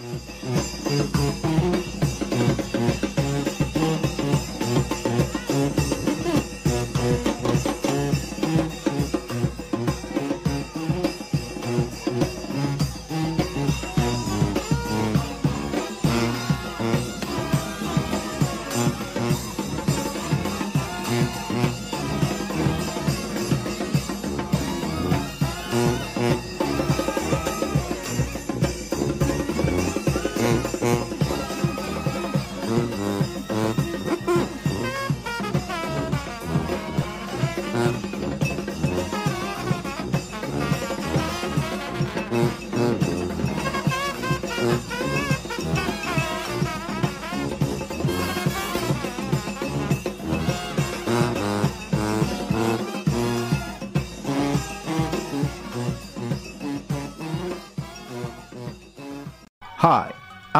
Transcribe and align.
Hi, 0.00 0.59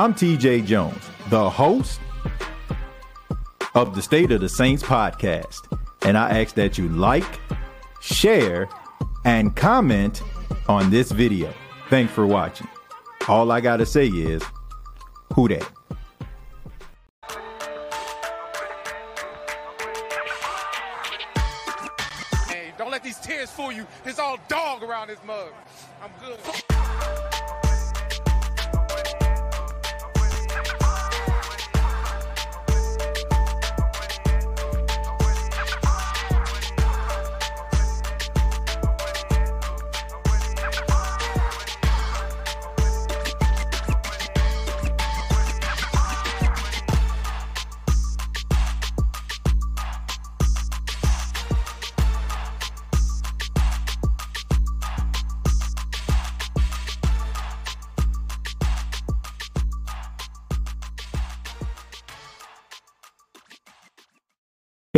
I'm 0.01 0.15
TJ 0.15 0.65
Jones, 0.65 1.11
the 1.29 1.51
host 1.51 2.01
of 3.75 3.95
the 3.95 4.01
State 4.01 4.33
of 4.33 4.41
the 4.41 4.49
Saints 4.49 4.83
podcast, 4.83 5.61
and 6.07 6.17
I 6.17 6.41
ask 6.41 6.55
that 6.55 6.79
you 6.79 6.89
like, 6.89 7.39
share, 8.01 8.67
and 9.27 9.55
comment 9.55 10.23
on 10.71 10.89
this 10.89 11.13
video. 11.13 11.53
Thanks 11.91 12.15
for 12.15 12.27
watching. 12.27 12.67
All 13.29 13.53
I 13.53 13.61
gotta 13.61 13.85
say 13.85 14.07
is, 14.07 14.43
who 15.35 15.49
that? 15.49 15.71
Hey, 22.49 22.73
don't 22.79 22.91
let 22.91 23.05
these 23.05 23.19
tears 23.19 23.51
fool 23.51 23.71
you. 23.71 23.87
There's 24.03 24.19
all 24.19 24.39
dog 24.49 24.83
around 24.83 25.09
this 25.09 25.21
mug. 25.27 25.51
I'm 26.03 26.11
good. 26.25 26.39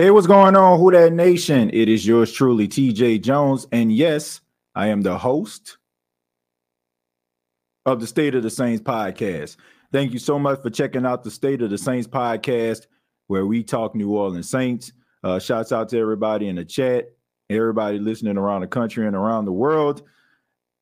Hey, 0.03 0.11
what's 0.11 0.27
going 0.27 0.57
on, 0.57 0.81
Who 0.81 0.91
That 0.91 1.13
Nation? 1.13 1.71
It 1.73 1.89
is 1.89 2.05
yours 2.05 2.33
truly, 2.33 2.67
TJ 2.67 3.23
Jones. 3.23 3.69
And 3.71 3.93
yes, 3.93 4.41
I 4.75 4.89
am 4.89 5.03
the 5.03 5.17
host 5.17 5.79
of 7.87 8.01
the 8.01 8.09
State 8.09 8.35
of 8.35 8.43
the 8.43 8.51
Saints 8.51 8.83
podcast. 8.83 9.59
Thank 9.93 10.12
you 10.12 10.19
so 10.19 10.41
much 10.41 10.61
for 10.61 10.71
checking 10.71 11.07
out 11.07 11.23
the 11.23 11.31
State 11.31 11.62
of 11.62 11.71
the 11.71 11.79
Saints 11.79 12.09
podcast, 12.09 12.89
where 13.29 13.47
we 13.47 13.62
talk 13.62 13.95
New 13.95 14.11
Orleans 14.11 14.51
Saints. 14.51 14.93
Uh, 15.23 15.39
shouts 15.39 15.71
out 15.71 15.89
to 15.91 16.01
everybody 16.01 16.49
in 16.49 16.57
the 16.57 16.65
chat, 16.65 17.05
everybody 17.49 18.01
listening 18.01 18.39
around 18.39 18.62
the 18.62 18.67
country 18.67 19.07
and 19.07 19.15
around 19.15 19.45
the 19.45 19.53
world. 19.53 20.03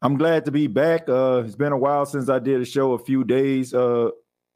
I'm 0.00 0.16
glad 0.16 0.46
to 0.46 0.50
be 0.50 0.66
back. 0.66 1.10
Uh, 1.10 1.42
it's 1.44 1.56
been 1.56 1.72
a 1.72 1.78
while 1.78 2.06
since 2.06 2.30
I 2.30 2.38
did 2.38 2.62
a 2.62 2.64
show, 2.64 2.94
a 2.94 2.98
few 2.98 3.24
days. 3.24 3.74
Uh, 3.74 4.12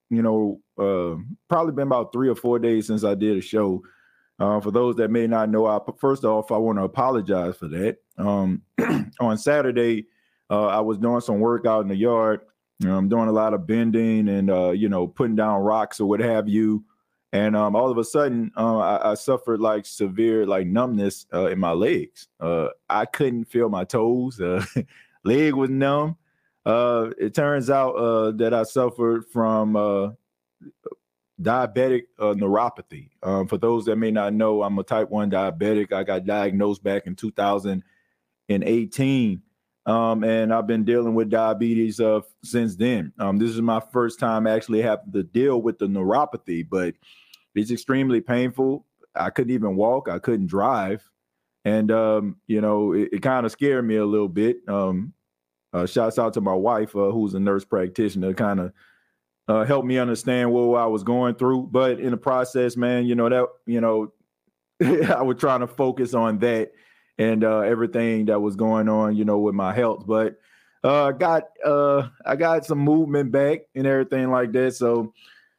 you 0.09 0.23
know, 0.23 0.63
uh, 0.79 1.21
probably 1.51 1.75
been 1.75 1.89
about 1.89 2.15
three 2.15 2.31
or 2.31 2.35
four 2.35 2.59
days 2.59 2.87
since 2.87 3.05
I 3.05 3.15
did 3.15 3.37
a 3.37 3.43
show. 3.43 3.83
Uh, 4.39 4.61
for 4.61 4.71
those 4.71 4.97
that 4.97 5.11
may 5.11 5.27
not 5.27 5.49
know, 5.49 5.67
I 5.67 5.79
first 5.99 6.25
off 6.25 6.51
I 6.51 6.57
want 6.57 6.79
to 6.79 6.85
apologize 6.85 7.57
for 7.57 7.69
that. 7.69 7.99
Um, 8.19 8.63
on 9.21 9.39
Saturday, 9.39 10.07
uh, 10.51 10.67
I 10.67 10.81
was 10.81 10.99
doing 10.99 11.21
some 11.21 11.41
work 11.41 11.67
out 11.67 11.83
in 11.83 11.89
the 11.89 11.97
yard. 11.97 12.41
I'm 12.85 13.09
doing 13.09 13.29
a 13.29 13.33
lot 13.33 13.55
of 13.55 13.67
bending 13.67 14.29
and 14.29 14.51
uh, 14.51 14.71
you 14.71 14.89
know 14.89 15.07
putting 15.07 15.37
down 15.37 15.61
rocks 15.61 16.01
or 16.01 16.09
what 16.09 16.21
have 16.21 16.49
you. 16.49 16.85
And 17.33 17.57
um, 17.57 17.75
all 17.75 17.91
of 17.91 17.99
a 17.99 18.05
sudden, 18.05 18.53
uh, 18.57 18.79
I, 18.79 19.11
I, 19.11 19.15
suffered 19.15 19.59
like 19.61 19.87
severe 19.87 20.47
like 20.47 20.69
numbness 20.69 21.27
uh, 21.35 21.47
in 21.47 21.59
my 21.59 21.73
legs. 21.73 22.29
Uh, 22.39 22.69
I 22.89 23.07
couldn't 23.07 23.47
feel 23.47 23.69
my 23.69 23.83
toes. 23.83 24.41
leg 25.25 25.55
was 25.55 25.71
numb. 25.71 26.17
it 26.65 27.35
turns 27.35 27.71
out 27.71 28.39
that 28.39 28.55
I 28.55 28.63
suffered 28.65 29.27
from 29.33 30.17
diabetic 31.41 32.03
uh, 32.19 32.35
neuropathy. 32.35 33.11
Um, 33.23 33.47
for 33.49 33.57
those 33.59 33.85
that 33.87 33.97
may 33.97 34.11
not 34.11 34.35
know, 34.35 34.63
I'm 34.63 34.79
a 34.79 34.83
type 34.83 35.09
1 35.11 35.31
diabetic. 35.31 35.93
I 35.93 36.05
got 36.05 36.25
diagnosed 36.25 36.83
back 36.83 37.07
in 37.07 37.15
2018. 37.17 39.43
Um, 39.87 40.25
and 40.25 40.55
I've 40.55 40.67
been 40.67 40.85
dealing 40.85 41.15
with 41.15 41.29
diabetes 41.29 42.01
uh, 42.01 42.23
since 42.43 42.75
then. 42.77 43.13
Um, 43.19 43.37
this 43.39 43.51
is 43.51 43.61
my 43.61 43.83
first 43.93 44.19
time 44.19 44.47
actually 44.47 44.81
having 44.81 45.13
to 45.13 45.23
deal 45.23 45.61
with 45.61 45.79
the 45.79 45.87
neuropathy, 45.87 46.67
but 46.69 46.95
it's 47.55 47.71
extremely 47.71 48.23
painful. 48.23 48.87
I 49.15 49.29
couldn't 49.31 49.53
even 49.53 49.77
walk, 49.77 50.09
I 50.09 50.19
couldn't 50.19 50.47
drive. 50.47 51.09
And, 51.67 51.91
um, 51.91 52.37
you 52.47 52.61
know, 52.61 52.93
it, 52.93 53.09
it 53.13 53.23
kind 53.23 53.47
of 53.47 53.53
scared 53.53 53.87
me 53.87 53.97
a 53.97 54.07
little 54.07 54.29
bit. 54.29 54.59
Um, 54.69 55.15
uh, 55.73 55.87
shouts 55.87 56.19
out 56.19 56.35
to 56.35 56.41
my 56.41 56.55
wife, 56.55 56.95
uh, 56.95 57.11
who's 57.11 57.35
a 57.35 57.41
nurse 57.41 57.65
practitioner, 57.65 58.33
kind 58.33 58.61
of 58.61 58.73
uh, 59.49 59.65
helped 59.65 59.87
me 59.87 59.99
understand 59.99 60.53
what 60.53 60.81
I 60.81 60.87
was 60.87 61.03
going 61.03 61.35
through. 61.35 61.69
But 61.71 62.01
in 62.01 62.11
the 62.11 62.17
process, 62.17 62.77
man, 62.77 63.07
you 63.07 63.15
know 63.15 63.29
that 63.29 63.47
you 63.67 63.81
know 63.81 64.13
I 64.83 65.23
was 65.23 65.37
trying 65.39 65.61
to 65.61 65.67
focus 65.67 66.15
on 66.15 66.39
that 66.39 66.73
and 67.19 67.45
uh, 67.45 67.61
everything 67.61 68.27
that 68.27 68.41
was 68.41 68.57
going 68.57 68.89
on, 68.89 69.17
you 69.17 69.25
know, 69.25 69.39
with 69.39 69.55
my 69.55 69.73
health. 69.73 70.05
But 70.07 70.37
uh, 70.83 71.13
got 71.13 71.45
uh, 71.65 72.09
I 72.25 72.37
got 72.37 72.65
some 72.67 72.79
movement 72.79 73.33
back 73.33 73.61
and 73.75 73.87
everything 73.87 74.31
like 74.31 74.53
that. 74.53 74.75
So 74.75 75.13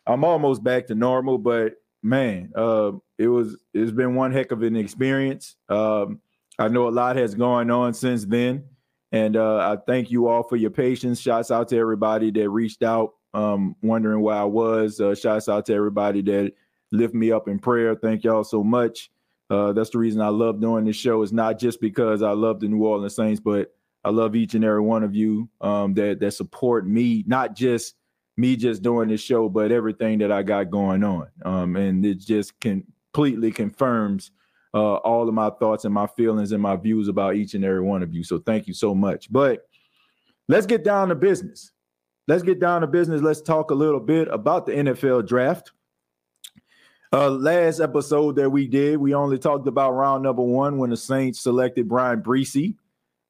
I'm 0.06 0.24
almost 0.24 0.64
back 0.64 0.88
to 0.88 0.96
normal. 0.96 1.38
But 1.38 1.74
man, 2.04 2.52
uh, 2.56 2.94
it 3.18 3.28
was 3.28 3.58
it's 3.74 3.92
been 3.92 4.16
one 4.16 4.32
heck 4.32 4.52
of 4.52 4.64
an 4.64 4.76
experience. 4.76 5.56
Um, 5.70 6.22
I 6.58 6.68
know 6.68 6.88
a 6.88 6.90
lot 6.90 7.16
has 7.16 7.36
gone 7.36 7.70
on 7.72 7.94
since 7.94 8.26
then. 8.26 8.66
And 9.12 9.38
uh, 9.38 9.58
I 9.58 9.78
thank 9.88 10.12
you 10.12 10.28
all 10.28 10.44
for 10.44 10.58
your 10.58 10.72
patience. 10.72 11.22
Shouts 11.22 11.52
out 11.52 11.70
to 11.70 11.78
everybody 11.78 12.32
that 12.32 12.50
reached 12.50 12.84
out 12.84 13.14
um, 13.36 13.76
wondering 13.84 14.22
where 14.22 14.36
I 14.36 14.46
was. 14.46 15.00
Uh, 15.00 15.14
shouts 15.14 15.50
out 15.50 15.66
to 15.68 15.74
everybody 15.74 16.22
that 16.24 16.54
lift 16.92 17.14
me 17.14 17.32
up 17.32 17.48
in 17.48 17.60
prayer. 17.60 17.94
Thank 17.96 18.24
y'all 18.24 18.44
so 18.44 18.64
much. 18.64 19.12
Uh, 19.50 19.74
that's 19.74 19.92
the 19.92 20.00
reason 20.00 20.22
I 20.22 20.30
love 20.30 20.62
doing 20.62 20.86
this 20.86 20.96
show. 20.96 21.22
It's 21.22 21.32
not 21.32 21.60
just 21.60 21.80
because 21.82 22.24
I 22.24 22.32
love 22.32 22.60
the 22.60 22.68
New 22.68 22.84
Orleans 22.84 23.16
Saints, 23.16 23.40
but 23.40 23.76
I 24.04 24.10
love 24.10 24.36
each 24.36 24.56
and 24.56 24.64
every 24.64 24.82
one 24.82 25.04
of 25.04 25.14
you 25.14 25.50
um, 25.62 25.94
that 25.96 26.20
that 26.22 26.32
support 26.32 26.88
me. 26.88 27.24
Not 27.28 27.56
just 27.56 27.96
me 28.38 28.56
just 28.56 28.82
doing 28.82 29.10
this 29.10 29.22
show, 29.22 29.50
but 29.50 29.72
everything 29.72 30.18
that 30.20 30.32
I 30.32 30.42
got 30.42 30.72
going 30.72 31.04
on. 31.04 31.28
Um, 31.44 31.76
and 31.76 32.06
it 32.06 32.20
just 32.20 32.60
completely 32.60 33.52
confirms 33.52 34.32
uh, 34.74 34.96
all 34.96 35.28
of 35.28 35.34
my 35.34 35.50
thoughts 35.52 35.86
and 35.86 35.94
my 35.94 36.08
feelings 36.08 36.52
and 36.52 36.62
my 36.62 36.76
views 36.76 37.08
about 37.08 37.36
each 37.36 37.54
and 37.54 37.64
every 37.64 37.82
one 37.82 38.04
of 38.04 38.14
you. 38.14 38.24
So 38.24 38.40
thank 38.40 38.68
you 38.68 38.74
so 38.74 38.94
much. 38.96 39.32
But 39.32 39.68
let's 40.48 40.66
get 40.66 40.84
down 40.84 41.10
to 41.10 41.16
business 41.16 41.72
let's 42.28 42.44
get 42.44 42.60
down 42.60 42.82
to 42.82 42.88
business. 42.88 43.22
Let's 43.22 43.42
talk 43.42 43.72
a 43.72 43.76
little 43.76 44.00
bit 44.00 44.28
about 44.30 44.66
the 44.66 44.74
NFL 44.74 45.28
draft. 45.28 45.72
Uh, 47.14 47.30
last 47.30 47.80
episode 47.80 48.36
that 48.36 48.50
we 48.50 48.68
did, 48.68 48.98
we 48.98 49.14
only 49.14 49.38
talked 49.38 49.68
about 49.68 49.92
round 49.92 50.24
number 50.24 50.42
one 50.42 50.78
when 50.78 50.90
the 50.90 50.98
Saints 50.98 51.40
selected 51.40 51.88
Bryan 51.88 52.22
Bresee. 52.22 52.76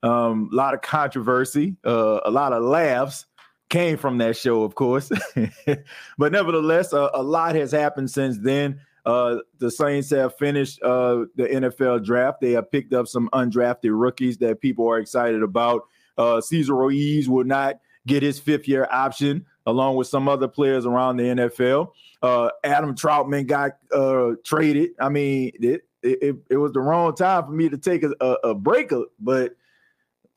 Um, 0.02 0.50
a 0.52 0.56
lot 0.56 0.74
of 0.74 0.82
controversy, 0.82 1.76
uh, 1.86 2.20
a 2.26 2.32
lot 2.32 2.54
of 2.54 2.64
laughs 2.64 3.26
came 3.70 3.98
from 3.98 4.18
that 4.20 4.38
show, 4.38 4.64
of 4.64 4.76
course. 4.76 5.12
but 6.18 6.32
nevertheless, 6.32 6.94
uh, 6.94 7.10
a 7.14 7.22
lot 7.22 7.56
has 7.56 7.72
happened 7.72 8.10
since 8.10 8.38
then. 8.38 8.80
Uh, 9.06 9.38
the 9.60 9.70
Saints 9.70 10.10
have 10.10 10.36
finished 10.38 10.82
uh, 10.82 11.26
the 11.36 11.44
NFL 11.44 12.04
draft. 12.04 12.42
They 12.42 12.52
have 12.52 12.72
picked 12.72 12.94
up 12.94 13.08
some 13.08 13.30
undrafted 13.34 13.92
rookies 13.94 14.38
that 14.40 14.62
people 14.62 14.88
are 14.90 14.98
excited 14.98 15.44
about. 15.44 15.84
Uh, 16.18 16.42
Cesar 16.42 16.76
Ruiz 16.76 17.30
will 17.30 17.44
not 17.44 17.76
get 18.08 18.24
his 18.24 18.40
fifth 18.40 18.68
year 18.68 18.88
option 18.92 19.46
along 19.66 19.96
with 19.96 20.08
some 20.08 20.28
other 20.28 20.48
players 20.48 20.86
around 20.86 21.18
the 21.18 21.24
NFL. 21.24 21.92
Uh, 22.22 22.50
Adam 22.64 22.96
Trautman 22.96 23.48
got 23.48 23.78
uh, 23.92 24.34
traded. 24.44 24.92
I 25.00 25.10
mean, 25.10 25.52
it, 25.60 25.82
it, 26.04 26.36
it 26.50 26.58
was 26.58 26.72
the 26.72 26.80
wrong 26.80 27.16
time 27.16 27.46
for 27.46 27.52
me 27.52 27.70
to 27.70 27.78
take 27.78 28.04
a, 28.04 28.10
a, 28.44 28.54
break, 28.54 28.92
but 29.20 29.56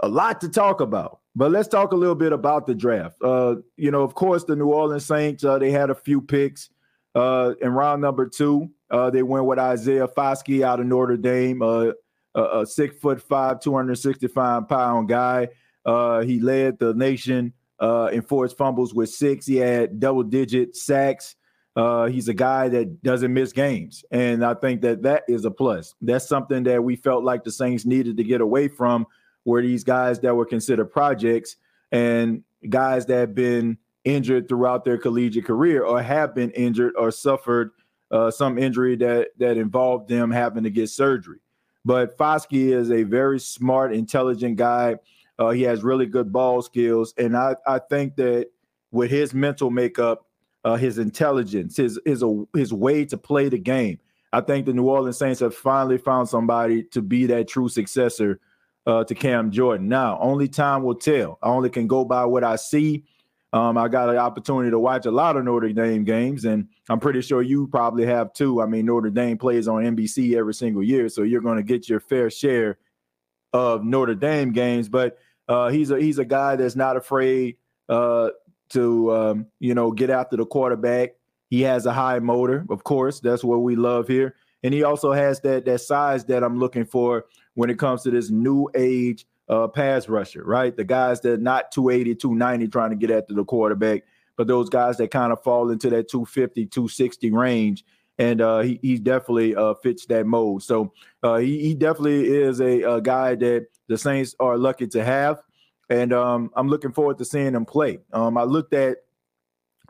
a 0.00 0.09
lot 0.09 0.41
to 0.41 0.49
talk 0.49 0.81
about. 0.81 1.20
But 1.37 1.50
let's 1.50 1.69
talk 1.69 1.93
a 1.93 1.97
little 1.97 2.15
bit 2.15 2.32
about 2.32 2.67
the 2.67 2.75
draft. 2.75 3.23
Uh, 3.23 3.56
you 3.76 3.91
know, 3.91 4.03
of 4.03 4.14
course, 4.14 4.44
the 4.44 4.56
New 4.56 4.69
Orleans 4.69 5.05
Saints, 5.05 5.44
uh, 5.44 5.59
they 5.59 5.71
had 5.71 5.91
a 5.91 5.94
few 5.94 6.21
picks. 6.21 6.71
Uh, 7.14 7.55
in 7.61 7.73
round 7.73 8.00
number 8.00 8.29
two, 8.29 8.71
uh, 8.91 9.11
they 9.11 9.23
went 9.23 9.44
with 9.44 9.59
Isaiah 9.59 10.09
Foskey 10.09 10.62
out 10.62 10.81
of 10.81 10.87
Notre 10.87 11.17
Dame, 11.17 11.62
uh, 11.62 11.93
a, 12.35 12.61
a, 12.61 12.67
six 12.67 12.97
foot 12.99 13.21
five, 13.21 13.61
265 13.61 14.69
pound 14.69 15.09
guy. 15.09 15.49
Uh, 15.85 16.21
he 16.21 16.38
led 16.41 16.79
the 16.79 16.94
nation 16.94 17.53
uh, 17.81 18.11
in 18.13 18.23
fumbles 18.23 18.95
with 18.95 19.11
six. 19.11 19.47
He 19.47 19.57
had 19.57 20.01
double 20.01 20.23
digit 20.23 20.77
sacks. 20.77 21.37
Uh, 21.77 22.07
he's 22.07 22.29
a 22.29 22.35
guy 22.35 22.69
that 22.69 23.03
doesn't 23.03 23.33
miss 23.33 23.53
games. 23.53 24.05
And 24.11 24.45
I 24.45 24.55
think 24.55 24.81
that 24.83 25.03
that 25.03 25.23
is 25.29 25.45
a 25.45 25.51
plus. 25.51 25.95
That's 26.01 26.27
something 26.27 26.65
that 26.65 26.83
we 26.83 26.97
felt 26.97 27.23
like 27.23 27.45
the 27.45 27.53
Saints 27.53 27.87
needed 27.87 28.17
to 28.17 28.25
get 28.25 28.41
away 28.41 28.67
from, 28.67 29.07
where 29.45 29.63
these 29.63 29.85
guys 29.85 30.19
that 30.21 30.35
were 30.35 30.45
considered 30.45 30.87
projects 30.87 31.57
and 31.93 32.43
guys 32.69 33.07
that 33.07 33.19
have 33.19 33.35
been 33.35 33.79
injured 34.05 34.49
throughout 34.49 34.85
their 34.85 34.99
collegiate 34.99 35.45
career 35.45 35.85
or 35.85 36.03
have 36.03 36.35
been 36.35 36.51
injured 36.53 36.95
or 36.99 37.11
suffered 37.11 37.71
uh, 38.11 38.31
some 38.31 38.59
injury 38.59 38.97
that 38.97 39.29
that 39.39 39.57
involved 39.57 40.09
them 40.09 40.31
having 40.31 40.65
to 40.65 40.71
get 40.71 40.89
surgery. 40.89 41.39
But 41.85 42.19
Foskey 42.19 42.73
is 42.73 42.91
a 42.91 43.05
very 43.05 43.39
smart, 43.39 43.95
intelligent 43.95 44.57
guy. 44.57 44.97
Uh, 45.38 45.50
he 45.50 45.62
has 45.62 45.82
really 45.82 46.06
good 46.06 46.32
ball 46.32 46.62
skills, 46.62 47.14
and 47.17 47.37
I 47.37 47.56
I 47.67 47.79
think 47.79 48.17
that 48.17 48.49
with 48.90 49.11
his 49.11 49.35
mental 49.35 49.70
makeup, 49.70 50.26
uh, 50.64 50.76
his 50.76 50.99
intelligence, 50.99 51.76
his 51.76 51.99
his 52.05 52.25
his 52.55 52.73
way 52.73 53.05
to 53.06 53.17
play 53.17 53.49
the 53.49 53.58
game, 53.58 53.99
I 54.32 54.40
think 54.40 54.67
the 54.67 54.73
New 54.73 54.88
Orleans 54.88 55.19
Saints 55.19 55.40
have 55.40 55.55
finally 55.55 55.99
found 55.99 56.29
somebody 56.29 56.82
to 56.85 57.02
be 57.02 57.26
that 57.26 57.49
true 57.49 57.69
successor 57.69 58.40
uh, 58.87 59.05
to 59.05 59.14
Cam 59.14 59.50
Jordan. 59.50 59.88
Now, 59.88 60.19
only 60.20 60.49
time 60.49 60.82
will 60.82 60.94
tell. 60.94 61.38
I 61.43 61.49
only 61.49 61.70
can 61.70 61.87
go 61.87 62.05
by 62.05 62.25
what 62.25 62.44
I 62.44 62.56
see 62.56 63.05
um, 63.52 63.79
I 63.79 63.88
got 63.88 64.11
an 64.11 64.17
opportunity 64.17 64.70
to 64.70 64.79
watch 64.79 65.06
a 65.06 65.11
lot 65.11 65.37
of 65.37 65.44
Notre 65.44 65.73
Dame 65.73 66.05
games, 66.05 66.44
and 66.44 66.69
I'm 66.90 67.00
pretty 67.00 67.23
sure 67.23 67.40
you 67.40 67.67
probably 67.67 68.05
have 68.05 68.32
too. 68.35 68.61
I 68.61 68.67
mean, 68.67 68.87
Notre 68.87 69.11
Dame 69.11 69.38
plays 69.38 69.69
on 69.69 69.82
NBC 69.82 70.37
every 70.37 70.52
single 70.52 70.82
year, 70.82 71.08
so 71.08 71.23
you're 71.23 71.40
going 71.40 71.56
to 71.56 71.62
get 71.62 71.88
your 71.88 72.00
fair 72.00 72.29
share 72.29 72.79
of 73.55 73.85
Notre 73.85 74.14
Dame 74.14 74.52
games. 74.52 74.90
But 74.90 75.17
uh, 75.49 75.69
he's 75.69 75.91
a 75.91 75.99
he's 75.99 76.19
a 76.19 76.25
guy 76.25 76.56
that's 76.56 76.77
not 76.77 76.97
afraid 76.97 77.56
uh, 77.89 78.31
to 78.71 79.15
um, 79.15 79.47
you 79.61 79.75
know 79.75 79.91
get 79.91 80.11
after 80.11 80.37
the 80.37 80.47
quarterback. 80.47 81.15
He 81.50 81.62
has 81.62 81.87
a 81.87 81.93
high 81.93 82.19
motor, 82.19 82.67
of 82.69 82.85
course. 82.85 83.21
That's 83.21 83.43
what 83.43 83.59
we 83.62 83.75
love 83.75 84.06
here, 84.06 84.35
and 84.62 84.75
he 84.75 84.83
also 84.83 85.12
has 85.12 85.41
that 85.41 85.65
that 85.65 85.81
size 85.81 86.25
that 86.27 86.45
I'm 86.45 86.59
looking 86.59 86.85
for 86.85 87.27
when 87.55 87.71
it 87.71 87.79
comes 87.79 88.03
to 88.03 88.11
this 88.11 88.31
new 88.31 88.69
age 88.75 89.27
uh, 89.49 89.67
pass 89.67 90.09
rusher, 90.09 90.45
right? 90.45 90.77
The 90.77 90.85
guys 90.85 91.21
that 91.23 91.41
not 91.41 91.73
280, 91.73 92.15
290 92.17 92.69
trying 92.69 92.91
to 92.91 92.97
get 92.97 93.11
after 93.11 93.35
the 93.35 93.45
quarterback, 93.45 94.03
but 94.37 94.47
those 94.47 94.69
guys 94.69 94.99
that 94.99 95.11
kind 95.11 95.33
of 95.33 95.43
fall 95.43 95.71
into 95.71 95.89
that 95.91 96.09
250, 96.09 96.67
260 96.67 97.31
range. 97.33 97.85
And 98.19 98.41
uh, 98.41 98.61
he, 98.61 98.81
he 98.82 98.99
definitely 98.99 99.55
uh, 99.55 99.75
fits 99.75 100.06
that 100.06 100.26
mold. 100.26 100.62
So 100.65 100.93
uh, 101.23 101.37
he, 101.37 101.61
he 101.61 101.75
definitely 101.75 102.26
is 102.26 102.61
a, 102.61 102.82
a, 102.82 103.00
guy 103.00 103.37
that 103.37 103.67
the 103.87 103.97
Saints 103.97 104.35
are 104.41 104.59
lucky 104.59 104.88
to 104.88 105.05
have. 105.05 105.41
And 105.88 106.12
um, 106.12 106.50
I'm 106.56 106.69
looking 106.69 106.93
forward 106.93 107.19
to 107.19 107.25
seeing 107.25 107.55
him 107.55 107.65
play. 107.65 108.00
Um, 108.12 108.37
I 108.37 108.43
looked 108.43 108.75
at 108.75 108.99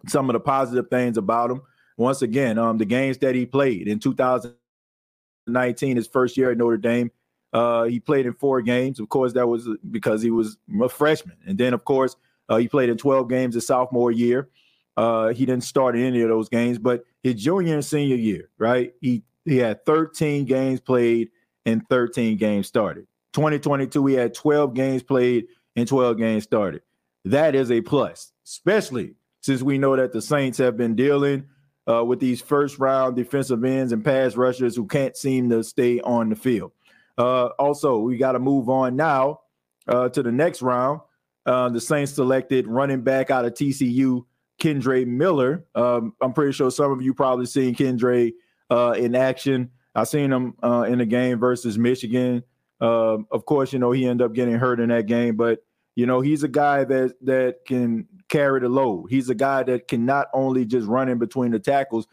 some 0.06 0.28
of 0.28 0.34
the 0.34 0.40
positive 0.40 0.88
things 0.90 1.16
about 1.16 1.50
him. 1.50 1.62
Once 1.96 2.22
again, 2.22 2.58
um, 2.58 2.78
the 2.78 2.84
games 2.84 3.18
that 3.18 3.34
he 3.34 3.46
played 3.46 3.88
in 3.88 3.98
2019, 3.98 5.96
his 5.96 6.06
first 6.06 6.36
year 6.36 6.52
at 6.52 6.58
Notre 6.58 6.76
Dame, 6.76 7.10
uh, 7.52 7.84
he 7.84 7.98
played 7.98 8.26
in 8.26 8.34
four 8.34 8.60
games. 8.62 9.00
Of 9.00 9.08
course, 9.08 9.32
that 9.32 9.48
was 9.48 9.68
because 9.90 10.22
he 10.22 10.30
was 10.30 10.58
a 10.80 10.88
freshman. 10.88 11.36
And 11.46 11.58
then, 11.58 11.74
of 11.74 11.84
course, 11.84 12.14
uh, 12.48 12.56
he 12.56 12.68
played 12.68 12.88
in 12.88 12.96
12 12.96 13.28
games 13.28 13.54
his 13.54 13.66
sophomore 13.66 14.12
year. 14.12 14.48
Uh, 14.96 15.28
he 15.28 15.46
didn't 15.46 15.64
start 15.64 15.96
in 15.96 16.02
any 16.02 16.22
of 16.22 16.28
those 16.28 16.48
games, 16.48 16.78
but 16.78 17.04
his 17.22 17.34
junior 17.34 17.74
and 17.74 17.84
senior 17.84 18.16
year, 18.16 18.50
right? 18.58 18.92
He 19.00 19.24
he 19.44 19.56
had 19.56 19.84
13 19.86 20.44
games 20.44 20.80
played 20.80 21.30
and 21.64 21.82
13 21.88 22.36
games 22.36 22.66
started. 22.66 23.06
2022, 23.32 24.06
he 24.06 24.14
had 24.14 24.34
12 24.34 24.74
games 24.74 25.02
played 25.02 25.46
and 25.76 25.86
12 25.88 26.18
games 26.18 26.44
started. 26.44 26.82
That 27.24 27.54
is 27.54 27.70
a 27.70 27.80
plus, 27.80 28.32
especially 28.46 29.14
since 29.40 29.62
we 29.62 29.78
know 29.78 29.96
that 29.96 30.12
the 30.12 30.22
Saints 30.22 30.58
have 30.58 30.76
been 30.76 30.94
dealing 30.94 31.46
uh, 31.88 32.04
with 32.04 32.20
these 32.20 32.40
first 32.40 32.78
round 32.78 33.16
defensive 33.16 33.64
ends 33.64 33.92
and 33.92 34.04
pass 34.04 34.36
rushers 34.36 34.76
who 34.76 34.86
can't 34.86 35.16
seem 35.16 35.48
to 35.50 35.62
stay 35.64 36.00
on 36.00 36.28
the 36.28 36.36
field. 36.36 36.72
Uh, 37.16 37.46
also, 37.58 37.98
we 37.98 38.16
got 38.16 38.32
to 38.32 38.38
move 38.38 38.68
on 38.68 38.96
now 38.96 39.40
uh, 39.88 40.08
to 40.10 40.22
the 40.22 40.32
next 40.32 40.62
round. 40.62 41.00
Uh, 41.46 41.68
the 41.68 41.80
Saints 41.80 42.12
selected 42.12 42.66
running 42.66 43.00
back 43.00 43.30
out 43.30 43.44
of 43.44 43.54
TCU, 43.54 44.24
Kendre 44.58 45.06
Miller. 45.06 45.64
Um, 45.74 46.14
I'm 46.20 46.32
pretty 46.32 46.52
sure 46.52 46.70
some 46.70 46.92
of 46.92 47.02
you 47.02 47.14
probably 47.14 47.46
seen 47.46 47.74
Kendre 47.74 48.32
uh, 48.70 48.94
in 48.96 49.14
action. 49.14 49.70
I 49.94 50.04
seen 50.04 50.32
him 50.32 50.54
uh, 50.62 50.86
in 50.88 50.98
the 50.98 51.06
game 51.06 51.38
versus 51.38 51.78
Michigan. 51.78 52.42
Um, 52.80 53.26
of 53.30 53.44
course, 53.44 53.72
you 53.72 53.78
know 53.78 53.90
he 53.90 54.06
ended 54.06 54.24
up 54.24 54.34
getting 54.34 54.54
hurt 54.54 54.80
in 54.80 54.90
that 54.90 55.06
game, 55.06 55.36
but 55.36 55.64
you 55.96 56.06
know 56.06 56.20
he's 56.20 56.44
a 56.44 56.48
guy 56.48 56.84
that 56.84 57.14
that 57.22 57.64
can 57.66 58.06
carry 58.28 58.60
the 58.60 58.68
load. 58.68 59.06
He's 59.10 59.30
a 59.30 59.34
guy 59.34 59.62
that 59.64 59.88
can 59.88 60.06
not 60.06 60.28
only 60.32 60.64
just 60.64 60.86
run 60.86 61.08
in 61.08 61.18
between 61.18 61.50
the 61.50 61.58
tackles, 61.58 62.06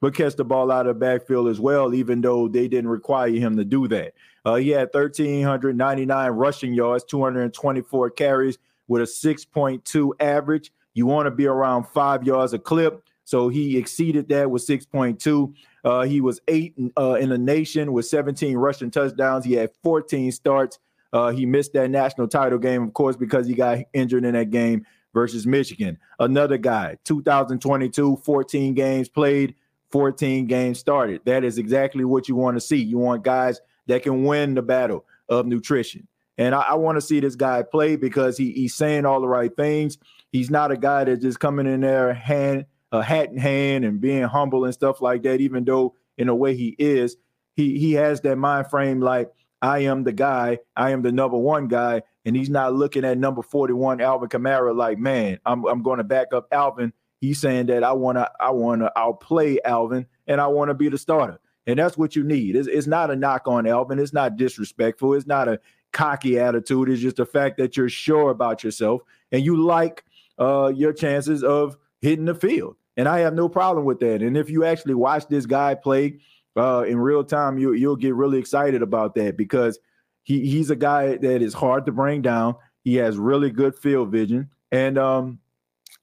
but 0.00 0.14
catch 0.14 0.36
the 0.36 0.44
ball 0.44 0.70
out 0.70 0.86
of 0.86 0.96
the 0.96 1.00
backfield 1.00 1.48
as 1.48 1.60
well, 1.60 1.94
even 1.94 2.20
though 2.20 2.48
they 2.48 2.68
didn't 2.68 2.90
require 2.90 3.30
him 3.30 3.56
to 3.56 3.64
do 3.64 3.88
that. 3.88 4.14
Uh, 4.44 4.56
he 4.56 4.70
had 4.70 4.88
1,399 4.92 6.30
rushing 6.30 6.72
yards, 6.72 7.04
224 7.04 8.10
carries 8.10 8.58
with 8.88 9.02
a 9.02 9.04
6.2 9.04 10.12
average. 10.18 10.72
You 10.94 11.06
want 11.06 11.26
to 11.26 11.30
be 11.30 11.46
around 11.46 11.84
five 11.84 12.24
yards 12.24 12.52
a 12.52 12.58
clip. 12.58 13.02
So 13.24 13.48
he 13.48 13.76
exceeded 13.78 14.28
that 14.30 14.50
with 14.50 14.66
6.2. 14.66 15.54
Uh, 15.84 16.02
he 16.02 16.20
was 16.20 16.40
eight 16.48 16.74
uh, 16.98 17.14
in 17.14 17.28
the 17.28 17.38
nation 17.38 17.92
with 17.92 18.06
17 18.06 18.56
rushing 18.56 18.90
touchdowns. 18.90 19.44
He 19.44 19.52
had 19.52 19.70
14 19.82 20.32
starts. 20.32 20.78
Uh, 21.12 21.30
he 21.30 21.46
missed 21.46 21.72
that 21.74 21.90
national 21.90 22.28
title 22.28 22.58
game, 22.58 22.82
of 22.82 22.92
course, 22.92 23.16
because 23.16 23.46
he 23.46 23.54
got 23.54 23.78
injured 23.92 24.24
in 24.24 24.34
that 24.34 24.50
game 24.50 24.84
versus 25.14 25.46
Michigan. 25.46 25.98
Another 26.18 26.58
guy, 26.58 26.96
2022, 27.04 28.16
14 28.16 28.74
games 28.74 29.08
played, 29.08 29.54
14 29.90 30.46
games 30.46 30.78
started. 30.78 31.20
That 31.24 31.44
is 31.44 31.58
exactly 31.58 32.04
what 32.04 32.28
you 32.28 32.36
want 32.36 32.56
to 32.56 32.60
see. 32.60 32.76
You 32.76 32.98
want 32.98 33.24
guys 33.24 33.60
that 33.86 34.02
can 34.02 34.24
win 34.24 34.54
the 34.54 34.62
battle 34.62 35.04
of 35.28 35.46
nutrition. 35.46 36.06
And 36.38 36.54
I, 36.54 36.60
I 36.60 36.74
want 36.74 36.96
to 36.96 37.02
see 37.02 37.20
this 37.20 37.36
guy 37.36 37.62
play 37.62 37.96
because 37.96 38.38
he, 38.38 38.52
he's 38.52 38.74
saying 38.74 39.04
all 39.04 39.20
the 39.20 39.28
right 39.28 39.54
things. 39.54 39.98
He's 40.32 40.50
not 40.50 40.70
a 40.70 40.76
guy 40.76 41.04
that's 41.04 41.22
just 41.22 41.40
coming 41.40 41.66
in 41.66 41.80
there 41.80 42.14
hand 42.14 42.66
a 42.92 43.02
hat 43.02 43.30
in 43.30 43.36
hand 43.36 43.84
and 43.84 44.00
being 44.00 44.22
humble 44.24 44.64
and 44.64 44.74
stuff 44.74 45.00
like 45.00 45.22
that. 45.22 45.40
Even 45.40 45.64
though 45.64 45.94
in 46.18 46.28
a 46.28 46.34
way 46.34 46.56
he 46.56 46.74
is, 46.78 47.16
he 47.54 47.78
he 47.78 47.92
has 47.92 48.20
that 48.22 48.36
mind 48.36 48.68
frame 48.68 49.00
like 49.00 49.30
I 49.62 49.80
am 49.80 50.04
the 50.04 50.12
guy, 50.12 50.58
I 50.76 50.90
am 50.90 51.02
the 51.02 51.12
number 51.12 51.38
one 51.38 51.68
guy, 51.68 52.02
and 52.24 52.34
he's 52.34 52.50
not 52.50 52.74
looking 52.74 53.04
at 53.04 53.18
number 53.18 53.42
forty 53.42 53.74
one 53.74 54.00
Alvin 54.00 54.28
Kamara 54.28 54.74
like 54.74 54.98
man, 54.98 55.38
I'm 55.46 55.64
I'm 55.66 55.82
going 55.82 55.98
to 55.98 56.04
back 56.04 56.32
up 56.32 56.48
Alvin 56.52 56.92
He's 57.20 57.38
saying 57.38 57.66
that 57.66 57.84
I 57.84 57.92
want 57.92 58.16
to, 58.16 58.30
I 58.40 58.50
want 58.50 58.80
to 58.80 58.98
outplay 58.98 59.58
Alvin, 59.64 60.06
and 60.26 60.40
I 60.40 60.46
want 60.46 60.70
to 60.70 60.74
be 60.74 60.88
the 60.88 60.96
starter, 60.96 61.38
and 61.66 61.78
that's 61.78 61.98
what 61.98 62.16
you 62.16 62.24
need. 62.24 62.56
It's, 62.56 62.66
it's 62.66 62.86
not 62.86 63.10
a 63.10 63.16
knock 63.16 63.46
on 63.46 63.66
Alvin. 63.66 63.98
It's 63.98 64.14
not 64.14 64.36
disrespectful. 64.36 65.12
It's 65.12 65.26
not 65.26 65.46
a 65.46 65.60
cocky 65.92 66.38
attitude. 66.38 66.88
It's 66.88 67.02
just 67.02 67.16
the 67.16 67.26
fact 67.26 67.58
that 67.58 67.76
you're 67.76 67.90
sure 67.90 68.30
about 68.30 68.64
yourself 68.64 69.02
and 69.32 69.44
you 69.44 69.56
like 69.62 70.04
uh, 70.40 70.72
your 70.74 70.92
chances 70.92 71.44
of 71.44 71.76
hitting 72.00 72.24
the 72.24 72.34
field. 72.34 72.76
And 72.96 73.08
I 73.08 73.20
have 73.20 73.34
no 73.34 73.48
problem 73.48 73.84
with 73.84 74.00
that. 74.00 74.22
And 74.22 74.36
if 74.36 74.50
you 74.50 74.64
actually 74.64 74.94
watch 74.94 75.28
this 75.28 75.46
guy 75.46 75.74
play 75.74 76.18
uh, 76.56 76.84
in 76.86 76.98
real 76.98 77.22
time, 77.22 77.58
you, 77.58 77.72
you'll 77.72 77.96
get 77.96 78.14
really 78.14 78.38
excited 78.38 78.82
about 78.82 79.14
that 79.14 79.36
because 79.36 79.78
he, 80.22 80.46
he's 80.48 80.70
a 80.70 80.76
guy 80.76 81.16
that 81.16 81.42
is 81.42 81.54
hard 81.54 81.86
to 81.86 81.92
bring 81.92 82.22
down. 82.22 82.56
He 82.82 82.96
has 82.96 83.16
really 83.16 83.50
good 83.50 83.78
field 83.78 84.10
vision. 84.10 84.50
And 84.72 84.98
um, 84.98 85.38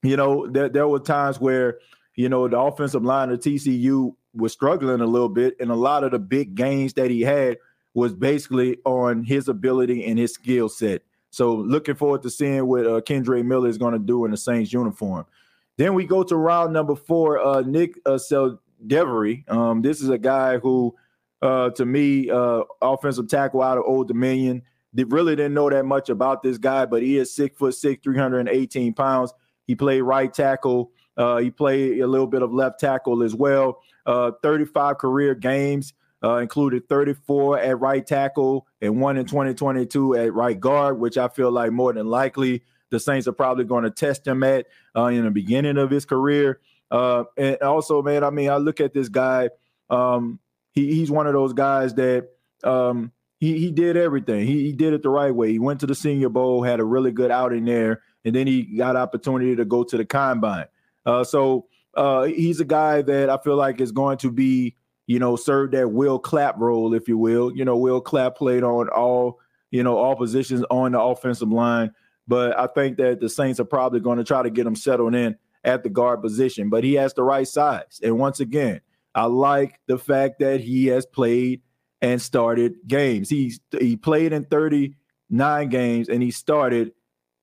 you 0.03 0.15
know, 0.15 0.47
there, 0.47 0.69
there 0.69 0.87
were 0.87 0.99
times 0.99 1.39
where, 1.39 1.79
you 2.15 2.29
know, 2.29 2.47
the 2.47 2.59
offensive 2.59 3.03
line 3.03 3.29
of 3.29 3.39
TCU 3.39 4.15
was 4.33 4.53
struggling 4.53 5.01
a 5.01 5.05
little 5.05 5.29
bit, 5.29 5.55
and 5.59 5.71
a 5.71 5.75
lot 5.75 6.03
of 6.03 6.11
the 6.11 6.19
big 6.19 6.55
gains 6.55 6.93
that 6.93 7.09
he 7.09 7.21
had 7.21 7.57
was 7.93 8.13
basically 8.13 8.77
on 8.85 9.23
his 9.23 9.47
ability 9.47 10.05
and 10.05 10.19
his 10.19 10.33
skill 10.33 10.69
set. 10.69 11.01
So 11.29 11.53
looking 11.55 11.95
forward 11.95 12.23
to 12.23 12.29
seeing 12.29 12.65
what 12.65 12.85
uh, 12.85 13.01
Kendre 13.01 13.43
Miller 13.43 13.69
is 13.69 13.77
going 13.77 13.93
to 13.93 13.99
do 13.99 14.25
in 14.25 14.31
the 14.31 14.37
Saints 14.37 14.71
uniform. 14.73 15.25
Then 15.77 15.93
we 15.93 16.05
go 16.05 16.23
to 16.23 16.35
round 16.35 16.73
number 16.73 16.95
four, 16.95 17.39
uh, 17.39 17.61
Nick 17.61 17.99
uh, 18.05 18.17
Saldiveri. 18.17 19.49
Um, 19.49 19.81
this 19.81 20.01
is 20.01 20.09
a 20.09 20.17
guy 20.17 20.57
who, 20.57 20.95
uh, 21.41 21.69
to 21.71 21.85
me, 21.85 22.29
uh, 22.31 22.63
offensive 22.81 23.27
tackle 23.27 23.61
out 23.61 23.77
of 23.77 23.83
Old 23.85 24.07
Dominion. 24.07 24.63
They 24.93 25.03
really 25.03 25.35
didn't 25.35 25.53
know 25.53 25.69
that 25.69 25.85
much 25.85 26.09
about 26.09 26.41
this 26.41 26.57
guy, 26.57 26.85
but 26.85 27.03
he 27.03 27.17
is 27.17 27.33
six 27.33 27.55
foot 27.57 27.75
six, 27.75 28.03
318 28.03 28.93
pounds. 28.93 29.33
He 29.67 29.75
played 29.75 30.01
right 30.01 30.33
tackle. 30.33 30.91
Uh, 31.15 31.37
he 31.37 31.51
played 31.51 31.99
a 31.99 32.07
little 32.07 32.27
bit 32.27 32.41
of 32.41 32.53
left 32.53 32.79
tackle 32.79 33.21
as 33.21 33.35
well. 33.35 33.81
Uh, 34.05 34.31
35 34.41 34.97
career 34.97 35.35
games, 35.35 35.93
uh, 36.23 36.37
included 36.37 36.87
34 36.89 37.59
at 37.59 37.79
right 37.79 38.05
tackle 38.05 38.67
and 38.81 38.99
one 38.99 39.17
in 39.17 39.25
2022 39.25 40.15
at 40.15 40.33
right 40.33 40.59
guard, 40.59 40.99
which 40.99 41.17
I 41.17 41.27
feel 41.27 41.51
like 41.51 41.71
more 41.71 41.93
than 41.93 42.07
likely 42.07 42.63
the 42.89 42.99
Saints 42.99 43.27
are 43.27 43.33
probably 43.33 43.65
going 43.65 43.83
to 43.83 43.91
test 43.91 44.25
him 44.25 44.43
at 44.43 44.67
uh, 44.95 45.05
in 45.05 45.25
the 45.25 45.31
beginning 45.31 45.77
of 45.77 45.89
his 45.89 46.05
career. 46.05 46.59
Uh, 46.89 47.25
and 47.37 47.57
also, 47.61 48.01
man, 48.01 48.23
I 48.23 48.29
mean, 48.29 48.49
I 48.49 48.57
look 48.57 48.79
at 48.79 48.93
this 48.93 49.09
guy. 49.09 49.49
Um, 49.89 50.39
he, 50.71 50.93
he's 50.93 51.11
one 51.11 51.27
of 51.27 51.33
those 51.33 51.53
guys 51.53 51.93
that 51.95 52.29
um, 52.63 53.11
he 53.39 53.59
he 53.59 53.71
did 53.71 53.97
everything. 53.97 54.45
He, 54.45 54.65
he 54.65 54.71
did 54.71 54.93
it 54.93 55.03
the 55.03 55.09
right 55.09 55.33
way. 55.33 55.51
He 55.51 55.59
went 55.59 55.81
to 55.81 55.87
the 55.87 55.95
Senior 55.95 56.29
Bowl, 56.29 56.63
had 56.63 56.79
a 56.79 56.85
really 56.85 57.11
good 57.11 57.31
outing 57.31 57.65
there, 57.65 58.01
and 58.23 58.33
then 58.33 58.47
he 58.47 58.63
got 58.63 58.95
opportunity 58.95 59.55
to 59.55 59.65
go 59.65 59.83
to 59.83 59.97
the 59.97 60.05
combine. 60.05 60.67
Uh, 61.05 61.23
so 61.23 61.67
uh, 61.95 62.23
he's 62.23 62.59
a 62.59 62.65
guy 62.65 63.01
that 63.01 63.29
I 63.29 63.37
feel 63.37 63.55
like 63.55 63.81
is 63.81 63.91
going 63.91 64.17
to 64.19 64.31
be, 64.31 64.75
you 65.07 65.19
know, 65.19 65.35
serve 65.35 65.71
that 65.71 65.91
Will 65.91 66.19
Clapp 66.19 66.59
role, 66.59 66.93
if 66.93 67.07
you 67.07 67.17
will. 67.17 67.55
You 67.55 67.65
know, 67.65 67.77
Will 67.77 68.01
Clapp 68.01 68.35
played 68.35 68.63
on 68.63 68.89
all, 68.89 69.39
you 69.71 69.81
know, 69.81 69.97
all 69.97 70.15
positions 70.15 70.63
on 70.69 70.91
the 70.91 71.01
offensive 71.01 71.49
line, 71.49 71.91
but 72.27 72.57
I 72.57 72.67
think 72.67 72.97
that 72.97 73.19
the 73.19 73.29
Saints 73.29 73.59
are 73.59 73.65
probably 73.65 74.01
going 74.01 74.17
to 74.17 74.23
try 74.23 74.43
to 74.43 74.49
get 74.49 74.67
him 74.67 74.75
settled 74.75 75.15
in 75.15 75.35
at 75.63 75.83
the 75.83 75.89
guard 75.89 76.21
position. 76.21 76.69
But 76.69 76.83
he 76.83 76.93
has 76.95 77.13
the 77.13 77.23
right 77.23 77.47
size, 77.47 77.99
and 78.03 78.19
once 78.19 78.39
again, 78.39 78.81
I 79.15 79.25
like 79.25 79.79
the 79.87 79.97
fact 79.97 80.39
that 80.39 80.59
he 80.59 80.87
has 80.87 81.05
played 81.05 81.61
and 82.01 82.21
started 82.21 82.75
games. 82.85 83.29
He's 83.29 83.59
he 83.79 83.95
played 83.95 84.33
in 84.33 84.45
39 84.45 85.69
games 85.69 86.09
and 86.09 86.21
he 86.21 86.31
started 86.31 86.91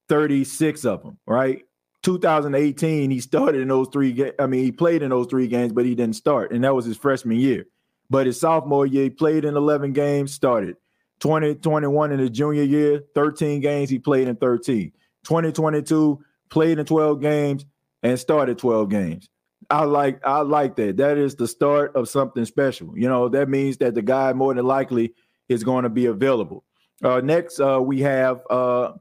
36 0.08 0.84
of 0.84 1.02
them, 1.02 1.18
right? 1.26 1.62
2018, 2.04 3.10
he 3.10 3.20
started 3.20 3.62
in 3.62 3.68
those 3.68 3.88
three 3.92 4.12
games. 4.12 4.34
I 4.38 4.46
mean, 4.46 4.62
he 4.62 4.70
played 4.70 5.02
in 5.02 5.10
those 5.10 5.26
three 5.26 5.48
games, 5.48 5.72
but 5.72 5.84
he 5.84 5.94
didn't 5.94 6.16
start, 6.16 6.52
and 6.52 6.62
that 6.62 6.74
was 6.74 6.84
his 6.84 6.96
freshman 6.96 7.38
year. 7.38 7.66
But 8.10 8.26
his 8.26 8.38
sophomore 8.38 8.86
year, 8.86 9.04
he 9.04 9.10
played 9.10 9.44
in 9.44 9.56
11 9.56 9.92
games, 9.92 10.32
started. 10.32 10.76
2021 11.20 12.12
in 12.12 12.18
his 12.18 12.30
junior 12.30 12.62
year, 12.62 13.02
13 13.14 13.60
games, 13.60 13.88
he 13.88 13.98
played 13.98 14.28
in 14.28 14.36
13. 14.36 14.92
2022, 15.24 16.22
played 16.50 16.78
in 16.78 16.84
12 16.84 17.20
games 17.20 17.64
and 18.02 18.20
started 18.20 18.58
12 18.58 18.90
games. 18.90 19.30
I 19.70 19.84
like 19.84 20.20
I 20.26 20.42
like 20.42 20.76
that. 20.76 20.98
That 20.98 21.16
is 21.16 21.36
the 21.36 21.48
start 21.48 21.96
of 21.96 22.08
something 22.08 22.44
special. 22.44 22.92
You 22.94 23.08
know, 23.08 23.30
that 23.30 23.48
means 23.48 23.78
that 23.78 23.94
the 23.94 24.02
guy 24.02 24.34
more 24.34 24.52
than 24.52 24.66
likely 24.66 25.14
is 25.48 25.64
going 25.64 25.84
to 25.84 25.88
be 25.88 26.04
available. 26.06 26.64
Uh, 27.02 27.20
next, 27.20 27.60
uh, 27.60 27.80
we 27.80 28.00
have 28.00 28.42
uh, 28.50 28.92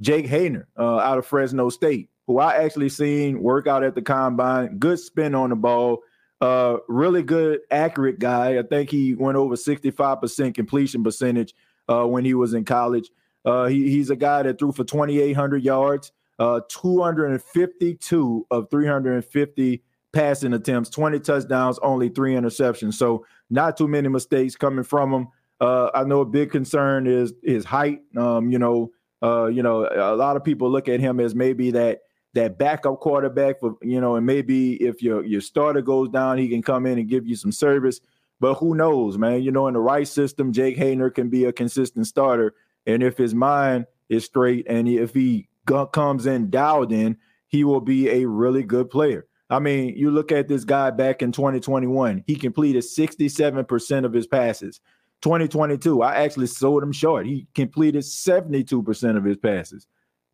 Jake 0.00 0.26
Haener 0.26 0.64
uh, 0.78 0.96
out 0.96 1.18
of 1.18 1.26
Fresno 1.26 1.68
State, 1.68 2.08
who 2.28 2.38
I 2.38 2.62
actually 2.62 2.90
seen 2.90 3.42
work 3.42 3.66
out 3.66 3.82
at 3.82 3.96
the 3.96 4.02
combine. 4.02 4.78
Good 4.78 5.00
spin 5.00 5.34
on 5.34 5.50
the 5.50 5.56
ball. 5.56 6.04
Uh, 6.40 6.76
really 6.86 7.24
good, 7.24 7.58
accurate 7.72 8.20
guy. 8.20 8.56
I 8.58 8.62
think 8.62 8.90
he 8.90 9.16
went 9.16 9.36
over 9.36 9.56
65% 9.56 10.54
completion 10.54 11.02
percentage 11.02 11.52
uh, 11.88 12.04
when 12.04 12.24
he 12.24 12.34
was 12.34 12.54
in 12.54 12.64
college. 12.64 13.10
He, 13.44 13.90
he's 13.90 14.10
a 14.10 14.16
guy 14.16 14.44
that 14.44 14.60
threw 14.60 14.70
for 14.72 14.84
2,800 14.84 15.64
yards, 15.64 16.12
252 16.38 18.46
of 18.50 18.70
350 18.70 19.82
passing 20.12 20.52
attempts, 20.52 20.90
20 20.90 21.20
touchdowns, 21.20 21.78
only 21.80 22.08
three 22.08 22.34
interceptions. 22.34 22.94
So 22.94 23.26
not 23.50 23.76
too 23.76 23.88
many 23.88 24.08
mistakes 24.08 24.56
coming 24.56 24.84
from 24.84 25.12
him. 25.12 25.28
Uh, 25.60 25.90
I 25.94 26.04
know 26.04 26.20
a 26.20 26.26
big 26.26 26.50
concern 26.50 27.06
is 27.06 27.32
his 27.42 27.64
height. 27.64 28.00
Um, 28.16 28.50
you 28.50 28.58
know, 28.58 28.92
uh, 29.22 29.46
you 29.46 29.62
know, 29.62 29.88
a 29.90 30.14
lot 30.14 30.36
of 30.36 30.44
people 30.44 30.70
look 30.70 30.88
at 30.88 31.00
him 31.00 31.20
as 31.20 31.34
maybe 31.34 31.72
that 31.72 32.00
that 32.38 32.56
backup 32.58 33.00
quarterback 33.00 33.60
for 33.60 33.76
you 33.82 34.00
know, 34.00 34.16
and 34.16 34.24
maybe 34.24 34.74
if 34.76 35.02
your 35.02 35.24
your 35.24 35.40
starter 35.40 35.82
goes 35.82 36.08
down, 36.08 36.38
he 36.38 36.48
can 36.48 36.62
come 36.62 36.86
in 36.86 36.98
and 36.98 37.08
give 37.08 37.26
you 37.26 37.36
some 37.36 37.52
service. 37.52 38.00
But 38.40 38.54
who 38.54 38.74
knows, 38.74 39.18
man? 39.18 39.42
You 39.42 39.50
know, 39.50 39.66
in 39.66 39.74
the 39.74 39.80
right 39.80 40.06
system, 40.06 40.52
Jake 40.52 40.76
Haener 40.76 41.12
can 41.12 41.28
be 41.28 41.44
a 41.44 41.52
consistent 41.52 42.06
starter. 42.06 42.54
And 42.86 43.02
if 43.02 43.18
his 43.18 43.34
mind 43.34 43.86
is 44.08 44.24
straight 44.24 44.66
and 44.68 44.88
if 44.88 45.12
he 45.12 45.48
comes 45.92 46.26
in 46.26 46.48
dialed 46.48 46.92
in, 46.92 47.16
he 47.48 47.64
will 47.64 47.80
be 47.80 48.08
a 48.08 48.24
really 48.26 48.62
good 48.62 48.90
player. 48.90 49.26
I 49.50 49.58
mean, 49.58 49.96
you 49.96 50.10
look 50.10 50.30
at 50.30 50.46
this 50.46 50.64
guy 50.64 50.90
back 50.90 51.22
in 51.22 51.32
2021, 51.32 52.24
he 52.26 52.36
completed 52.36 52.84
67% 52.84 54.04
of 54.04 54.12
his 54.12 54.26
passes. 54.26 54.80
2022, 55.22 56.02
I 56.02 56.16
actually 56.16 56.46
sold 56.46 56.82
him 56.82 56.92
short. 56.92 57.26
He 57.26 57.46
completed 57.54 58.02
72% 58.02 59.16
of 59.16 59.24
his 59.24 59.36
passes. 59.38 59.86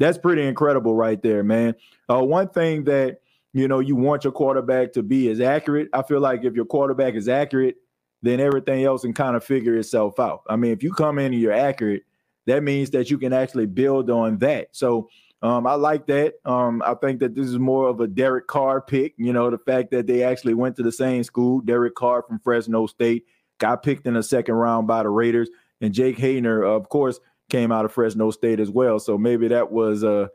That's 0.04 0.18
pretty 0.18 0.42
incredible 0.42 0.94
right 0.94 1.20
there, 1.22 1.42
man. 1.42 1.76
Uh, 2.10 2.22
one 2.22 2.50
thing 2.50 2.84
that 2.84 3.20
you 3.54 3.68
know 3.68 3.78
you 3.78 3.96
want 3.96 4.22
your 4.22 4.34
quarterback 4.34 4.92
to 4.92 5.02
be 5.02 5.28
is 5.28 5.40
accurate. 5.40 5.88
I 5.94 6.02
feel 6.02 6.20
like 6.20 6.44
if 6.44 6.54
your 6.54 6.66
quarterback 6.66 7.14
is 7.14 7.26
accurate, 7.26 7.76
then 8.20 8.38
everything 8.38 8.84
else 8.84 9.00
can 9.00 9.14
kind 9.14 9.34
of 9.34 9.42
figure 9.42 9.74
itself 9.78 10.20
out. 10.20 10.42
I 10.46 10.56
mean, 10.56 10.72
if 10.72 10.82
you 10.82 10.92
come 10.92 11.18
in 11.18 11.32
and 11.32 11.40
you're 11.40 11.54
accurate, 11.54 12.02
that 12.44 12.62
means 12.62 12.90
that 12.90 13.10
you 13.10 13.16
can 13.16 13.32
actually 13.32 13.64
build 13.64 14.10
on 14.10 14.36
that. 14.40 14.68
So 14.72 15.08
um, 15.40 15.66
I 15.66 15.72
like 15.72 16.06
that. 16.08 16.34
Um, 16.44 16.82
I 16.84 16.92
think 16.92 17.20
that 17.20 17.34
this 17.34 17.46
is 17.46 17.58
more 17.58 17.88
of 17.88 17.98
a 18.00 18.06
Derek 18.06 18.46
Carr 18.46 18.82
pick. 18.82 19.14
You 19.16 19.32
know, 19.32 19.48
the 19.48 19.56
fact 19.56 19.90
that 19.92 20.06
they 20.06 20.22
actually 20.22 20.52
went 20.52 20.76
to 20.76 20.82
the 20.82 20.92
same 20.92 21.24
school. 21.24 21.60
Derek 21.62 21.94
Carr 21.94 22.24
from 22.28 22.40
Fresno 22.40 22.86
State 22.88 23.24
got 23.56 23.82
picked 23.82 24.06
in 24.06 24.12
the 24.12 24.22
second 24.22 24.56
round 24.56 24.86
by 24.86 25.02
the 25.02 25.08
Raiders, 25.08 25.48
and 25.80 25.94
Jake 25.94 26.18
Haener, 26.18 26.62
of 26.62 26.90
course, 26.90 27.20
came 27.50 27.72
out 27.72 27.84
of 27.84 27.92
Fresno 27.92 28.30
State 28.30 28.60
as 28.60 28.70
well. 28.70 28.98
So 28.98 29.18
maybe 29.18 29.48
that 29.48 29.70
was 29.70 30.04
uh, 30.04 30.28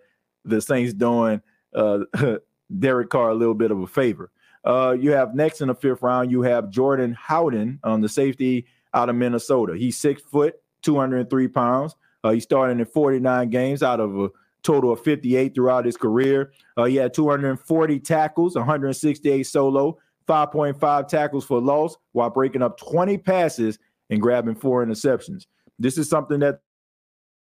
the 0.46 0.62
Saints 0.62 0.94
doing 0.94 1.42
uh, 1.74 2.00
Derek 2.80 3.10
Carr 3.10 3.30
a 3.30 3.36
little 3.36 3.54
bit 3.54 3.72
of 3.72 3.80
a 3.82 3.88
favor. 3.88 4.32
Uh, 4.64 4.96
you 5.00 5.12
have 5.12 5.36
next 5.36 5.62
in 5.62 5.70
the 5.70 5.76
fifth 5.76 6.02
round, 6.02 6.32
you 6.32 6.42
have 6.42 6.70
Jordan 6.70 7.14
Howden 7.14 7.80
on 7.84 8.02
the 8.02 8.10
safety 8.10 8.66
out 8.94 9.10
of 9.10 9.16
Minnesota. 9.16 9.76
He's 9.78 9.98
six 9.98 10.22
foot, 10.22 10.56
203 10.84 11.48
pounds. 11.48 11.96
Uh, 12.24 12.32
he 12.32 12.40
started 12.40 12.80
in 12.80 12.86
49 12.86 13.50
games 13.50 13.82
out 13.82 14.00
of 14.00 14.20
a 14.20 14.30
total 14.62 14.92
of 14.92 15.02
58 15.02 15.56
throughout 15.56 15.86
his 15.86 15.96
career. 15.96 16.52
Uh, 16.76 16.86
he 16.86 16.98
had 16.98 17.14
240 17.14 18.00
tackles, 18.00 18.56
168 18.56 19.44
solo, 19.44 19.98
5.5 20.28 21.08
tackles 21.08 21.46
for 21.46 21.62
loss 21.62 21.96
while 22.12 22.30
breaking 22.30 22.62
up 22.62 22.78
20 22.78 23.18
passes 23.20 23.80
and 24.10 24.22
grabbing 24.22 24.56
four 24.56 24.86
interceptions. 24.86 25.46
This 25.78 25.98
is 25.98 26.10
something 26.10 26.40
that 26.42 26.60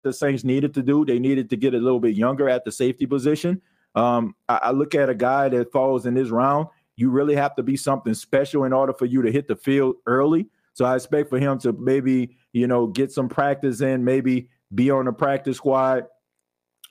the 0.03 0.13
Saints 0.13 0.43
needed 0.43 0.73
to 0.75 0.83
do. 0.83 1.05
They 1.05 1.19
needed 1.19 1.49
to 1.49 1.57
get 1.57 1.73
a 1.73 1.77
little 1.77 1.99
bit 1.99 2.15
younger 2.15 2.49
at 2.49 2.65
the 2.65 2.71
safety 2.71 3.05
position. 3.05 3.61
Um, 3.95 4.35
I, 4.47 4.59
I 4.63 4.71
look 4.71 4.95
at 4.95 5.09
a 5.09 5.15
guy 5.15 5.49
that 5.49 5.71
falls 5.71 6.05
in 6.05 6.13
this 6.13 6.29
round. 6.29 6.67
You 6.95 7.09
really 7.09 7.35
have 7.35 7.55
to 7.55 7.63
be 7.63 7.77
something 7.77 8.13
special 8.13 8.63
in 8.63 8.73
order 8.73 8.93
for 8.93 9.05
you 9.05 9.21
to 9.21 9.31
hit 9.31 9.47
the 9.47 9.55
field 9.55 9.95
early. 10.05 10.47
So 10.73 10.85
I 10.85 10.95
expect 10.95 11.29
for 11.29 11.39
him 11.39 11.57
to 11.59 11.73
maybe, 11.73 12.35
you 12.53 12.67
know, 12.67 12.87
get 12.87 13.11
some 13.11 13.29
practice 13.29 13.81
in, 13.81 14.03
maybe 14.03 14.49
be 14.73 14.91
on 14.91 15.05
the 15.05 15.13
practice 15.13 15.57
squad, 15.57 16.05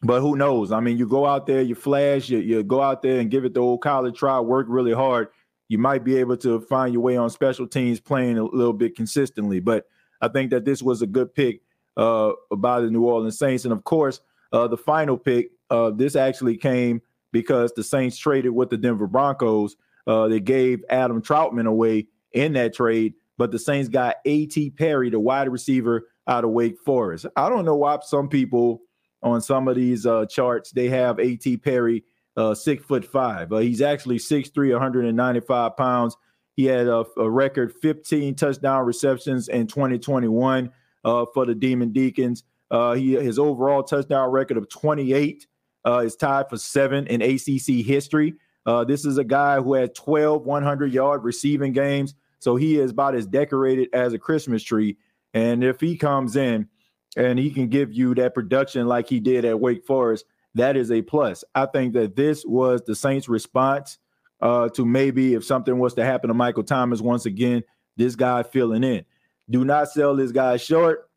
but 0.03 0.21
who 0.21 0.37
knows? 0.37 0.73
I 0.73 0.81
mean, 0.81 0.99
you 0.99 1.07
go 1.07 1.27
out 1.27 1.47
there, 1.47 1.63
you 1.63 1.75
flash, 1.75 2.29
you, 2.29 2.39
you 2.39 2.63
go 2.63 2.83
out 2.83 3.03
there 3.03 3.21
and 3.21 3.31
give 3.31 3.45
it 3.45 3.55
the 3.55 3.61
old 3.61 3.81
college 3.81 4.19
try, 4.19 4.41
work 4.41 4.67
really 4.69 4.93
hard. 4.93 5.29
You 5.69 5.79
might 5.79 6.05
be 6.05 6.17
able 6.17 6.37
to 6.39 6.61
find 6.61 6.93
your 6.93 7.03
way 7.03 7.17
on 7.17 7.31
special 7.31 7.67
teams 7.67 7.99
playing 7.99 8.39
a 8.39 8.45
little 8.45 8.73
bit 8.73 8.95
consistently. 8.95 9.61
But 9.61 9.87
I 10.21 10.29
think 10.29 10.51
that 10.51 10.65
this 10.65 10.83
was 10.83 11.03
a 11.03 11.07
good 11.07 11.35
pick 11.35 11.63
uh, 11.97 12.33
by 12.57 12.81
the 12.81 12.91
New 12.91 13.05
Orleans 13.05 13.39
Saints. 13.39 13.65
And 13.65 13.73
of 13.73 13.85
course, 13.85 14.21
uh, 14.53 14.69
the 14.69 14.77
final 14.77 15.17
pick, 15.17 15.51
uh, 15.71 15.91
this 15.91 16.17
actually 16.17 16.57
came 16.57 17.01
because 17.33 17.73
the 17.75 17.83
Saints 17.83 18.17
traded 18.17 18.53
with 18.53 18.71
the 18.71 18.77
Denver 18.77 19.07
Broncos. 19.07 19.77
Uh, 20.07 20.29
they 20.29 20.41
gave 20.41 20.85
Adam 20.89 21.21
Trautman 21.21 21.67
away 21.67 22.07
in 22.33 22.53
that 22.55 22.75
trade, 22.75 23.15
but 23.39 23.51
the 23.51 23.59
Saints 23.59 23.89
got 23.89 24.17
A.T. 24.25 24.71
Perry, 24.71 25.11
the 25.11 25.21
wide 25.21 25.49
receiver 25.49 26.09
out 26.29 26.45
of 26.45 26.51
Wake 26.51 26.79
Forest. 26.85 27.27
I 27.37 27.49
don't 27.49 27.65
know 27.65 27.77
why 27.77 27.99
some 28.03 28.29
people 28.29 28.83
on 29.23 29.41
some 29.41 29.67
of 29.69 29.77
these 29.77 30.07
uh, 30.07 30.27
charts, 30.27 30.71
they 30.71 30.89
have 30.89 31.19
A.T. 31.19 31.57
Perry 31.59 32.05
uh, 32.37 32.55
six 32.55 32.85
foot 32.85 33.05
five. 33.05 33.51
He's 33.51 33.83
actually 33.83 34.19
6'3, 34.19 34.73
195 34.73 35.77
pounds. 35.77 36.17
He 36.55 36.65
had 36.65 36.87
a, 36.87 37.05
a 37.17 37.29
record 37.29 37.73
15 37.83 38.35
touchdown 38.35 38.85
receptions 38.85 39.49
in 39.49 39.67
2021 39.67 40.71
uh, 41.07 41.25
for 41.33 41.47
the 41.47 41.55
Demon 41.55 41.93
Deacons. 41.93 42.45
Uh, 42.71 42.95
he 42.95 43.13
his 43.13 43.39
overall 43.39 43.83
touchdown 43.83 44.31
record 44.31 44.59
of 44.59 44.69
28 44.69 45.47
uh, 45.87 45.99
is 45.99 46.17
tied 46.17 46.51
for 46.51 46.59
seven 46.59 47.07
in 47.07 47.23
ACC 47.23 47.87
history. 47.87 48.35
Uh, 48.67 48.85
this 48.85 49.07
is 49.07 49.17
a 49.17 49.25
guy 49.25 49.61
who 49.61 49.75
had 49.75 49.95
12 49.95 50.45
100 50.45 50.93
yard 50.93 51.23
receiving 51.23 51.73
games, 51.73 52.15
so 52.41 52.57
he 52.57 52.79
is 52.79 52.91
about 52.91 53.15
as 53.15 53.27
decorated 53.27 53.89
as 53.95 54.13
a 54.13 54.19
Christmas 54.19 54.63
tree. 54.63 54.99
And 55.33 55.63
if 55.63 55.81
he 55.81 55.97
comes 55.97 56.35
in, 56.37 56.69
and 57.17 57.39
he 57.39 57.51
can 57.51 57.69
give 57.69 57.93
you 57.93 58.15
that 58.17 58.35
production 58.35 58.87
like 58.87 59.09
he 59.09 59.21
did 59.21 59.45
at 59.45 59.59
Wake 59.59 59.87
Forest, 59.87 60.27
that 60.55 60.77
is 60.77 60.91
a 60.91 61.03
plus. 61.03 61.45
I 61.55 61.67
think 61.67 61.95
that 61.95 62.17
this 62.17 62.45
was 62.45 62.83
the 62.83 62.95
Saints' 62.95 63.29
response 63.29 63.99
uh, 64.41 64.69
to 64.71 64.85
maybe 64.85 65.35
if 65.35 65.45
something 65.45 65.79
was 65.79 65.95
to 65.95 66.05
happen 66.05 66.29
to 66.29 66.35
Michael 66.35 66.65
Thomas 66.65 67.01
once 67.01 67.27
again, 67.27 67.63
this 67.97 68.17
guy 68.17 68.43
filling 68.43 68.85
in. 68.85 69.05
Do 69.49 69.65
not 69.65 69.89
sell 69.89 70.17
this 70.17 70.33
guy 70.33 70.57
short. 70.57 71.09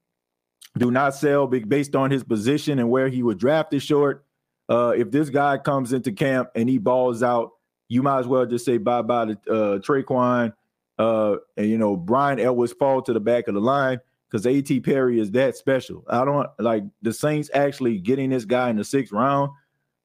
Do 0.78 0.92
not 0.92 1.16
sell 1.16 1.48
based 1.48 1.96
on 1.96 2.12
his 2.12 2.24
position 2.24 2.80
and 2.80 2.90
where 2.90 3.10
he 3.10 3.24
was 3.24 3.36
drafted 3.38 3.82
short. 3.82 4.26
uh, 4.70 4.94
if 4.96 5.10
this 5.12 5.30
guy 5.30 5.58
comes 5.58 5.94
into 5.94 6.12
camp 6.12 6.52
and 6.56 6.70
he 6.70 6.78
balls 6.78 7.24
out, 7.24 7.52
you 7.88 8.04
might 8.04 8.20
as 8.20 8.28
well 8.28 8.46
just 8.46 8.66
say 8.66 8.78
bye 8.78 9.02
bye 9.02 9.26
to 9.26 9.32
uh, 9.52 9.80
Tre'Quan. 9.80 10.54
Uh, 11.00 11.38
and 11.58 11.68
you 11.68 11.78
know, 11.78 11.96
Brian 11.96 12.40
Edwards 12.40 12.74
fall 12.74 13.02
to 13.02 13.14
the 13.14 13.20
back 13.20 13.48
of 13.48 13.56
the 13.56 13.62
line 13.62 14.00
because 14.30 14.46
A.T. 14.46 14.82
Perry 14.82 15.20
is 15.20 15.32
that 15.32 15.58
special. 15.58 16.04
I 16.08 16.24
don't 16.24 16.48
like 16.60 16.84
the 17.02 17.14
Saints 17.14 17.50
actually 17.54 17.98
getting 17.98 18.30
this 18.30 18.46
guy 18.46 18.70
in 18.70 18.76
the 18.76 18.84
sixth 18.84 19.12
round 19.12 19.52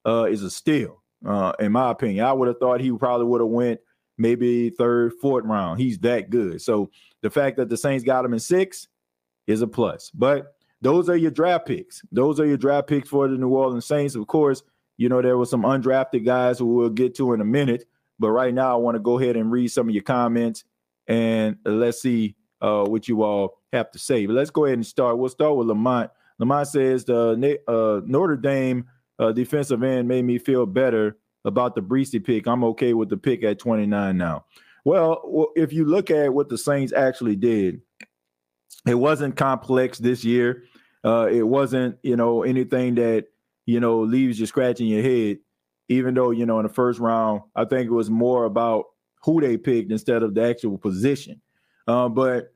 uh, 0.06 0.24
is 0.24 0.42
a 0.42 0.50
steal, 0.50 1.02
uh, 1.26 1.52
in 1.58 1.72
my 1.72 1.90
opinion. 1.90 2.24
I 2.24 2.32
would 2.32 2.48
have 2.48 2.58
thought 2.58 2.80
he 2.80 2.90
probably 2.92 3.26
would 3.26 3.42
have 3.42 3.50
went 3.50 3.80
maybe 4.18 4.70
third, 4.70 5.12
fourth 5.20 5.44
round. 5.44 5.80
He's 5.80 5.98
that 6.00 6.30
good. 6.30 6.62
So 6.62 6.90
the 7.22 7.30
fact 7.30 7.56
that 7.56 7.68
the 7.68 7.76
Saints 7.76 8.04
got 8.04 8.24
him 8.24 8.32
in 8.32 8.40
six 8.40 8.88
is 9.46 9.62
a 9.62 9.66
plus. 9.66 10.10
But 10.10 10.54
those 10.80 11.08
are 11.08 11.16
your 11.16 11.30
draft 11.30 11.66
picks. 11.66 12.02
Those 12.12 12.38
are 12.40 12.46
your 12.46 12.56
draft 12.56 12.88
picks 12.88 13.08
for 13.08 13.28
the 13.28 13.36
New 13.36 13.48
Orleans 13.48 13.86
Saints. 13.86 14.14
Of 14.14 14.26
course, 14.26 14.62
you 14.96 15.08
know, 15.08 15.22
there 15.22 15.38
were 15.38 15.46
some 15.46 15.62
undrafted 15.62 16.24
guys 16.24 16.58
who 16.58 16.66
we'll 16.66 16.90
get 16.90 17.14
to 17.16 17.32
in 17.32 17.40
a 17.40 17.44
minute. 17.44 17.84
But 18.18 18.30
right 18.30 18.54
now, 18.54 18.72
I 18.72 18.76
want 18.76 18.94
to 18.94 19.00
go 19.00 19.18
ahead 19.18 19.36
and 19.36 19.50
read 19.50 19.68
some 19.68 19.88
of 19.88 19.94
your 19.94 20.04
comments 20.04 20.64
and 21.08 21.56
let's 21.64 22.00
see 22.00 22.36
uh, 22.60 22.84
what 22.84 23.08
you 23.08 23.22
all 23.22 23.60
have 23.72 23.90
to 23.92 23.98
say. 23.98 24.26
But 24.26 24.34
let's 24.34 24.50
go 24.50 24.66
ahead 24.66 24.78
and 24.78 24.86
start. 24.86 25.18
We'll 25.18 25.28
start 25.28 25.56
with 25.56 25.66
Lamont. 25.66 26.10
Lamont 26.38 26.68
says 26.68 27.04
the 27.04 27.60
uh, 27.66 28.00
Notre 28.06 28.36
Dame 28.36 28.86
uh, 29.18 29.32
defensive 29.32 29.82
end 29.82 30.08
made 30.08 30.24
me 30.24 30.38
feel 30.38 30.66
better 30.66 31.16
about 31.44 31.74
the 31.74 31.82
Bresee 31.82 32.24
pick. 32.24 32.46
I'm 32.46 32.64
okay 32.64 32.94
with 32.94 33.08
the 33.08 33.16
pick 33.16 33.42
at 33.44 33.58
29 33.58 34.16
now. 34.16 34.44
Well, 34.84 35.50
if 35.56 35.72
you 35.72 35.84
look 35.84 36.10
at 36.10 36.32
what 36.32 36.48
the 36.48 36.58
Saints 36.58 36.92
actually 36.92 37.36
did, 37.36 37.80
it 38.86 38.94
wasn't 38.94 39.36
complex 39.36 39.98
this 39.98 40.24
year. 40.24 40.64
Uh, 41.04 41.28
it 41.30 41.42
wasn't, 41.42 41.96
you 42.02 42.16
know, 42.16 42.42
anything 42.42 42.94
that, 42.96 43.26
you 43.66 43.80
know, 43.80 44.00
leaves 44.00 44.38
you 44.38 44.46
scratching 44.46 44.86
your 44.86 45.02
head. 45.02 45.38
Even 45.88 46.14
though, 46.14 46.30
you 46.30 46.46
know, 46.46 46.58
in 46.60 46.66
the 46.66 46.72
first 46.72 46.98
round, 46.98 47.42
I 47.54 47.64
think 47.66 47.86
it 47.86 47.92
was 47.92 48.10
more 48.10 48.44
about 48.44 48.86
who 49.22 49.40
they 49.40 49.56
picked 49.56 49.90
instead 49.90 50.22
of 50.22 50.34
the 50.34 50.42
actual 50.42 50.78
position. 50.78 51.40
Uh, 51.86 52.08
but 52.08 52.54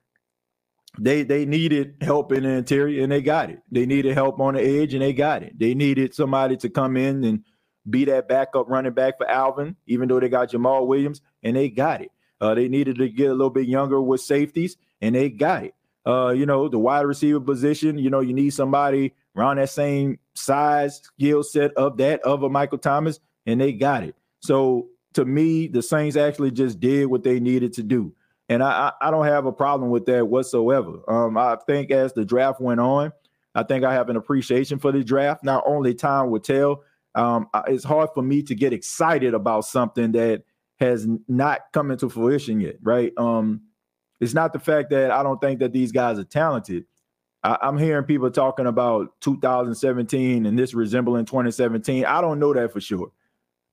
they 0.99 1.23
they 1.23 1.45
needed 1.45 1.97
help 2.01 2.33
in 2.33 2.45
the 2.45 2.51
interior 2.51 3.03
and 3.03 3.13
they 3.13 3.23
got 3.23 3.51
it. 3.51 3.61
They 3.71 3.87
needed 3.87 4.15
help 4.15 4.41
on 4.41 4.55
the 4.55 4.63
edge 4.63 4.95
and 4.95 5.03
they 5.03 5.13
got 5.13 5.43
it. 5.43 5.59
They 5.59 5.75
needed 5.75 6.15
somebody 6.15 6.57
to 6.59 6.71
come 6.71 6.97
in 6.97 7.25
and 7.25 7.45
be 7.89 8.05
that 8.07 8.29
backup 8.29 8.69
running 8.69 8.93
back 8.93 9.19
for 9.19 9.29
Alvin, 9.29 9.77
even 9.87 10.09
though 10.09 10.21
they 10.21 10.29
got 10.29 10.51
Jamaal 10.51 10.87
Williams 10.87 11.21
and 11.43 11.57
they 11.57 11.69
got 11.69 12.03
it. 12.03 12.11
Uh, 12.41 12.55
they 12.55 12.69
needed 12.69 12.97
to 12.97 13.09
get 13.09 13.31
a 13.31 13.35
little 13.35 13.51
bit 13.51 13.67
younger 13.67 14.01
with 14.01 14.21
safeties 14.21 14.77
and 15.01 15.15
they 15.15 15.29
got 15.29 15.65
it. 15.65 15.75
Uh, 16.07 16.31
you 16.31 16.47
know, 16.47 16.69
the 16.69 16.79
wide 16.79 17.03
receiver 17.03 17.41
position, 17.41 17.99
you 17.99 18.09
know, 18.09 18.21
you 18.21 18.33
need 18.33 18.51
somebody 18.51 19.13
around 19.37 19.57
that 19.57 19.71
same 19.71 20.19
size, 20.35 21.03
skill 21.03 21.43
set 21.43 21.73
of 21.75 21.97
that 21.99 22.21
of 22.23 22.43
a 22.43 22.49
Michael 22.49 22.79
Thomas, 22.79 23.21
and 23.47 23.61
they 23.61 23.73
got 23.73 24.05
it. 24.05 24.15
So 24.41 24.89
to 25.15 25.25
me, 25.25 25.67
the 25.67 25.83
Saints 25.83 26.17
actually 26.17 26.51
just 26.51 26.81
did 26.81 27.07
what 27.07 27.25
they 27.25 27.41
needed 27.41 27.73
to 27.75 27.83
do. 27.83 28.15
And 28.49 28.63
I, 28.63 28.93
I 29.01 29.11
don't 29.11 29.27
have 29.27 29.45
a 29.45 29.53
problem 29.53 29.91
with 29.91 30.07
that 30.07 30.27
whatsoever. 30.27 31.01
Um, 31.07 31.37
I 31.37 31.57
think 31.67 31.91
as 31.91 32.15
the 32.15 32.25
draft 32.25 32.61
went 32.61 32.81
on, 32.81 33.13
I 33.55 33.63
think 33.63 33.85
I 33.85 33.93
have 33.93 34.09
an 34.09 34.17
appreciation 34.17 34.79
for 34.79 34.93
the 34.93 35.05
draft. 35.05 35.45
Not 35.45 35.65
only 35.67 35.93
time 35.95 36.31
will 36.31 36.41
tell. 36.41 36.83
Um, 37.19 37.49
it's 37.67 37.85
hard 37.85 38.11
for 38.15 38.23
me 38.23 38.43
to 38.45 38.55
get 38.55 38.73
excited 38.73 39.35
about 39.35 39.65
something 39.67 40.13
that 40.13 40.45
has 40.79 41.07
not 41.27 41.63
come 41.73 41.91
into 41.91 42.09
fruition 42.09 42.61
yet, 42.61 42.77
right? 42.83 43.13
Um, 43.19 43.63
it's 44.21 44.35
not 44.35 44.53
the 44.53 44.61
fact 44.61 44.91
that 44.91 45.11
I 45.11 45.25
don't 45.25 45.41
think 45.41 45.59
that 45.61 45.73
these 45.73 45.91
guys 45.91 46.19
are 46.19 46.25
talented. 46.25 46.85
I, 47.43 47.59
I'm 47.63 47.77
hearing 47.77 48.05
people 48.05 48.31
talking 48.31 48.67
about 48.67 49.21
2017 49.21 50.47
and 50.47 50.59
this 50.59 50.75
resembling 50.75 51.25
2017. 51.25 52.05
I 52.05 52.21
don't 52.21 52.39
know 52.39 52.55
that 52.55 52.73
for 52.73 52.81
sure. 52.81 53.11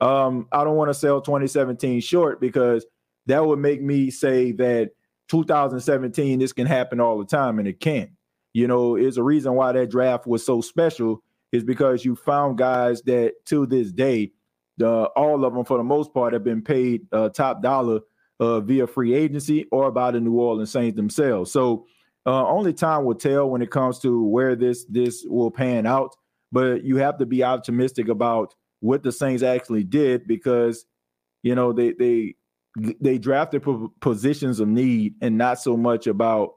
Um, 0.01 0.47
I 0.51 0.63
don't 0.63 0.75
want 0.75 0.89
to 0.89 0.95
sell 0.95 1.21
2017 1.21 2.01
short 2.01 2.41
because 2.41 2.85
that 3.27 3.45
would 3.45 3.59
make 3.59 3.81
me 3.81 4.09
say 4.09 4.51
that 4.53 4.91
2017 5.29 6.39
this 6.39 6.53
can 6.53 6.67
happen 6.67 6.99
all 6.99 7.19
the 7.19 7.25
time 7.25 7.59
and 7.59 7.67
it 7.67 7.79
can't. 7.79 8.11
you 8.53 8.67
know 8.67 8.95
is 8.95 9.17
a 9.17 9.23
reason 9.23 9.53
why 9.53 9.71
that 9.71 9.91
draft 9.91 10.25
was 10.27 10.45
so 10.45 10.61
special 10.61 11.21
is 11.55 11.63
because 11.63 12.05
you 12.05 12.15
found 12.15 12.57
guys 12.57 13.01
that 13.03 13.33
to 13.45 13.65
this 13.65 13.91
day 13.91 14.31
the 14.77 14.89
all 15.15 15.45
of 15.45 15.53
them 15.53 15.65
for 15.65 15.77
the 15.77 15.83
most 15.83 16.13
part 16.13 16.33
have 16.33 16.43
been 16.43 16.61
paid 16.61 17.01
uh, 17.11 17.29
top 17.29 17.61
dollar 17.61 18.01
uh, 18.39 18.59
via 18.59 18.85
free 18.85 19.13
agency 19.13 19.65
or 19.71 19.91
by 19.91 20.11
the 20.11 20.19
New 20.19 20.33
Orleans 20.33 20.71
Saints 20.71 20.95
themselves. 20.95 21.51
So 21.51 21.85
uh, 22.25 22.45
only 22.47 22.73
time 22.73 23.05
will 23.05 23.15
tell 23.15 23.49
when 23.49 23.61
it 23.61 23.71
comes 23.71 23.99
to 23.99 24.23
where 24.25 24.55
this 24.55 24.85
this 24.85 25.23
will 25.27 25.51
pan 25.51 25.85
out. 25.85 26.15
But 26.51 26.83
you 26.83 26.97
have 26.97 27.17
to 27.19 27.25
be 27.25 27.43
optimistic 27.43 28.07
about 28.07 28.53
what 28.79 29.03
the 29.03 29.11
Saints 29.11 29.43
actually 29.43 29.83
did 29.83 30.27
because 30.27 30.85
you 31.43 31.55
know 31.55 31.71
they 31.71 31.93
they 31.93 32.35
they 32.99 33.17
drafted 33.17 33.65
positions 34.01 34.59
of 34.59 34.67
need 34.67 35.15
and 35.21 35.37
not 35.37 35.61
so 35.61 35.77
much 35.77 36.07
about 36.07 36.55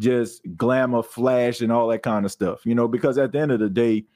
just 0.00 0.40
glamour, 0.56 1.02
flash, 1.02 1.60
and 1.60 1.70
all 1.70 1.86
that 1.88 2.02
kind 2.02 2.24
of 2.24 2.32
stuff. 2.32 2.66
You 2.66 2.74
know, 2.74 2.88
because 2.88 3.18
at 3.18 3.32
the 3.32 3.38
end 3.38 3.52
of 3.52 3.60
the 3.60 3.70
day, 3.70 4.06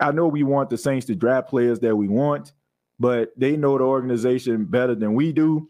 I 0.00 0.12
know 0.12 0.28
we 0.28 0.42
want 0.42 0.70
the 0.70 0.78
Saints 0.78 1.06
to 1.06 1.14
draft 1.14 1.48
players 1.48 1.80
that 1.80 1.96
we 1.96 2.08
want, 2.08 2.52
but 2.98 3.32
they 3.36 3.56
know 3.56 3.78
the 3.78 3.84
organization 3.84 4.64
better 4.64 4.94
than 4.94 5.14
we 5.14 5.32
do. 5.32 5.68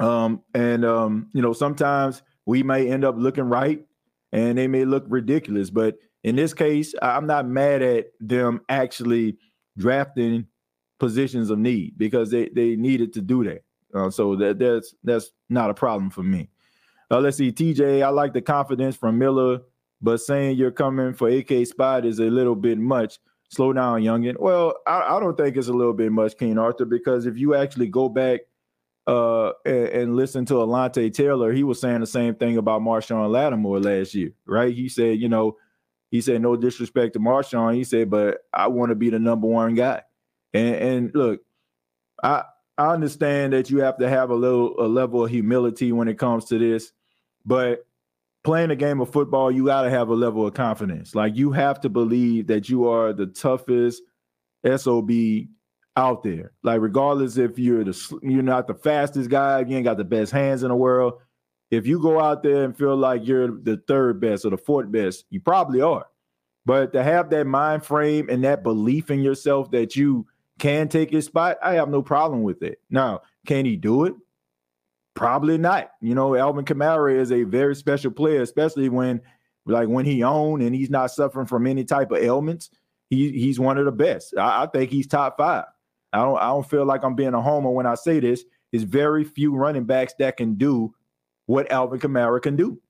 Um, 0.00 0.42
and 0.54 0.84
um, 0.84 1.28
you 1.32 1.42
know, 1.42 1.52
sometimes 1.52 2.22
we 2.46 2.62
may 2.62 2.90
end 2.90 3.04
up 3.04 3.16
looking 3.16 3.44
right 3.44 3.84
and 4.32 4.56
they 4.56 4.68
may 4.68 4.84
look 4.84 5.04
ridiculous. 5.08 5.70
But 5.70 5.96
in 6.24 6.36
this 6.36 6.54
case, 6.54 6.94
I'm 7.00 7.26
not 7.26 7.46
mad 7.46 7.82
at 7.82 8.06
them 8.20 8.60
actually 8.68 9.36
drafting 9.76 10.46
positions 10.98 11.50
of 11.50 11.58
need 11.58 11.94
because 11.98 12.30
they, 12.30 12.48
they 12.48 12.76
needed 12.76 13.12
to 13.14 13.20
do 13.20 13.44
that. 13.44 13.62
Uh, 13.94 14.08
so 14.08 14.36
that 14.36 14.58
that's 14.58 14.94
that's 15.04 15.30
not 15.50 15.68
a 15.68 15.74
problem 15.74 16.08
for 16.08 16.22
me. 16.22 16.48
Uh, 17.10 17.20
let's 17.20 17.36
see, 17.36 17.52
TJ. 17.52 18.02
I 18.02 18.08
like 18.08 18.32
the 18.32 18.40
confidence 18.40 18.96
from 18.96 19.18
Miller, 19.18 19.60
but 20.02 20.20
saying 20.20 20.56
you're 20.56 20.70
coming 20.70 21.14
for 21.14 21.28
AK 21.28 21.66
spot 21.66 22.04
is 22.04 22.18
a 22.18 22.24
little 22.24 22.56
bit 22.56 22.78
much. 22.78 23.18
Slow 23.50 23.72
down, 23.72 24.02
youngin. 24.02 24.38
Well, 24.40 24.74
I, 24.86 25.16
I 25.16 25.20
don't 25.20 25.36
think 25.36 25.56
it's 25.56 25.68
a 25.68 25.72
little 25.72 25.92
bit 25.92 26.10
much, 26.10 26.36
King 26.38 26.58
Arthur, 26.58 26.86
because 26.86 27.26
if 27.26 27.36
you 27.36 27.54
actually 27.54 27.88
go 27.88 28.08
back 28.08 28.40
uh, 29.06 29.52
and, 29.66 29.88
and, 29.88 30.16
listen 30.16 30.46
to 30.46 30.54
Alontae 30.54 31.12
Taylor, 31.12 31.52
he 31.52 31.64
was 31.64 31.80
saying 31.80 32.00
the 32.00 32.06
same 32.06 32.34
thing 32.34 32.56
about 32.56 32.82
Marshon 32.82 33.30
Lattimore 33.30 33.80
last 33.80 34.14
year, 34.14 34.32
right? 34.46 34.72
He 34.72 34.88
said, 34.88 35.18
you 35.18 35.28
know, 35.28 35.56
he 36.10 36.20
said 36.20 36.40
no 36.40 36.56
disrespect 36.56 37.14
to 37.14 37.18
Marshon. 37.18 37.74
He 37.74 37.84
said, 37.84 38.10
but 38.10 38.38
I 38.54 38.68
want 38.68 38.90
to 38.90 38.94
be 38.94 39.10
the 39.10 39.18
number 39.18 39.48
one 39.48 39.74
guy. 39.74 40.02
And, 40.54 40.74
and 40.76 41.14
look, 41.14 41.40
I 42.22 42.44
I 42.78 42.92
understand 42.92 43.52
that 43.52 43.70
you 43.70 43.80
have 43.80 43.98
to 43.98 44.08
have 44.08 44.30
a 44.30 44.34
little 44.34 44.74
a 44.78 44.86
level 44.86 45.24
of 45.24 45.30
humility 45.30 45.92
when 45.92 46.08
it 46.08 46.18
comes 46.18 46.46
to 46.46 46.58
this, 46.58 46.92
but 47.44 47.86
playing 48.44 48.70
a 48.70 48.76
game 48.76 49.00
of 49.00 49.10
football, 49.10 49.50
you 49.50 49.66
got 49.66 49.82
to 49.82 49.90
have 49.90 50.08
a 50.08 50.14
level 50.14 50.46
of 50.46 50.54
confidence. 50.54 51.14
Like 51.14 51.36
you 51.36 51.52
have 51.52 51.80
to 51.82 51.88
believe 51.88 52.46
that 52.48 52.68
you 52.68 52.88
are 52.88 53.12
the 53.12 53.26
toughest 53.26 54.02
SOB 54.64 55.10
out 55.96 56.22
there. 56.22 56.52
Like 56.62 56.80
regardless 56.80 57.36
if 57.36 57.58
you're 57.58 57.84
the 57.84 58.18
you're 58.22 58.42
not 58.42 58.66
the 58.66 58.74
fastest 58.74 59.30
guy, 59.30 59.60
you 59.60 59.76
ain't 59.76 59.84
got 59.84 59.96
the 59.96 60.04
best 60.04 60.32
hands 60.32 60.62
in 60.62 60.68
the 60.68 60.76
world. 60.76 61.14
If 61.70 61.86
you 61.86 62.00
go 62.00 62.20
out 62.20 62.42
there 62.42 62.64
and 62.64 62.76
feel 62.76 62.96
like 62.96 63.26
you're 63.26 63.48
the 63.48 63.82
third 63.88 64.20
best 64.20 64.44
or 64.44 64.50
the 64.50 64.58
fourth 64.58 64.90
best, 64.92 65.24
you 65.30 65.40
probably 65.40 65.80
are. 65.80 66.06
But 66.64 66.92
to 66.92 67.02
have 67.02 67.30
that 67.30 67.46
mind 67.46 67.84
frame 67.84 68.28
and 68.28 68.44
that 68.44 68.62
belief 68.62 69.10
in 69.10 69.20
yourself 69.20 69.70
that 69.70 69.96
you 69.96 70.26
can 70.58 70.88
take 70.88 71.10
his 71.10 71.24
spot, 71.24 71.56
I 71.62 71.74
have 71.74 71.88
no 71.88 72.02
problem 72.02 72.42
with 72.42 72.62
it. 72.62 72.80
Now, 72.90 73.22
can 73.46 73.64
he 73.64 73.76
do 73.76 74.04
it? 74.04 74.14
Probably 75.14 75.58
not. 75.58 75.90
You 76.00 76.14
know, 76.14 76.34
Alvin 76.34 76.64
Kamara 76.64 77.14
is 77.14 77.32
a 77.32 77.42
very 77.44 77.76
special 77.76 78.10
player, 78.10 78.42
especially 78.42 78.88
when 78.88 79.20
like 79.66 79.88
when 79.88 80.04
he 80.04 80.22
owned 80.22 80.62
and 80.62 80.74
he's 80.74 80.90
not 80.90 81.10
suffering 81.10 81.46
from 81.46 81.66
any 81.66 81.84
type 81.84 82.10
of 82.10 82.18
ailments. 82.18 82.70
He 83.10 83.30
he's 83.32 83.60
one 83.60 83.78
of 83.78 83.84
the 83.84 83.92
best. 83.92 84.34
I, 84.36 84.62
I 84.62 84.66
think 84.66 84.90
he's 84.90 85.06
top 85.06 85.36
five. 85.36 85.64
I 86.12 86.18
don't 86.18 86.38
I 86.38 86.46
don't 86.46 86.68
feel 86.68 86.84
like 86.86 87.04
I'm 87.04 87.14
being 87.14 87.34
a 87.34 87.42
homer 87.42 87.70
when 87.70 87.86
I 87.86 87.94
say 87.94 88.20
this. 88.20 88.44
There's 88.70 88.84
very 88.84 89.24
few 89.24 89.54
running 89.54 89.84
backs 89.84 90.14
that 90.18 90.38
can 90.38 90.54
do 90.54 90.94
what 91.46 91.70
Alvin 91.70 92.00
Kamara 92.00 92.40
can 92.40 92.56
do. 92.56 92.80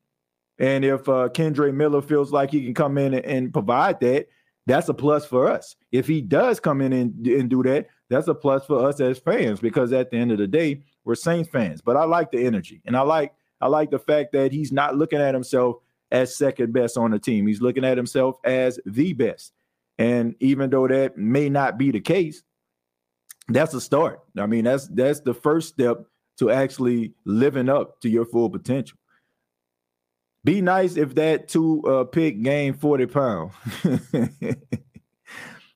And 0.59 0.85
if 0.85 1.09
uh, 1.09 1.29
Kendre 1.31 1.75
Miller 1.75 2.03
feels 2.03 2.31
like 2.31 2.53
he 2.53 2.63
can 2.63 2.75
come 2.75 2.99
in 2.99 3.15
and, 3.15 3.25
and 3.25 3.53
provide 3.53 3.99
that, 4.01 4.29
that's 4.67 4.89
a 4.89 4.95
plus 4.95 5.27
for 5.27 5.49
us. 5.49 5.75
If 5.91 6.07
he 6.07 6.21
does 6.21 6.61
come 6.61 6.81
in 6.81 6.93
and, 6.93 7.27
and 7.27 7.51
do 7.51 7.65
that, 7.65 7.89
that's 8.09 8.29
a 8.29 8.35
plus 8.35 8.65
for 8.67 8.87
us 8.87 9.01
as 9.01 9.19
fans 9.19 9.59
because 9.59 9.93
at 9.93 10.11
the 10.11 10.19
end 10.19 10.31
of 10.31 10.39
the 10.39 10.47
day, 10.47 10.83
we're 11.05 11.15
Saints 11.15 11.49
fans. 11.51 11.81
But 11.81 11.97
I 11.97 12.05
like 12.05 12.31
the 12.31 12.45
energy, 12.45 12.83
and 12.85 12.97
I 12.97 13.03
like 13.03 13.35
I 13.61 13.69
like 13.69 13.91
the 13.91 13.99
fact 13.99 14.33
that 14.33 14.53
he's 14.53 14.73
not 14.73 14.97
looking 14.97 15.21
at 15.21 15.35
himself 15.35 15.77
as 16.11 16.37
second 16.37 16.73
best 16.73 16.99
on 16.99 17.11
the 17.11 17.19
team. 17.19 17.47
He's 17.47 17.63
looking 17.63 17.85
at 17.85 17.97
himself 17.97 18.37
as 18.45 18.79
the 18.85 19.13
best. 19.13 19.53
And 19.99 20.35
even 20.41 20.71
though 20.71 20.89
that 20.89 21.17
may 21.17 21.49
not 21.49 21.79
be 21.79 21.91
the 21.91 22.01
case, 22.01 22.43
that's 23.49 23.75
a 23.75 23.81
start. 23.81 24.21
I 24.39 24.47
mean, 24.47 24.65
that's 24.65 24.89
that's 24.89 25.21
the 25.21 25.35
first 25.35 25.69
step 25.69 25.99
to 26.39 26.51
actually 26.51 27.15
living 27.25 27.69
up 27.69 28.01
to 28.01 28.09
your 28.09 28.25
full 28.25 28.51
potential. 28.51 28.99
Be 30.45 30.61
nice 30.61 30.97
if 30.97 31.15
that 31.15 31.49
two 31.49 31.83
uh, 31.83 32.05
pick 32.05 32.43
gained 32.43 32.81
40 32.81 33.07
pounds. 33.07 33.53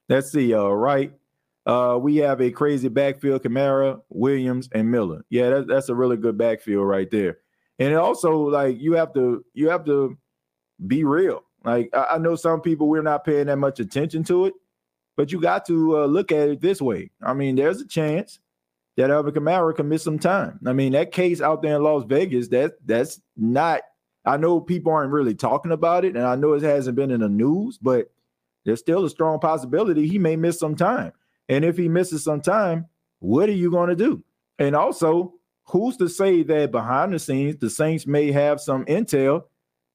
Let's 0.08 0.32
see. 0.32 0.54
All 0.54 0.74
right. 0.74 1.12
Uh, 1.66 1.98
we 2.00 2.16
have 2.16 2.40
a 2.40 2.50
crazy 2.50 2.88
backfield: 2.88 3.42
Kamara, 3.42 4.00
Williams, 4.08 4.68
and 4.72 4.90
Miller. 4.90 5.24
Yeah, 5.30 5.50
that, 5.50 5.66
that's 5.66 5.88
a 5.88 5.94
really 5.94 6.16
good 6.16 6.38
backfield 6.38 6.86
right 6.86 7.10
there. 7.10 7.38
And 7.78 7.94
also, 7.94 8.36
like 8.38 8.80
you 8.80 8.92
have 8.92 9.12
to 9.14 9.44
you 9.52 9.68
have 9.68 9.84
to 9.86 10.16
be 10.86 11.04
real. 11.04 11.42
Like 11.64 11.90
I, 11.92 12.04
I 12.12 12.18
know 12.18 12.36
some 12.36 12.60
people 12.60 12.88
we're 12.88 13.02
not 13.02 13.24
paying 13.24 13.46
that 13.46 13.56
much 13.56 13.80
attention 13.80 14.22
to 14.24 14.46
it, 14.46 14.54
but 15.16 15.32
you 15.32 15.40
got 15.40 15.66
to 15.66 15.98
uh, 15.98 16.06
look 16.06 16.30
at 16.30 16.48
it 16.48 16.60
this 16.60 16.80
way. 16.80 17.10
I 17.20 17.34
mean, 17.34 17.56
there's 17.56 17.80
a 17.80 17.86
chance 17.86 18.38
that 18.96 19.10
Alvin 19.10 19.34
Kamara 19.34 19.74
can 19.74 19.88
miss 19.88 20.04
some 20.04 20.18
time. 20.18 20.60
I 20.66 20.72
mean, 20.72 20.92
that 20.92 21.12
case 21.12 21.40
out 21.40 21.62
there 21.62 21.76
in 21.76 21.82
Las 21.82 22.04
Vegas, 22.04 22.48
that 22.48 22.74
that's 22.84 23.20
not. 23.36 23.82
I 24.24 24.36
know 24.36 24.60
people 24.60 24.92
aren't 24.92 25.12
really 25.12 25.34
talking 25.34 25.72
about 25.72 26.04
it, 26.04 26.16
and 26.16 26.24
I 26.24 26.36
know 26.36 26.54
it 26.54 26.62
hasn't 26.62 26.96
been 26.96 27.10
in 27.10 27.20
the 27.20 27.28
news, 27.28 27.78
but 27.78 28.10
there's 28.64 28.80
still 28.80 29.04
a 29.04 29.10
strong 29.10 29.38
possibility 29.38 30.08
he 30.08 30.18
may 30.18 30.34
miss 30.36 30.58
some 30.58 30.74
time. 30.74 31.12
And 31.48 31.64
if 31.64 31.76
he 31.76 31.88
misses 31.88 32.24
some 32.24 32.40
time, 32.40 32.86
what 33.20 33.48
are 33.48 33.52
you 33.52 33.70
going 33.70 33.88
to 33.88 33.96
do? 33.96 34.24
And 34.58 34.74
also, 34.74 35.34
who's 35.64 35.96
to 35.98 36.08
say 36.08 36.42
that 36.42 36.70
behind 36.70 37.12
the 37.12 37.18
scenes 37.18 37.56
the 37.56 37.70
Saints 37.70 38.06
may 38.06 38.32
have 38.32 38.60
some 38.60 38.84
intel 38.86 39.44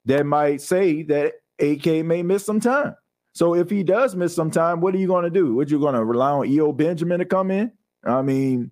that 0.04 0.24
might 0.26 0.60
say 0.60 1.02
that 1.04 1.34
AK 1.58 2.04
may 2.04 2.22
miss 2.22 2.44
some 2.44 2.60
time? 2.60 2.96
So 3.34 3.54
if 3.54 3.70
he 3.70 3.82
does 3.82 4.14
miss 4.14 4.34
some 4.34 4.50
time, 4.50 4.80
what 4.80 4.94
are 4.94 4.98
you 4.98 5.06
going 5.06 5.24
to 5.24 5.30
do? 5.30 5.54
What 5.54 5.70
you 5.70 5.80
going 5.80 5.94
to 5.94 6.04
rely 6.04 6.30
on 6.32 6.46
Eno 6.46 6.72
Benjamin 6.72 7.18
to 7.18 7.24
come 7.24 7.50
in? 7.50 7.72
I 8.04 8.22
mean, 8.22 8.70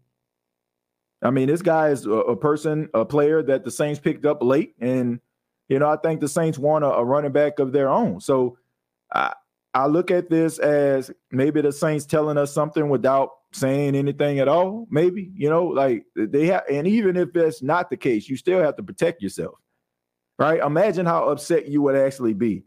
I 1.22 1.30
mean, 1.30 1.48
this 1.48 1.62
guy 1.62 1.88
is 1.88 2.06
a, 2.06 2.10
a, 2.10 2.36
person, 2.36 2.88
a 2.94 3.04
player 3.04 3.42
that 3.42 3.64
the 3.64 3.70
Saints 3.70 4.00
picked 4.00 4.24
up 4.24 4.42
late, 4.42 4.74
and 4.80 5.20
you 5.68 5.78
know, 5.78 5.88
I 5.88 5.96
think 5.96 6.20
the 6.20 6.28
Saints 6.28 6.58
want 6.58 6.84
a, 6.84 6.88
a 6.88 7.04
running 7.04 7.32
back 7.32 7.58
of 7.58 7.72
their 7.72 7.88
own. 7.88 8.20
So 8.20 8.58
I, 9.12 9.34
I 9.72 9.86
look 9.86 10.10
at 10.10 10.30
this 10.30 10.58
as 10.58 11.10
maybe 11.30 11.60
the 11.60 11.72
Saints 11.72 12.04
telling 12.04 12.36
us 12.36 12.52
something 12.52 12.88
without 12.88 13.30
saying 13.52 13.94
anything 13.94 14.40
at 14.40 14.48
all. 14.48 14.86
Maybe 14.90 15.30
you 15.34 15.48
know, 15.48 15.66
like 15.66 16.04
they 16.16 16.46
have, 16.46 16.62
and 16.70 16.86
even 16.86 17.16
if 17.16 17.32
that's 17.32 17.62
not 17.62 17.90
the 17.90 17.96
case, 17.96 18.28
you 18.28 18.36
still 18.36 18.60
have 18.62 18.76
to 18.76 18.82
protect 18.82 19.22
yourself, 19.22 19.54
right? 20.38 20.60
Imagine 20.60 21.06
how 21.06 21.28
upset 21.28 21.68
you 21.68 21.82
would 21.82 21.96
actually 21.96 22.34
be 22.34 22.64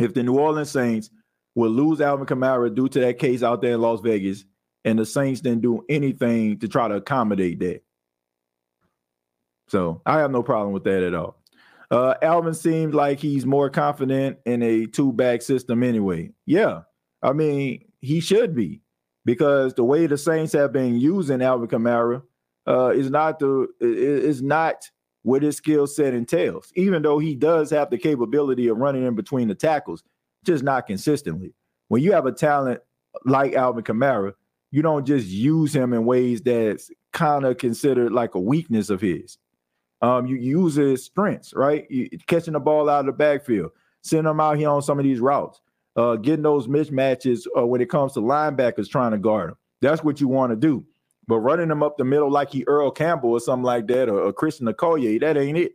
if 0.00 0.14
the 0.14 0.22
New 0.22 0.38
Orleans 0.38 0.70
Saints 0.70 1.10
would 1.54 1.70
lose 1.70 2.00
Alvin 2.00 2.26
Kamara 2.26 2.74
due 2.74 2.88
to 2.88 3.00
that 3.00 3.18
case 3.18 3.42
out 3.42 3.62
there 3.62 3.74
in 3.74 3.80
Las 3.80 4.00
Vegas, 4.00 4.44
and 4.84 4.98
the 4.98 5.06
Saints 5.06 5.40
didn't 5.40 5.62
do 5.62 5.84
anything 5.88 6.58
to 6.60 6.68
try 6.68 6.88
to 6.88 6.96
accommodate 6.96 7.60
that. 7.60 7.82
So 9.68 10.02
I 10.04 10.18
have 10.18 10.30
no 10.30 10.42
problem 10.42 10.72
with 10.72 10.84
that 10.84 11.02
at 11.02 11.14
all. 11.14 11.41
Uh, 11.92 12.14
Alvin 12.22 12.54
seems 12.54 12.94
like 12.94 13.18
he's 13.18 13.44
more 13.44 13.68
confident 13.68 14.38
in 14.46 14.62
a 14.62 14.86
two 14.86 15.12
back 15.12 15.42
system 15.42 15.82
anyway. 15.82 16.30
Yeah, 16.46 16.80
I 17.22 17.34
mean 17.34 17.84
he 18.00 18.20
should 18.20 18.54
be 18.54 18.80
because 19.26 19.74
the 19.74 19.84
way 19.84 20.06
the 20.06 20.16
Saints 20.16 20.54
have 20.54 20.72
been 20.72 20.98
using 20.98 21.42
Alvin 21.42 21.68
Kamara 21.68 22.22
uh, 22.66 22.88
is 22.88 23.10
not 23.10 23.38
the 23.38 23.68
is 23.80 24.40
not 24.40 24.90
what 25.22 25.42
his 25.42 25.58
skill 25.58 25.86
set 25.86 26.14
entails. 26.14 26.72
Even 26.76 27.02
though 27.02 27.18
he 27.18 27.34
does 27.34 27.70
have 27.70 27.90
the 27.90 27.98
capability 27.98 28.68
of 28.68 28.78
running 28.78 29.04
in 29.04 29.14
between 29.14 29.48
the 29.48 29.54
tackles, 29.54 30.02
just 30.44 30.64
not 30.64 30.86
consistently. 30.86 31.52
When 31.88 32.02
you 32.02 32.12
have 32.12 32.24
a 32.24 32.32
talent 32.32 32.80
like 33.26 33.52
Alvin 33.52 33.84
Kamara, 33.84 34.32
you 34.70 34.80
don't 34.80 35.06
just 35.06 35.26
use 35.26 35.76
him 35.76 35.92
in 35.92 36.06
ways 36.06 36.40
that's 36.40 36.90
kind 37.12 37.44
of 37.44 37.58
considered 37.58 38.12
like 38.12 38.34
a 38.34 38.40
weakness 38.40 38.88
of 38.88 39.02
his. 39.02 39.36
Um, 40.02 40.26
you 40.26 40.36
use 40.36 40.74
his 40.74 41.04
strengths, 41.04 41.54
right? 41.54 41.88
You, 41.88 42.08
catching 42.26 42.54
the 42.54 42.60
ball 42.60 42.88
out 42.88 43.00
of 43.00 43.06
the 43.06 43.12
backfield, 43.12 43.70
sending 44.02 44.24
them 44.24 44.40
out 44.40 44.58
here 44.58 44.68
on 44.68 44.82
some 44.82 44.98
of 44.98 45.04
these 45.04 45.20
routes, 45.20 45.60
uh, 45.96 46.16
getting 46.16 46.42
those 46.42 46.66
mismatches 46.66 47.46
uh, 47.56 47.64
when 47.64 47.80
it 47.80 47.88
comes 47.88 48.12
to 48.14 48.20
linebackers 48.20 48.88
trying 48.88 49.12
to 49.12 49.18
guard 49.18 49.50
them. 49.50 49.56
That's 49.80 50.02
what 50.02 50.20
you 50.20 50.28
want 50.28 50.50
to 50.50 50.56
do. 50.56 50.84
But 51.28 51.38
running 51.38 51.68
them 51.68 51.84
up 51.84 51.96
the 51.96 52.04
middle 52.04 52.30
like 52.30 52.50
he 52.50 52.64
Earl 52.66 52.90
Campbell 52.90 53.30
or 53.30 53.40
something 53.40 53.64
like 53.64 53.86
that, 53.86 54.08
or, 54.08 54.20
or 54.20 54.32
Christian 54.32 54.66
Okoye, 54.66 55.20
that 55.20 55.36
ain't 55.36 55.56
it. 55.56 55.72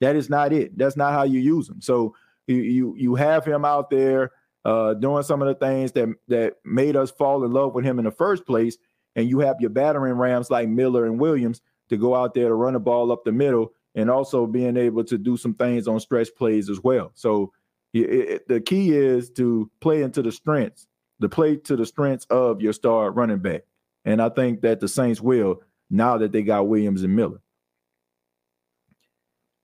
That 0.00 0.14
is 0.14 0.30
not 0.30 0.52
it. 0.52 0.78
That's 0.78 0.96
not 0.96 1.12
how 1.12 1.24
you 1.24 1.40
use 1.40 1.68
him. 1.68 1.80
So 1.80 2.14
you 2.46 2.56
you, 2.56 2.94
you 2.96 3.14
have 3.16 3.44
him 3.44 3.64
out 3.64 3.90
there 3.90 4.30
uh, 4.64 4.94
doing 4.94 5.24
some 5.24 5.42
of 5.42 5.48
the 5.48 5.54
things 5.54 5.90
that 5.92 6.08
that 6.28 6.54
made 6.64 6.94
us 6.94 7.10
fall 7.10 7.44
in 7.44 7.52
love 7.52 7.74
with 7.74 7.84
him 7.84 7.98
in 7.98 8.04
the 8.04 8.12
first 8.12 8.46
place, 8.46 8.78
and 9.16 9.28
you 9.28 9.40
have 9.40 9.60
your 9.60 9.70
battering 9.70 10.14
rams 10.14 10.48
like 10.48 10.68
Miller 10.68 11.06
and 11.06 11.18
Williams 11.18 11.60
to 11.88 11.96
go 11.96 12.14
out 12.14 12.34
there 12.34 12.48
to 12.48 12.54
run 12.54 12.74
the 12.74 12.80
ball 12.80 13.12
up 13.12 13.24
the 13.24 13.32
middle, 13.32 13.72
and 13.94 14.10
also 14.10 14.46
being 14.46 14.76
able 14.76 15.04
to 15.04 15.18
do 15.18 15.36
some 15.36 15.54
things 15.54 15.88
on 15.88 16.00
stretch 16.00 16.28
plays 16.36 16.70
as 16.70 16.80
well. 16.82 17.10
So 17.14 17.52
it, 17.92 18.10
it, 18.10 18.48
the 18.48 18.60
key 18.60 18.92
is 18.92 19.30
to 19.30 19.70
play 19.80 20.02
into 20.02 20.22
the 20.22 20.32
strengths, 20.32 20.86
the 21.18 21.28
play 21.28 21.56
to 21.56 21.76
the 21.76 21.86
strengths 21.86 22.26
of 22.26 22.60
your 22.60 22.72
star 22.72 23.10
running 23.10 23.38
back. 23.38 23.62
And 24.04 24.22
I 24.22 24.28
think 24.28 24.62
that 24.62 24.80
the 24.80 24.88
Saints 24.88 25.20
will 25.20 25.62
now 25.90 26.18
that 26.18 26.32
they 26.32 26.42
got 26.42 26.68
Williams 26.68 27.02
and 27.02 27.14
Miller. 27.14 27.40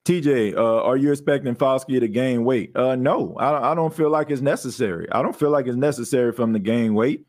TJ, 0.05 0.55
uh, 0.55 0.83
are 0.83 0.99
you 0.99 1.13
expecting 1.13 1.55
Foskey 1.55 1.99
to 1.99 2.09
gain 2.09 2.45
weight? 2.45 2.77
Uh, 2.77 2.95
no, 2.95 3.35
I, 3.39 3.73
I 3.73 3.75
don't 3.75 3.95
feel 3.95 4.11
like 4.11 4.31
it's 4.31 4.43
necessary. 4.43 5.09
I 5.11 5.23
don't 5.23 5.35
feel 5.35 5.49
like 5.49 5.67
it's 5.67 5.77
necessary 5.77 6.33
from 6.33 6.53
the 6.53 6.59
gain 6.59 6.95
weight. 6.95 7.25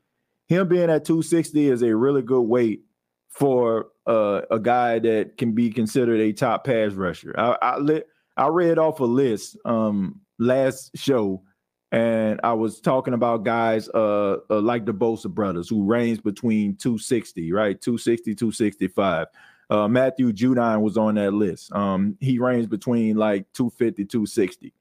Him 0.48 0.68
being 0.68 0.90
at 0.90 1.06
260 1.06 1.70
is 1.70 1.82
a 1.82 1.96
really 1.96 2.22
good 2.22 2.42
weight 2.42 2.82
for 3.36 3.88
uh, 4.08 4.42
a 4.50 4.60
guy 4.60 4.98
that 5.00 5.38
can 5.38 5.52
be 5.52 5.70
considered 5.70 6.20
a 6.20 6.32
top 6.32 6.66
pass 6.66 6.94
rusher. 6.94 7.36
I 7.38 7.58
I, 7.62 7.78
lit, 7.78 8.08
I 8.38 8.48
read 8.48 8.80
off 8.80 9.02
a 9.02 9.06
list 9.06 9.58
um, 9.66 10.22
last 10.40 10.92
show 10.96 11.44
and 11.92 12.40
I 12.44 12.54
was 12.54 12.82
talking 12.82 13.14
about 13.14 13.44
guys 13.44 13.88
uh, 13.90 14.38
uh, 14.50 14.60
like 14.60 14.86
the 14.86 14.94
Bosa 14.94 15.30
brothers 15.30 15.70
who 15.70 15.86
range 15.86 16.24
between 16.24 16.76
260, 16.76 17.52
right? 17.52 17.80
260, 17.80 18.36
265. 18.36 19.28
Uh, 19.70 19.88
Matthew 19.88 20.32
Judon 20.32 20.82
was 20.82 20.98
on 20.98 21.16
that 21.16 21.34
list. 21.34 21.74
Um, 21.74 22.18
he 22.20 22.38
ranged 22.38 22.70
between 22.70 23.16
like 23.18 23.46
250, 23.54 24.06
260. 24.06 24.74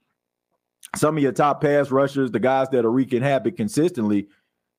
Some 0.97 1.17
of 1.17 1.23
your 1.23 1.33
top 1.33 1.61
pass 1.61 1.91
rushers, 1.91 2.31
the 2.31 2.41
guys 2.41 2.69
that 2.71 2.85
are 2.85 2.91
wreaking 2.91 3.23
havoc 3.23 3.57
consistently, 3.57 4.29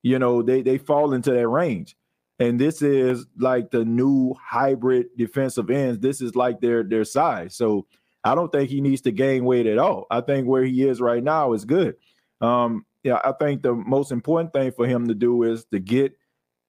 you 0.04 0.20
know, 0.20 0.42
they 0.42 0.62
they 0.62 0.78
fall 0.78 1.14
into 1.14 1.32
that 1.32 1.48
range. 1.48 1.96
And 2.40 2.60
this 2.60 2.82
is 2.82 3.26
like 3.38 3.72
the 3.72 3.86
new 3.86 4.34
hybrid 4.34 5.08
defensive 5.18 5.70
ends. 5.70 6.00
This 6.00 6.22
is 6.22 6.36
like 6.36 6.60
their 6.60 6.84
their 6.84 7.06
size. 7.06 7.56
So 7.56 7.88
I 8.24 8.36
don't 8.36 8.52
think 8.52 8.70
he 8.70 8.82
needs 8.82 9.02
to 9.02 9.12
gain 9.12 9.46
weight 9.46 9.68
at 9.68 9.78
all. 9.78 10.06
I 10.10 10.22
think 10.22 10.48
where 10.48 10.64
he 10.64 10.88
is 10.88 11.00
right 11.00 11.24
now 11.24 11.54
is 11.54 11.64
good. 11.64 11.96
Um, 12.42 12.86
yeah, 13.04 13.20
I 13.24 13.34
think 13.34 13.62
the 13.62 13.74
most 13.74 14.12
important 14.12 14.52
thing 14.52 14.72
for 14.72 14.88
him 14.88 15.08
to 15.08 15.14
do 15.14 15.44
is 15.44 15.66
to 15.66 15.80
get, 15.80 16.18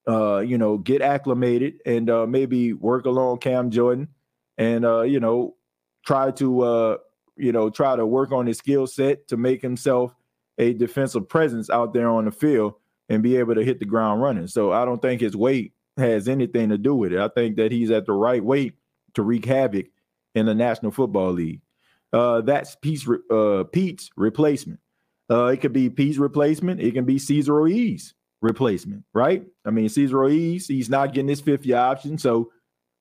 uh, 0.06 0.38
you 0.40 0.58
know, 0.58 0.76
get 0.76 1.00
acclimated 1.00 1.80
and 1.86 2.10
uh, 2.10 2.26
maybe 2.26 2.74
work 2.74 3.06
along 3.06 3.38
Cam 3.38 3.70
Jordan, 3.70 4.08
and 4.58 4.84
uh, 4.84 5.02
you 5.02 5.18
know, 5.18 5.56
try 6.04 6.30
to, 6.32 6.60
uh, 6.60 6.96
you 7.36 7.52
know, 7.52 7.70
try 7.70 7.96
to 7.96 8.06
work 8.06 8.32
on 8.32 8.46
his 8.46 8.58
skill 8.58 8.86
set 8.86 9.26
to 9.28 9.36
make 9.36 9.62
himself 9.62 10.14
a 10.58 10.74
defensive 10.74 11.28
presence 11.28 11.70
out 11.70 11.92
there 11.92 12.08
on 12.08 12.26
the 12.26 12.30
field 12.30 12.74
and 13.08 13.22
be 13.22 13.36
able 13.36 13.54
to 13.54 13.64
hit 13.64 13.78
the 13.78 13.84
ground 13.84 14.20
running. 14.20 14.46
So 14.46 14.72
I 14.72 14.84
don't 14.84 15.00
think 15.00 15.20
his 15.20 15.36
weight 15.36 15.72
has 15.96 16.28
anything 16.28 16.68
to 16.70 16.78
do 16.78 16.94
with 16.94 17.12
it. 17.12 17.18
I 17.18 17.28
think 17.28 17.56
that 17.56 17.72
he's 17.72 17.90
at 17.90 18.06
the 18.06 18.12
right 18.12 18.42
weight 18.42 18.74
to 19.14 19.22
wreak 19.22 19.44
havoc 19.44 19.86
in 20.34 20.46
the 20.46 20.54
National 20.54 20.92
Football 20.92 21.32
League. 21.32 21.60
Uh, 22.12 22.40
that's 22.40 22.76
Pete's, 22.76 23.06
uh, 23.30 23.64
Pete's 23.72 24.10
replacement. 24.16 24.80
Uh, 25.30 25.46
it 25.46 25.60
could 25.60 25.72
be 25.72 25.90
Pete's 25.90 26.18
replacement. 26.18 26.80
It 26.80 26.94
can 26.94 27.04
be 27.04 27.18
Cesar 27.18 27.54
Ruiz 27.54 28.14
replacement, 28.42 29.04
right? 29.12 29.44
I 29.64 29.70
mean, 29.70 29.88
Cesar 29.88 30.18
Ruiz, 30.18 30.68
he's 30.68 30.88
not 30.88 31.12
getting 31.12 31.28
his 31.28 31.40
50 31.40 31.72
option. 31.74 32.18
So 32.18 32.52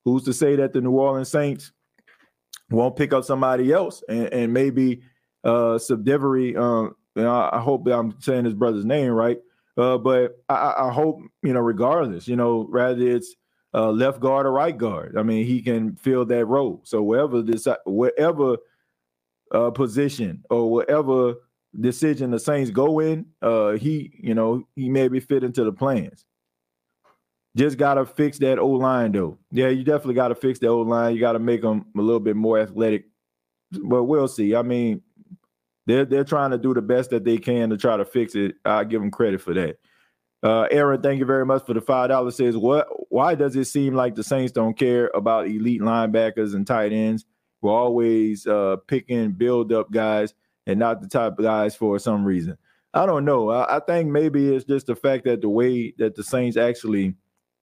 who's 0.04 0.24
to 0.24 0.32
say 0.32 0.56
that 0.56 0.72
the 0.72 0.80
New 0.80 0.92
Orleans 0.92 1.30
Saints 1.30 1.72
won't 2.70 2.96
pick 2.96 3.12
up 3.12 3.24
somebody 3.24 3.72
else 3.72 4.02
and, 4.08 4.32
and 4.32 4.52
maybe 4.52 5.02
uh 5.44 5.78
Subdivery, 5.78 6.56
um, 6.56 6.96
I 7.16 7.60
hope 7.60 7.86
I'm 7.86 8.20
saying 8.20 8.44
his 8.44 8.54
brother's 8.54 8.84
name 8.84 9.12
right. 9.12 9.38
Uh, 9.76 9.98
but 9.98 10.42
I, 10.48 10.74
I 10.78 10.92
hope, 10.92 11.20
you 11.42 11.52
know, 11.52 11.60
regardless, 11.60 12.26
you 12.26 12.36
know, 12.36 12.66
rather 12.70 13.06
it's 13.06 13.34
uh, 13.74 13.90
left 13.90 14.20
guard 14.20 14.46
or 14.46 14.52
right 14.52 14.76
guard. 14.76 15.16
I 15.18 15.22
mean, 15.22 15.44
he 15.46 15.60
can 15.60 15.96
fill 15.96 16.24
that 16.26 16.46
role. 16.46 16.80
So 16.84 17.02
wherever 17.02 17.42
this, 17.42 17.68
wherever 17.84 18.56
uh, 19.52 19.70
position 19.70 20.42
or 20.48 20.70
whatever 20.70 21.34
decision 21.78 22.30
the 22.30 22.38
Saints 22.38 22.70
go 22.70 23.00
in, 23.00 23.26
uh, 23.42 23.72
he, 23.72 24.12
you 24.18 24.34
know, 24.34 24.66
he 24.76 24.88
may 24.88 25.08
be 25.08 25.20
fit 25.20 25.44
into 25.44 25.62
the 25.62 25.72
plans. 25.72 26.24
Just 27.54 27.78
gotta 27.78 28.04
fix 28.04 28.38
that 28.38 28.58
old 28.58 28.82
line 28.82 29.12
though. 29.12 29.38
Yeah, 29.50 29.68
you 29.68 29.82
definitely 29.82 30.14
gotta 30.14 30.34
fix 30.34 30.58
that 30.58 30.68
old 30.68 30.88
line. 30.88 31.14
You 31.14 31.20
gotta 31.20 31.38
make 31.38 31.62
them 31.62 31.86
a 31.96 32.00
little 32.00 32.20
bit 32.20 32.36
more 32.36 32.58
athletic. 32.58 33.06
But 33.72 34.04
we'll 34.04 34.28
see. 34.28 34.54
I 34.54 34.62
mean, 34.62 35.02
they're 35.86 36.04
they're 36.04 36.24
trying 36.24 36.50
to 36.50 36.58
do 36.58 36.74
the 36.74 36.82
best 36.82 37.10
that 37.10 37.24
they 37.24 37.38
can 37.38 37.70
to 37.70 37.76
try 37.76 37.96
to 37.96 38.04
fix 38.04 38.34
it. 38.34 38.56
I 38.64 38.84
give 38.84 39.00
them 39.00 39.10
credit 39.10 39.40
for 39.40 39.54
that. 39.54 39.78
Uh, 40.42 40.62
Aaron, 40.70 41.00
thank 41.00 41.18
you 41.18 41.24
very 41.24 41.46
much 41.46 41.64
for 41.64 41.74
the 41.74 41.80
five 41.80 42.08
dollars. 42.08 42.36
Says 42.36 42.56
what? 42.56 42.86
Why 43.10 43.34
does 43.34 43.56
it 43.56 43.64
seem 43.64 43.94
like 43.94 44.14
the 44.14 44.22
Saints 44.22 44.52
don't 44.52 44.76
care 44.76 45.10
about 45.14 45.46
elite 45.46 45.80
linebackers 45.80 46.54
and 46.54 46.66
tight 46.66 46.92
ends? 46.92 47.24
We're 47.62 47.72
always 47.72 48.46
uh, 48.46 48.76
picking 48.86 49.32
build 49.32 49.72
up 49.72 49.90
guys 49.90 50.34
and 50.66 50.78
not 50.78 51.00
the 51.00 51.08
top 51.08 51.38
guys 51.38 51.74
for 51.74 51.98
some 51.98 52.24
reason. 52.24 52.58
I 52.92 53.06
don't 53.06 53.24
know. 53.24 53.50
I, 53.50 53.76
I, 53.76 53.80
think 53.80 54.10
maybe 54.10 54.54
it's 54.54 54.64
just 54.64 54.86
the 54.86 54.96
fact 54.96 55.24
that 55.24 55.40
the 55.40 55.48
way 55.48 55.92
that 55.98 56.14
the 56.14 56.22
Saints 56.22 56.56
actually 56.56 57.14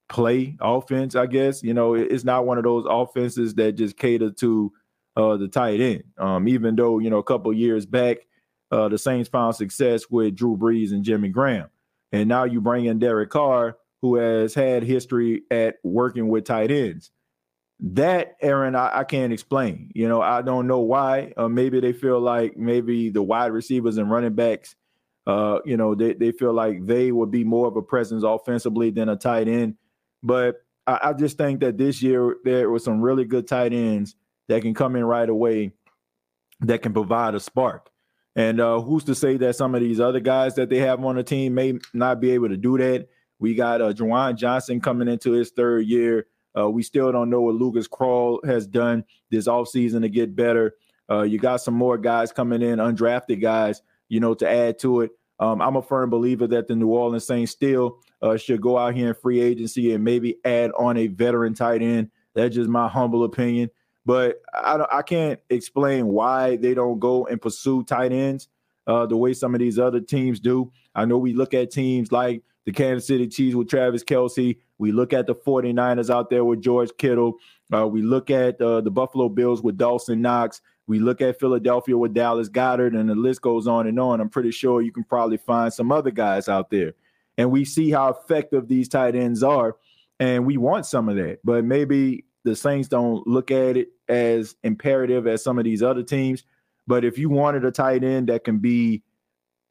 play 0.08 0.56
offense, 0.60 1.16
I 1.16 1.26
guess, 1.26 1.62
you 1.62 1.74
know, 1.74 1.94
it's 1.94 2.24
not 2.24 2.46
one 2.46 2.58
of 2.58 2.64
those 2.64 2.84
offenses 2.88 3.54
that 3.54 3.72
just 3.72 3.96
cater 3.96 4.30
to 4.30 4.72
uh, 5.16 5.37
the 5.37 5.48
tight 5.48 5.81
end. 5.81 6.05
Um, 6.18 6.48
even 6.48 6.77
though, 6.77 6.98
you 6.98 7.11
know, 7.11 7.18
a 7.18 7.24
couple 7.24 7.53
years 7.53 7.87
back, 7.87 8.18
uh, 8.70 8.88
the 8.88 8.98
Saints 8.98 9.29
found 9.29 9.55
success 9.57 10.11
with 10.11 10.35
Drew 10.35 10.57
Brees 10.57 10.92
and 10.92 11.05
Jimmy 11.05 11.29
Graham. 11.29 11.68
And 12.12 12.29
now 12.29 12.44
you 12.44 12.61
bring 12.61 12.85
in 12.87 12.98
Derek 12.98 13.31
Carr, 13.31 13.77
who 14.03 14.16
has 14.16 14.55
had 14.55 14.83
history 14.83 15.42
at 15.50 15.77
working 15.83 16.29
with 16.29 16.44
tight 16.44 16.70
ends. 16.70 17.11
That, 17.81 18.37
Aaron, 18.40 18.77
I, 18.77 19.00
I 19.00 19.05
can't 19.05 19.33
explain. 19.33 19.90
You 19.94 20.09
know, 20.09 20.22
I 20.22 20.42
don't 20.42 20.66
know 20.66 20.81
why. 20.81 21.33
Uh, 21.37 21.48
maybe 21.48 21.81
they 21.81 21.92
feel 21.92 22.20
like 22.20 22.57
maybe 22.57 23.11
the 23.11 23.22
wide 23.22 23.53
receivers 23.53 23.98
and 23.98 24.11
running 24.11 24.35
backs– 24.35 24.77
uh, 25.27 25.61
you 25.64 25.77
know, 25.77 25.94
they, 25.94 26.12
they 26.14 26.33
feel 26.33 26.53
like 26.53 26.85
they 26.85 27.11
would 27.11 27.31
be 27.31 27.44
more 27.44 27.66
of 27.66 27.77
a 27.77 27.83
presence 27.83 28.22
offensively 28.24 28.90
than 28.90 29.09
a 29.09 29.16
tight 29.16 29.48
end. 29.48 29.77
But 30.22 30.57
I, 30.87 31.00
I 31.03 31.12
just 31.12 31.38
think 31.38 31.61
that 31.61 31.79
this 31.79 32.03
year 32.03 32.37
there 32.44 32.68
were 32.70 32.79
some 32.79 33.00
really 33.00 33.24
good 33.24 33.46
tight 33.46 33.72
ends 33.72 34.16
that 34.48 34.62
can 34.62 34.74
come 34.74 34.96
in 34.96 35.04
right 35.04 35.28
away 35.28 35.72
that 36.61 36.83
can 36.83 36.92
provide 36.92 37.35
a 37.35 37.40
spark. 37.40 37.90
And 38.37 38.61
uh, 38.61 38.80
who's 38.80 39.04
to 39.04 39.14
say 39.14 39.37
that 39.37 39.57
some 39.57 39.74
of 39.74 39.80
these 39.80 40.00
other 40.00 40.20
guys 40.20 40.54
that 40.57 40.68
they 40.68 40.78
have 40.78 41.04
on 41.04 41.16
the 41.16 41.22
team 41.22 41.54
may 41.54 41.78
not 41.92 42.20
be 42.20 42.33
able 42.33 42.48
to 42.48 42.57
do 42.57 42.76
that? 42.78 43.09
We 43.38 43.54
got 43.54 43.80
uh, 43.80 43.92
Juwan 43.92 44.37
Johnson 44.37 44.80
coming 44.80 45.09
into 45.09 45.33
his 45.33 45.50
third 45.50 45.87
year. 45.87 46.26
Uh, 46.57 46.70
we 46.70 46.83
still 46.83 47.11
don't 47.12 47.30
know 47.30 47.42
what 47.42 47.57
Lucas 47.57 47.88
Krull 47.88 48.44
has 48.44 48.66
done 48.66 49.04
this 49.30 49.46
offseason 49.46 50.02
to 50.02 50.09
get 50.09 50.37
better. 50.37 50.74
Uh, 51.11 51.22
you 51.22 51.38
got 51.38 51.57
some 51.57 51.74
more 51.74 51.98
guys 51.98 52.33
coming 52.33 52.62
in, 52.62 52.78
undrafted 52.78 53.40
guys 53.40 53.83
you 54.09 54.20
know, 54.20 54.35
to 54.35 54.48
add 54.48 54.78
to 54.80 55.00
it. 55.02 55.12
Um, 55.40 55.61
I'm 55.61 55.76
a 55.76 55.83
firm 55.83 56.11
believer 56.11 56.46
that 56.46 56.68
the 56.68 56.76
New 56.76 56.88
Orleans 56.88 57.26
Saints 57.26 57.52
still 57.52 57.98
uh, 58.22 58.37
should 58.37 58.61
go 58.61 58.78
out 58.78 58.94
here 58.94 59.09
in 59.09 59.14
free 59.14 59.40
agency 59.40 59.92
and 59.92 60.04
maybe 60.04 60.37
add 60.44 60.70
on 60.78 60.96
a 60.96 61.09
veteran 61.09 61.54
tight 61.54 61.83
end. 61.83 62.11
That's 62.35 62.54
just 62.54 62.70
my 62.70 62.88
humble 62.88 63.24
opinion. 63.24 63.70
But 64.06 64.42
I, 64.52 64.84
I 64.90 65.02
can't 65.02 65.40
explain 65.48 66.08
why 66.08 66.56
they 66.56 66.74
don't 66.74 66.98
go 66.98 67.26
and 67.26 67.40
pursue 67.40 67.84
tight 67.84 68.12
ends 68.12 68.48
uh, 68.86 69.06
the 69.06 69.16
way 69.16 69.32
some 69.32 69.54
of 69.54 69.60
these 69.60 69.78
other 69.78 70.00
teams 70.00 70.40
do. 70.40 70.70
I 70.94 71.04
know 71.04 71.18
we 71.18 71.32
look 71.32 71.54
at 71.54 71.70
teams 71.70 72.12
like 72.12 72.42
the 72.66 72.72
Kansas 72.72 73.06
City 73.06 73.28
Chiefs 73.28 73.54
with 73.54 73.68
Travis 73.68 74.04
Kelce. 74.04 74.58
We 74.78 74.92
look 74.92 75.12
at 75.12 75.26
the 75.26 75.34
49ers 75.34 76.10
out 76.10 76.30
there 76.30 76.44
with 76.44 76.62
George 76.62 76.90
Kittle. 76.98 77.34
Uh, 77.72 77.86
we 77.86 78.02
look 78.02 78.30
at 78.30 78.60
uh, 78.60 78.80
the 78.80 78.90
Buffalo 78.90 79.28
Bills 79.28 79.62
with 79.62 79.78
Dawson 79.78 80.20
Knox. 80.20 80.60
We 80.86 80.98
look 80.98 81.22
at 81.22 81.40
Philadelphia 81.40 81.96
with 81.96 82.12
Dallas 82.12 82.50
Goedert, 82.50 82.94
and 82.94 83.08
the 83.08 83.14
list 83.14 83.40
goes 83.40 83.66
on 83.66 83.86
and 83.86 83.98
on. 83.98 84.20
I'm 84.20 84.28
pretty 84.28 84.50
sure 84.50 84.82
you 84.82 84.92
can 84.92 85.04
probably 85.04 85.38
find 85.38 85.72
some 85.72 85.90
other 85.90 86.10
guys 86.10 86.48
out 86.48 86.70
there. 86.70 86.92
And 87.38 87.50
we 87.50 87.64
see 87.64 87.90
how 87.90 88.10
effective 88.10 88.68
these 88.68 88.88
tight 88.88 89.16
ends 89.16 89.42
are, 89.42 89.76
and 90.20 90.44
we 90.44 90.56
want 90.56 90.86
some 90.86 91.08
of 91.08 91.16
that. 91.16 91.38
But 91.42 91.64
maybe 91.64 92.26
the 92.44 92.54
Saints 92.54 92.88
don't 92.88 93.26
look 93.26 93.50
at 93.50 93.76
it 93.76 93.88
as 94.08 94.54
imperative 94.62 95.26
as 95.26 95.42
some 95.42 95.58
of 95.58 95.64
these 95.64 95.82
other 95.82 96.02
teams. 96.02 96.44
But 96.86 97.04
if 97.04 97.18
you 97.18 97.30
wanted 97.30 97.64
a 97.64 97.70
tight 97.70 98.04
end 98.04 98.28
that 98.28 98.44
can 98.44 98.58
be 98.58 99.02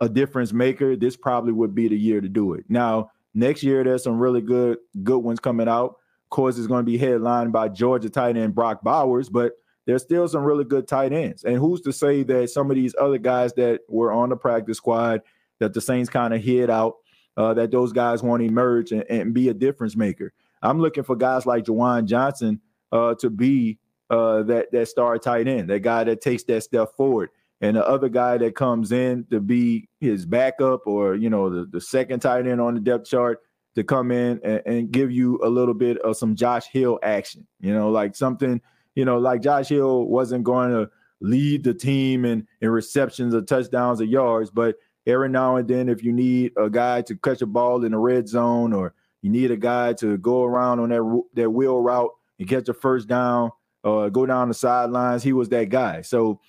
a 0.01 0.09
difference 0.09 0.51
maker, 0.51 0.95
this 0.95 1.15
probably 1.15 1.53
would 1.53 1.75
be 1.75 1.87
the 1.87 1.97
year 1.97 2.21
to 2.21 2.29
do 2.29 2.53
it. 2.53 2.65
Now, 2.69 3.11
next 3.33 3.63
year 3.63 3.83
there's 3.83 4.03
some 4.03 4.19
really 4.19 4.41
good 4.41 4.77
good 5.03 5.19
ones 5.19 5.39
coming 5.39 5.67
out. 5.67 5.95
Of 6.25 6.29
course, 6.29 6.57
it's 6.57 6.67
going 6.67 6.85
to 6.85 6.91
be 6.91 6.97
headlined 6.97 7.53
by 7.53 7.69
Georgia 7.69 8.09
tight 8.09 8.37
end 8.37 8.55
Brock 8.55 8.83
Bowers, 8.83 9.29
but 9.29 9.53
there's 9.85 10.01
still 10.01 10.27
some 10.27 10.43
really 10.43 10.63
good 10.63 10.87
tight 10.87 11.13
ends. 11.13 11.43
And 11.43 11.57
who's 11.57 11.81
to 11.81 11.93
say 11.93 12.23
that 12.23 12.49
some 12.49 12.71
of 12.71 12.75
these 12.75 12.95
other 12.99 13.17
guys 13.17 13.53
that 13.53 13.81
were 13.87 14.11
on 14.11 14.29
the 14.29 14.37
practice 14.37 14.77
squad 14.77 15.21
that 15.59 15.73
the 15.73 15.81
Saints 15.81 16.09
kind 16.09 16.33
of 16.33 16.41
hid 16.41 16.69
out, 16.69 16.95
uh, 17.37 17.53
that 17.53 17.71
those 17.71 17.91
guys 17.91 18.23
won't 18.23 18.41
emerge 18.41 18.91
and, 18.91 19.03
and, 19.09 19.33
be 19.33 19.49
a 19.49 19.53
difference 19.53 19.95
maker. 19.95 20.33
I'm 20.61 20.79
looking 20.79 21.03
for 21.03 21.15
guys 21.15 21.45
like 21.45 21.65
Juwan 21.65 22.05
Johnson 22.05 22.61
uh, 22.91 23.15
to 23.15 23.29
be 23.29 23.79
uh, 24.13 24.43
that 24.43 24.71
that 24.71 24.87
star 24.87 25.17
tight 25.17 25.47
end, 25.47 25.69
that 25.69 25.79
guy 25.79 26.03
that 26.03 26.21
takes 26.21 26.43
that 26.43 26.61
step 26.61 26.89
forward, 26.95 27.29
and 27.61 27.77
the 27.77 27.87
other 27.87 28.09
guy 28.09 28.37
that 28.37 28.55
comes 28.55 28.91
in 28.91 29.25
to 29.31 29.39
be 29.39 29.89
his 29.99 30.25
backup 30.25 30.85
or 30.85 31.15
you 31.15 31.29
know 31.29 31.49
the, 31.49 31.65
the 31.65 31.81
second 31.81 32.19
tight 32.19 32.47
end 32.47 32.61
on 32.61 32.75
the 32.75 32.79
depth 32.79 33.07
chart 33.07 33.39
to 33.75 33.83
come 33.83 34.11
in 34.11 34.39
and, 34.43 34.61
and 34.65 34.91
give 34.91 35.11
you 35.11 35.39
a 35.43 35.49
little 35.49 35.73
bit 35.73 35.97
of 35.99 36.15
some 36.15 36.35
Josh 36.35 36.67
Hill 36.67 36.99
action, 37.01 37.47
you 37.59 37.73
know, 37.73 37.89
like 37.89 38.15
something 38.15 38.61
you 38.95 39.05
know, 39.05 39.17
like 39.17 39.41
Josh 39.41 39.69
Hill 39.69 40.05
wasn't 40.05 40.43
going 40.43 40.71
to 40.71 40.89
lead 41.21 41.63
the 41.63 41.73
team 41.73 42.25
in, 42.25 42.47
in 42.61 42.69
receptions 42.69 43.33
or 43.33 43.41
touchdowns 43.41 44.01
or 44.01 44.05
yards, 44.05 44.51
but 44.51 44.75
every 45.07 45.29
now 45.29 45.55
and 45.55 45.67
then, 45.67 45.89
if 45.89 46.03
you 46.03 46.11
need 46.11 46.51
a 46.57 46.69
guy 46.69 47.01
to 47.03 47.15
catch 47.15 47.41
a 47.41 47.45
ball 47.45 47.83
in 47.83 47.91
the 47.91 47.97
red 47.97 48.27
zone 48.27 48.73
or 48.73 48.93
you 49.21 49.29
need 49.29 49.51
a 49.51 49.57
guy 49.57 49.93
to 49.93 50.17
go 50.17 50.43
around 50.43 50.79
on 50.79 50.89
that 50.89 51.23
that 51.33 51.49
wheel 51.49 51.79
route 51.79 52.11
and 52.39 52.49
catch 52.49 52.67
a 52.67 52.73
first 52.73 53.07
down 53.07 53.51
or 53.83 54.09
go 54.09 54.25
down 54.25 54.47
the 54.47 54.53
sidelines, 54.53 55.23
he 55.23 55.33
was 55.33 55.49
that 55.49 55.69
guy. 55.69 56.01
So, 56.01 56.39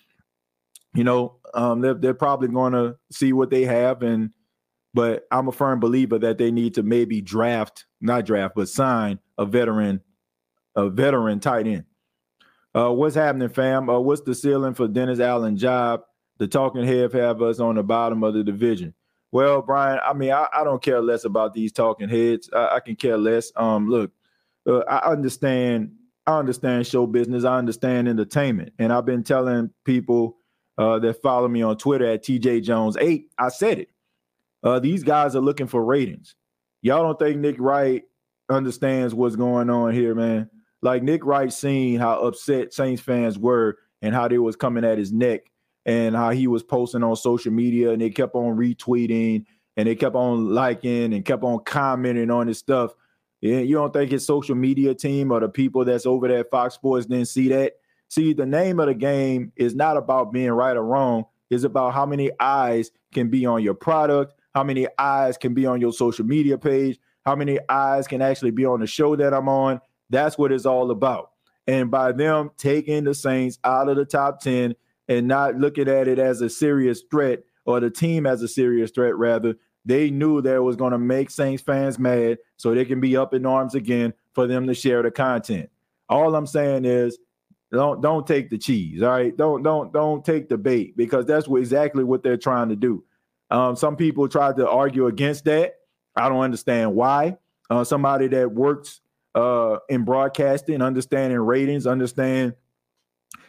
you 0.95 1.05
know, 1.05 1.37
um, 1.55 1.81
they're, 1.81 1.95
they're 1.95 2.15
probably 2.15 2.49
going 2.49 2.73
to 2.73 2.97
see 3.11 3.33
what 3.33 3.51
they 3.51 3.65
have 3.65 4.03
and 4.03 4.31
but 4.95 5.27
I'm 5.33 5.49
a 5.49 5.53
firm 5.53 5.81
believer 5.81 6.21
that 6.21 6.39
they 6.39 6.53
need 6.53 6.75
to 6.75 6.85
maybe 6.85 7.21
draft, 7.21 7.87
not 8.01 8.25
draft, 8.25 8.55
but 8.55 8.69
sign 8.69 9.19
a 9.37 9.45
veteran, 9.45 10.01
a 10.77 10.89
veteran 10.89 11.41
tight 11.41 11.67
end. 11.67 11.85
Uh, 12.75 12.93
what's 12.93 13.17
happening, 13.17 13.49
fam? 13.49 13.91
Uh, 13.91 13.99
what's 13.99 14.23
the 14.23 14.35
ceiling 14.35 14.75
for 14.75 14.87
Dennis 14.87 15.19
Allen 15.19 15.57
job? 15.57 16.03
The 16.39 16.47
talking 16.47 16.85
heads 16.85 17.13
have 17.13 17.43
us 17.43 17.59
on 17.59 17.75
the 17.75 17.83
bottom 17.83 18.23
of 18.23 18.35
the 18.35 18.45
division. 18.45 18.95
Well, 19.33 19.63
Brian, 19.63 19.99
I 20.05 20.13
mean, 20.13 20.31
I, 20.31 20.47
I 20.53 20.63
don't 20.63 20.83
care 20.83 21.01
less 21.01 21.25
about 21.25 21.55
these 21.55 21.73
talking 21.73 22.09
heads. 22.09 22.49
I, 22.53 22.77
I 22.77 22.81
can 22.81 22.95
care 22.95 23.19
less. 23.19 23.51
Um, 23.57 23.89
look, 23.89 24.13
uh, 24.67 24.79
I 24.81 25.11
understand. 25.11 25.93
I 26.27 26.39
understand 26.39 26.87
show 26.87 27.07
business. 27.07 27.45
I 27.45 27.59
understand 27.59 28.09
entertainment, 28.09 28.73
and 28.79 28.93
I've 28.93 29.07
been 29.07 29.23
telling 29.23 29.71
people 29.85 30.39
uh, 30.79 30.99
that 31.01 31.23
follow 31.23 31.49
me 31.49 31.63
on 31.63 31.77
Twitter 31.77 32.07
at 32.07 32.25
TJ 32.25 32.63
Jones 32.63 32.97
eight. 32.99 33.31
I 33.39 33.49
said 33.49 33.79
it. 33.79 33.89
Uh, 34.63 34.79
these 34.79 35.03
guys 35.03 35.37
are 35.37 35.41
looking 35.41 35.67
for 35.67 35.85
ratings. 35.85 36.35
Y'all 36.83 37.03
don't 37.03 37.19
think 37.19 37.39
Nick 37.39 37.57
Wright 37.59 38.03
understands 38.49 39.15
what's 39.15 39.37
going 39.37 39.71
on 39.71 39.93
here, 39.93 40.15
man? 40.15 40.49
like 40.85 41.03
Nick 41.03 41.25
Wright 41.25 41.51
seen 41.51 41.99
how 41.99 42.21
upset 42.21 42.75
Saints 42.75 43.01
fans 43.01 43.39
were 43.39 43.79
and 44.03 44.15
how 44.15 44.29
they 44.29 44.39
was 44.39 44.55
coming 44.55 44.85
at 44.85 44.99
his 44.99 45.13
neck 45.13 45.41
and 45.87 46.15
how 46.15 46.31
he 46.31 46.47
was 46.47 46.63
posting 46.63 47.03
on 47.03 47.17
social 47.17 47.53
media 47.53 47.91
and 47.91 48.03
they 48.03 48.11
kept 48.11 48.35
on 48.35 48.57
retweeting 48.57 49.47
and 49.79 49.89
they 49.89 49.97
kept 49.97 50.15
on 50.15 50.51
liking 50.51 51.15
and 51.15 51.25
kept 51.25 51.43
on 51.43 51.59
commenting 51.65 52.31
on 52.31 52.47
his 52.47 52.59
stuff. 52.59 52.93
You 53.45 53.75
don't 53.75 53.93
think 53.93 54.11
his 54.11 54.27
social 54.27 54.55
media 54.55 54.95
team 54.95 55.31
or 55.31 55.41
the 55.41 55.49
people 55.49 55.85
that's 55.85 56.07
over 56.07 56.29
there 56.29 56.39
at 56.39 56.51
Fox 56.51 56.75
Sports 56.75 57.07
didn't 57.07 57.29
see 57.29 57.49
that? 57.49 57.75
See, 58.09 58.33
the 58.33 58.47
name 58.47 58.81
of 58.81 58.87
the 58.87 58.95
game 58.95 59.53
is 59.57 59.75
not 59.75 59.99
about 59.99 60.33
being 60.33 60.51
right 60.51 60.77
or 60.77 60.85
wrong. 60.85 61.25
It's 61.51 61.65
about 61.65 61.93
how 61.93 62.07
many 62.07 62.31
eyes 62.41 62.91
can 63.13 63.29
be 63.29 63.45
on 63.45 63.63
your 63.63 63.75
product, 63.75 64.35
how 64.55 64.65
many 64.65 64.87
eyes 64.99 65.37
can 65.37 65.53
be 65.53 65.67
on 65.67 65.81
your 65.81 65.93
social 65.93 66.25
media 66.25 66.57
page, 66.57 66.99
how 67.27 67.37
many 67.37 67.59
eyes 67.69 68.07
can 68.07 68.23
actually 68.23 68.51
be 68.51 68.65
on 68.65 68.81
the 68.81 68.87
show 68.87 69.15
that 69.17 69.35
I'm 69.35 69.49
on, 69.49 69.81
that's 70.11 70.39
what 70.39 70.53
it's 70.53 70.67
all 70.67 70.91
about. 70.91 71.31
And 71.67 71.91
by 71.91 72.13
them 72.13 72.51
taking 72.57 73.05
the 73.05 73.15
Saints 73.15 73.59
out 73.65 73.89
of 73.89 73.97
the 73.97 74.05
top 74.05 74.41
10 74.41 74.75
and 75.09 75.29
not 75.29 75.57
looking 75.57 75.89
at 75.89 76.09
it 76.09 76.19
as 76.19 76.41
a 76.41 76.49
serious 76.49 77.03
threat 77.11 77.41
or 77.67 77.81
the 77.81 77.91
team 77.91 78.27
as 78.27 78.43
a 78.43 78.49
serious 78.49 78.91
threat, 78.91 79.17
rather, 79.17 79.57
they 79.85 80.11
knew 80.11 80.41
that 80.43 80.63
was 80.63 80.77
going 80.77 80.93
to 80.93 80.99
make 80.99 81.31
Saints 81.31 81.63
fans 81.63 81.99
mad 81.99 82.39
so 82.57 82.75
they 82.75 82.85
can 82.85 83.01
be 83.01 83.17
up 83.17 83.35
in 83.35 83.45
arms 83.45 83.75
again 83.75 84.15
for 84.33 84.47
them 84.47 84.67
to 84.67 84.75
share 84.75 85.03
the 85.03 85.11
content. 85.11 85.71
All 86.09 86.35
I'm 86.35 86.47
saying 86.47 86.85
is 86.85 87.19
don't 87.73 88.01
don't 88.01 88.27
take 88.27 88.51
the 88.51 88.59
cheese, 88.59 89.03
all 89.03 89.11
right? 89.11 89.37
Don't 89.37 89.63
don't 89.63 89.93
don't 89.93 90.25
take 90.25 90.49
the 90.49 90.57
bait 90.57 90.97
because 90.97 91.27
that's 91.27 91.49
what, 91.49 91.61
exactly 91.61 92.05
what 92.05 92.23
they're 92.23 92.37
trying 92.37 92.69
to 92.69 92.77
do. 92.77 93.05
Um, 93.51 93.77
some 93.77 93.97
people 93.97 94.29
tried 94.29 94.57
to 94.57 94.69
argue 94.69 95.07
against 95.07 95.45
that. 95.47 95.75
I 96.17 96.29
don't 96.29 96.41
understand 96.41 96.95
why. 96.95 97.37
Uh, 97.71 97.85
somebody 97.85 98.29
that 98.29 98.53
works 98.53 99.01
uh, 99.35 99.79
in 99.89 100.05
broadcasting, 100.05 100.83
understanding 100.83 101.39
ratings, 101.39 101.87
understand 101.87 102.55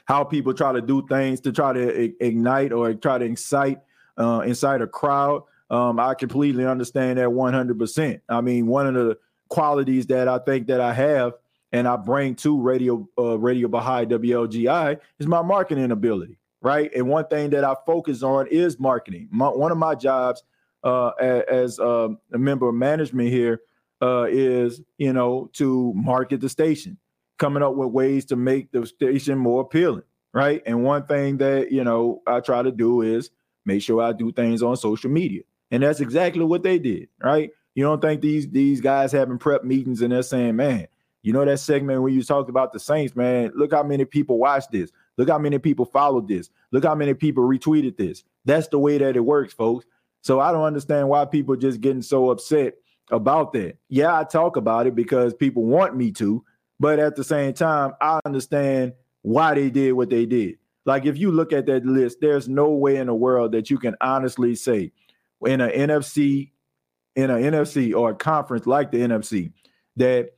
how 0.05 0.23
people 0.23 0.53
try 0.53 0.71
to 0.71 0.81
do 0.81 1.05
things 1.07 1.39
to 1.41 1.51
try 1.51 1.73
to 1.73 2.23
ignite 2.23 2.71
or 2.71 2.93
try 2.93 3.17
to 3.17 3.25
incite 3.25 3.79
uh, 4.17 4.43
incite 4.45 4.81
a 4.81 4.87
crowd. 4.87 5.43
Um, 5.69 5.99
I 5.99 6.13
completely 6.13 6.65
understand 6.65 7.17
that 7.17 7.29
100%. 7.29 8.21
I 8.29 8.41
mean, 8.41 8.67
one 8.67 8.87
of 8.87 8.93
the 8.93 9.17
qualities 9.49 10.07
that 10.07 10.27
I 10.27 10.37
think 10.39 10.67
that 10.67 10.79
I 10.79 10.93
have 10.93 11.33
and 11.71 11.87
I 11.87 11.95
bring 11.97 12.35
to 12.35 12.59
Radio 12.59 13.07
uh, 13.17 13.37
Radio 13.37 13.67
Baha'i 13.67 14.05
WLGI 14.05 14.99
is 15.19 15.27
my 15.27 15.41
marketing 15.41 15.91
ability, 15.91 16.37
right? 16.61 16.89
And 16.95 17.09
one 17.09 17.27
thing 17.27 17.49
that 17.51 17.63
I 17.63 17.75
focus 17.85 18.23
on 18.23 18.47
is 18.47 18.79
marketing. 18.79 19.27
My, 19.31 19.49
one 19.49 19.71
of 19.71 19.77
my 19.77 19.95
jobs 19.95 20.43
uh, 20.83 21.09
as, 21.49 21.79
um, 21.79 22.19
a 22.31 22.37
member 22.37 22.69
of 22.69 22.75
management 22.75 23.29
here 23.29 23.61
uh, 24.01 24.27
is 24.29 24.81
you 24.97 25.11
know 25.11 25.49
to 25.53 25.93
market 25.95 26.41
the 26.41 26.49
station, 26.49 26.97
coming 27.39 27.63
up 27.63 27.75
with 27.75 27.89
ways 27.89 28.25
to 28.25 28.35
make 28.35 28.71
the 28.71 28.85
station 28.85 29.37
more 29.37 29.61
appealing, 29.61 30.03
right? 30.33 30.61
And 30.65 30.83
one 30.83 31.05
thing 31.07 31.37
that 31.37 31.71
you 31.71 31.83
know 31.83 32.21
I 32.27 32.39
try 32.39 32.61
to 32.61 32.71
do 32.71 33.01
is 33.01 33.31
make 33.65 33.81
sure 33.81 34.01
I 34.01 34.13
do 34.13 34.31
things 34.31 34.61
on 34.61 34.77
social 34.77 35.09
media. 35.09 35.41
And 35.71 35.83
that's 35.83 35.99
exactly 35.99 36.43
what 36.43 36.63
they 36.63 36.79
did, 36.79 37.09
right? 37.21 37.51
You 37.73 37.83
don't 37.83 38.01
think 38.01 38.21
these 38.21 38.49
these 38.49 38.81
guys 38.81 39.11
having 39.11 39.37
prep 39.37 39.63
meetings 39.63 40.01
and 40.01 40.11
they're 40.11 40.23
saying, 40.23 40.55
man, 40.55 40.87
you 41.23 41.33
know 41.33 41.43
that 41.43 41.59
segment 41.59 42.01
when 42.01 42.13
you 42.13 42.23
talked 42.23 42.49
about 42.49 42.71
the 42.71 42.79
Saints, 42.79 43.15
man, 43.15 43.51
look 43.55 43.73
how 43.73 43.83
many 43.83 44.05
people 44.05 44.37
watched 44.37 44.71
this. 44.71 44.91
Look 45.17 45.29
how 45.29 45.39
many 45.39 45.57
people 45.57 45.85
followed 45.85 46.27
this. 46.27 46.49
Look 46.71 46.83
how 46.83 46.95
many 46.95 47.13
people 47.13 47.43
retweeted 47.43 47.97
this. 47.97 48.23
That's 48.45 48.67
the 48.67 48.79
way 48.79 48.97
that 48.97 49.15
it 49.15 49.21
works, 49.21 49.53
folks. 49.53 49.85
So 50.21 50.39
I 50.39 50.51
don't 50.51 50.63
understand 50.63 51.09
why 51.09 51.25
people 51.25 51.55
just 51.55 51.81
getting 51.81 52.01
so 52.01 52.29
upset 52.29 52.75
about 53.11 53.53
that. 53.53 53.77
Yeah, 53.89 54.17
I 54.17 54.23
talk 54.23 54.55
about 54.55 54.87
it 54.87 54.95
because 54.95 55.33
people 55.33 55.63
want 55.63 55.95
me 55.95 56.11
to, 56.13 56.43
but 56.79 56.99
at 56.99 57.15
the 57.15 57.23
same 57.23 57.53
time, 57.53 57.93
I 58.01 58.19
understand 58.25 58.93
why 59.21 59.53
they 59.55 59.69
did 59.69 59.93
what 59.93 60.09
they 60.09 60.25
did. 60.25 60.57
Like 60.85 61.05
if 61.05 61.17
you 61.17 61.31
look 61.31 61.51
at 61.51 61.65
that 61.65 61.85
list, 61.85 62.21
there's 62.21 62.47
no 62.47 62.69
way 62.69 62.97
in 62.97 63.07
the 63.07 63.15
world 63.15 63.51
that 63.53 63.69
you 63.69 63.77
can 63.77 63.95
honestly 64.01 64.55
say 64.55 64.91
in 65.43 65.61
an 65.61 65.71
NFC, 65.71 66.51
in 67.15 67.29
an 67.29 67.41
NFC 67.41 67.95
or 67.95 68.11
a 68.11 68.15
conference 68.15 68.65
like 68.65 68.91
the 68.91 68.99
NFC, 68.99 69.51
that 69.97 70.31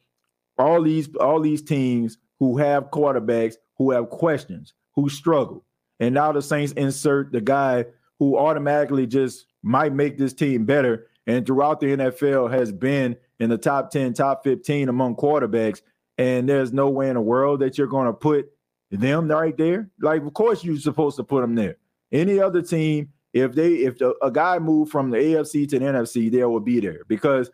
all 0.58 0.82
these 0.82 1.10
all 1.16 1.40
these 1.40 1.62
teams 1.62 2.18
who 2.40 2.58
have 2.58 2.92
quarterbacks 2.92 3.56
who 3.78 3.92
have 3.92 4.10
questions, 4.10 4.74
who 4.96 5.10
struggle, 5.10 5.66
and 6.00 6.14
now 6.14 6.32
the 6.32 6.42
Saints 6.42 6.74
insert 6.74 7.32
the 7.32 7.42
guy 7.42 7.86
who 8.20 8.38
automatically 8.38 9.06
just 9.06 9.46
might 9.64 9.94
make 9.94 10.18
this 10.18 10.34
team 10.34 10.66
better 10.66 11.08
and 11.28 11.46
throughout 11.46 11.82
the 11.82 11.88
NFL 11.88 12.52
has 12.52 12.72
been 12.72 13.18
in 13.40 13.50
the 13.50 13.58
top 13.58 13.92
10, 13.92 14.14
top 14.14 14.44
15 14.44 14.88
among 14.90 15.18
quarterbacks. 15.18 15.82
And 16.18 16.50
there's 16.50 16.74
no 16.74 16.90
way 16.90 17.10
in 17.10 17.16
the 17.16 17.22
world 17.22 17.60
that 17.60 17.78
you're 17.78 17.86
going 17.86 18.08
to 18.08 18.14
put 18.14 18.50
them 18.90 19.28
right 19.28 19.56
there. 19.56 19.92
Like, 20.00 20.24
of 20.24 20.34
course, 20.34 20.64
you're 20.64 20.78
supposed 20.78 21.18
to 21.18 21.24
put 21.24 21.42
them 21.42 21.54
there. 21.54 21.76
Any 22.12 22.40
other 22.40 22.62
team, 22.62 23.10
if 23.38 23.54
they 23.54 23.74
if 23.76 23.98
the, 23.98 24.16
a 24.22 24.32
guy 24.32 24.60
moved 24.60 24.92
from 24.92 25.10
the 25.10 25.18
AFC 25.18 25.68
to 25.70 25.80
the 25.80 25.86
NFC, 25.86 26.32
they 26.32 26.44
will 26.44 26.60
be 26.60 26.80
there 26.80 27.02
because 27.08 27.50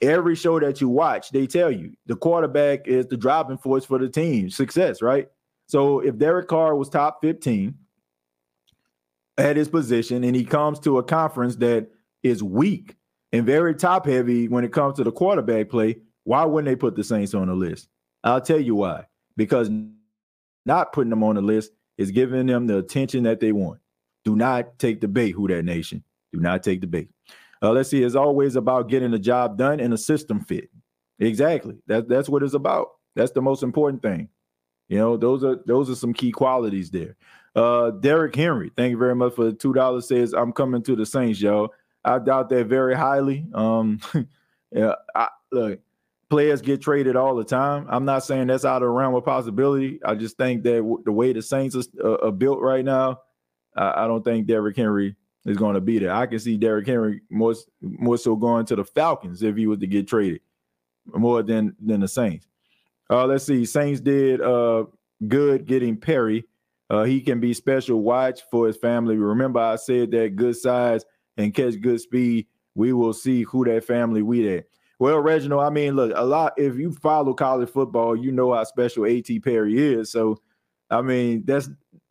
every 0.00 0.34
show 0.34 0.60
that 0.60 0.80
you 0.80 0.88
watch, 0.88 1.30
they 1.30 1.46
tell 1.46 1.70
you 1.70 1.92
the 2.06 2.16
quarterback 2.16 2.86
is 2.86 3.06
the 3.06 3.16
driving 3.16 3.58
force 3.58 3.84
for 3.84 3.98
the 3.98 4.08
team 4.08 4.50
success, 4.50 5.02
right? 5.02 5.28
So 5.66 6.00
if 6.00 6.16
Derek 6.18 6.48
Carr 6.48 6.74
was 6.74 6.88
top 6.88 7.20
15 7.20 7.74
at 9.36 9.56
his 9.56 9.68
position 9.68 10.24
and 10.24 10.34
he 10.34 10.44
comes 10.44 10.80
to 10.80 10.98
a 10.98 11.02
conference 11.02 11.56
that 11.56 11.88
is 12.22 12.42
weak 12.42 12.96
and 13.32 13.44
very 13.44 13.74
top 13.74 14.06
heavy 14.06 14.48
when 14.48 14.64
it 14.64 14.72
comes 14.72 14.96
to 14.96 15.04
the 15.04 15.12
quarterback 15.12 15.68
play, 15.68 15.96
why 16.24 16.44
wouldn't 16.44 16.70
they 16.70 16.76
put 16.76 16.96
the 16.96 17.04
Saints 17.04 17.34
on 17.34 17.48
the 17.48 17.54
list? 17.54 17.88
I'll 18.24 18.40
tell 18.40 18.60
you 18.60 18.74
why. 18.74 19.06
Because 19.36 19.70
not 20.64 20.92
putting 20.92 21.10
them 21.10 21.22
on 21.22 21.36
the 21.36 21.42
list 21.42 21.72
is 21.96 22.10
giving 22.10 22.46
them 22.46 22.66
the 22.66 22.78
attention 22.78 23.24
that 23.24 23.40
they 23.40 23.52
want. 23.52 23.80
Do 24.28 24.36
not 24.36 24.78
take 24.78 25.00
the 25.00 25.08
bait, 25.08 25.30
who 25.30 25.48
that 25.48 25.64
nation. 25.64 26.04
Do 26.34 26.40
not 26.40 26.62
take 26.62 26.82
the 26.82 26.86
bait. 26.86 27.08
Uh, 27.62 27.70
let's 27.70 27.88
see. 27.88 28.02
It's 28.02 28.14
always 28.14 28.56
about 28.56 28.90
getting 28.90 29.10
the 29.10 29.18
job 29.18 29.56
done 29.56 29.80
and 29.80 29.94
a 29.94 29.96
system 29.96 30.42
fit. 30.42 30.68
Exactly. 31.18 31.76
That, 31.86 32.10
that's 32.10 32.28
what 32.28 32.42
it's 32.42 32.52
about. 32.52 32.88
That's 33.16 33.32
the 33.32 33.40
most 33.40 33.62
important 33.62 34.02
thing. 34.02 34.28
You 34.90 34.98
know, 34.98 35.16
those 35.16 35.44
are 35.44 35.60
those 35.64 35.88
are 35.88 35.94
some 35.94 36.12
key 36.12 36.30
qualities 36.30 36.90
there. 36.90 37.16
Uh, 37.56 37.90
Derrick 37.92 38.36
Henry, 38.36 38.70
thank 38.76 38.90
you 38.90 38.98
very 38.98 39.14
much 39.14 39.32
for 39.32 39.46
the 39.46 39.54
two 39.54 39.72
dollars. 39.72 40.08
Says 40.08 40.34
I'm 40.34 40.52
coming 40.52 40.82
to 40.82 40.94
the 40.94 41.06
Saints, 41.06 41.40
y'all. 41.40 41.72
I 42.04 42.18
doubt 42.18 42.50
that 42.50 42.66
very 42.66 42.94
highly. 42.94 43.46
Um, 43.54 43.98
yeah, 44.72 44.92
I, 45.14 45.28
look, 45.50 45.80
players 46.28 46.60
get 46.60 46.82
traded 46.82 47.16
all 47.16 47.34
the 47.34 47.44
time. 47.44 47.86
I'm 47.88 48.04
not 48.04 48.24
saying 48.24 48.48
that's 48.48 48.66
out 48.66 48.82
of 48.82 48.88
the 48.88 48.90
realm 48.90 49.14
of 49.14 49.24
possibility. 49.24 50.00
I 50.04 50.16
just 50.16 50.36
think 50.36 50.64
that 50.64 50.76
w- 50.76 51.02
the 51.02 51.12
way 51.12 51.32
the 51.32 51.40
Saints 51.40 51.74
are, 51.74 51.84
uh, 52.04 52.26
are 52.26 52.32
built 52.32 52.60
right 52.60 52.84
now, 52.84 53.20
I, 53.76 54.04
I 54.04 54.06
don't 54.06 54.24
think 54.24 54.46
Derrick 54.46 54.76
Henry 54.76 55.16
is 55.44 55.56
going 55.56 55.74
to 55.74 55.80
be 55.80 55.98
there. 55.98 56.12
I 56.12 56.26
can 56.26 56.38
see 56.38 56.56
Derrick 56.56 56.86
Henry 56.86 57.22
more 57.30 57.54
more 57.80 58.18
so 58.18 58.36
going 58.36 58.66
to 58.66 58.76
the 58.76 58.84
Falcons 58.84 59.42
if 59.42 59.56
he 59.56 59.66
was 59.66 59.78
to 59.80 59.86
get 59.86 60.08
traded 60.08 60.40
more 61.06 61.42
than 61.42 61.74
than 61.80 62.00
the 62.00 62.08
Saints. 62.08 62.46
Uh, 63.10 63.26
let's 63.26 63.44
see. 63.44 63.64
Saints 63.64 64.00
did 64.00 64.40
uh, 64.40 64.84
good 65.26 65.66
getting 65.66 65.96
Perry. 65.96 66.44
Uh, 66.90 67.04
he 67.04 67.20
can 67.20 67.40
be 67.40 67.52
special 67.52 68.00
watch 68.02 68.40
for 68.50 68.66
his 68.66 68.76
family. 68.76 69.16
Remember, 69.16 69.60
I 69.60 69.76
said 69.76 70.10
that 70.12 70.36
good 70.36 70.56
size 70.56 71.04
and 71.36 71.54
catch 71.54 71.80
good 71.80 72.00
speed. 72.00 72.46
We 72.74 72.92
will 72.92 73.12
see 73.12 73.42
who 73.42 73.64
that 73.64 73.84
family 73.84 74.22
we 74.22 74.42
that. 74.46 74.66
Well, 74.98 75.18
Reginald, 75.20 75.62
I 75.62 75.70
mean, 75.70 75.94
look, 75.94 76.12
a 76.14 76.24
lot. 76.24 76.54
If 76.56 76.76
you 76.76 76.92
follow 76.92 77.32
college 77.32 77.70
football, 77.70 78.16
you 78.16 78.32
know 78.32 78.52
how 78.52 78.64
special 78.64 79.06
A.T. 79.06 79.38
Perry 79.40 79.78
is. 79.78 80.10
So, 80.10 80.40
I 80.90 81.02
mean, 81.02 81.44
that's 81.44 81.68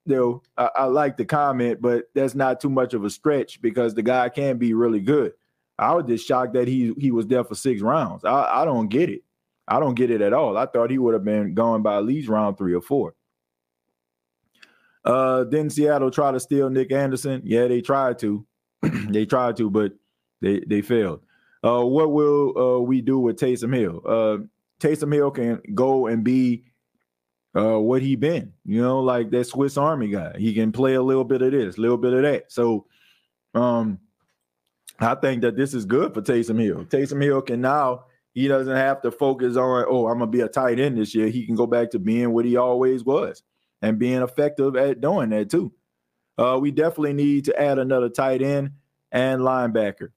you 0.08 0.16
know, 0.16 0.42
I, 0.58 0.70
I, 0.76 0.84
like 0.86 1.18
the 1.18 1.26
comment, 1.26 1.82
but 1.82 2.06
that's 2.16 2.34
not 2.34 2.62
too 2.62 2.70
much 2.70 2.94
of 2.94 3.04
a 3.04 3.10
stretch 3.10 3.62
because 3.62 3.94
the 3.94 4.02
guy 4.02 4.30
can 4.30 4.58
be 4.58 4.74
really 4.74 5.02
good. 5.02 5.34
I 5.78 5.94
was 5.94 6.06
just 6.06 6.26
shocked 6.26 6.54
that 6.54 6.68
he 6.68 6.94
he 6.98 7.12
was 7.12 7.28
there 7.28 7.44
for 7.44 7.56
six 7.56 7.82
rounds. 7.82 8.24
I, 8.24 8.62
I 8.62 8.66
don't 8.66 8.88
get 8.88 9.10
it. 9.10 9.24
I 9.68 9.80
don't 9.80 9.96
get 9.96 10.10
it 10.10 10.22
at 10.22 10.34
all. 10.34 10.58
I 10.58 10.66
thought 10.66 10.92
he 10.92 10.98
would 10.98 11.14
have 11.14 11.26
been 11.26 11.54
going 11.54 11.84
by 11.84 11.98
at 11.98 12.06
least 12.06 12.30
round 12.30 12.58
three 12.58 12.74
or 12.74 12.82
four. 12.82 13.16
Uh, 15.04 15.44
didn't 15.44 15.72
Seattle 15.72 16.10
try 16.10 16.32
to 16.32 16.40
steal 16.40 16.70
Nick 16.70 16.92
Anderson? 16.92 17.42
Yeah, 17.44 17.68
they 17.68 17.82
tried 17.82 18.18
to. 18.20 18.46
they 18.82 19.26
tried 19.26 19.58
to, 19.58 19.70
but 19.70 19.92
they 20.42 20.62
they 20.66 20.82
failed. 20.82 21.22
Uh, 21.64 21.84
what 21.84 22.12
will 22.12 22.58
uh, 22.58 22.80
we 22.80 23.02
do 23.02 23.20
with 23.20 23.38
Taysom 23.38 23.76
Hill? 23.76 24.02
Uh, 24.06 24.38
Taysom 24.80 25.14
Hill 25.14 25.32
can 25.32 25.62
go 25.76 26.08
and 26.08 26.24
be 26.24 26.64
uh, 27.56 27.80
what 27.80 28.02
he 28.02 28.16
been, 28.16 28.54
you 28.66 28.82
know, 28.82 29.00
like 29.00 29.30
that 29.32 29.46
Swiss 29.46 29.78
Army 29.78 30.10
guy. 30.10 30.36
He 30.38 30.54
can 30.54 30.72
play 30.72 30.96
a 30.96 31.02
little 31.02 31.24
bit 31.24 31.42
of 31.42 31.52
this, 31.52 31.78
a 31.78 31.82
little 31.82 31.98
bit 31.98 32.14
of 32.14 32.22
that. 32.24 32.52
So, 32.52 32.86
um, 33.54 34.00
I 35.00 35.16
think 35.16 35.42
that 35.42 35.56
this 35.56 35.74
is 35.74 35.86
good 35.86 36.14
for 36.14 36.22
Taysom 36.22 36.60
Hill. 36.62 36.86
Taysom 36.86 37.22
Hill 37.22 37.42
can 37.42 37.62
now 37.62 38.06
he 38.34 38.48
doesn't 38.48 38.76
have 38.76 39.02
to 39.02 39.12
focus 39.12 39.58
on 39.58 39.86
oh 39.88 40.08
I'm 40.08 40.20
gonna 40.20 40.30
be 40.30 40.42
a 40.42 40.48
tight 40.48 40.80
end 40.80 40.98
this 40.98 41.16
year. 41.16 41.28
He 41.28 41.46
can 41.46 41.56
go 41.56 41.68
back 41.68 41.92
to 41.92 42.00
being 42.00 42.34
what 42.34 42.46
he 42.46 42.58
always 42.58 43.04
was 43.04 43.42
and 43.82 44.00
being 44.00 44.22
effective 44.22 44.76
at 44.76 45.02
doing 45.02 45.30
that 45.32 45.50
too. 45.50 45.74
Uh, 46.38 46.58
we 46.62 46.70
definitely 46.72 47.14
need 47.14 47.46
to 47.46 47.60
add 47.60 47.80
another 47.80 48.10
tight 48.10 48.42
end 48.42 48.72
and 49.12 49.42
linebacker. 49.42 50.10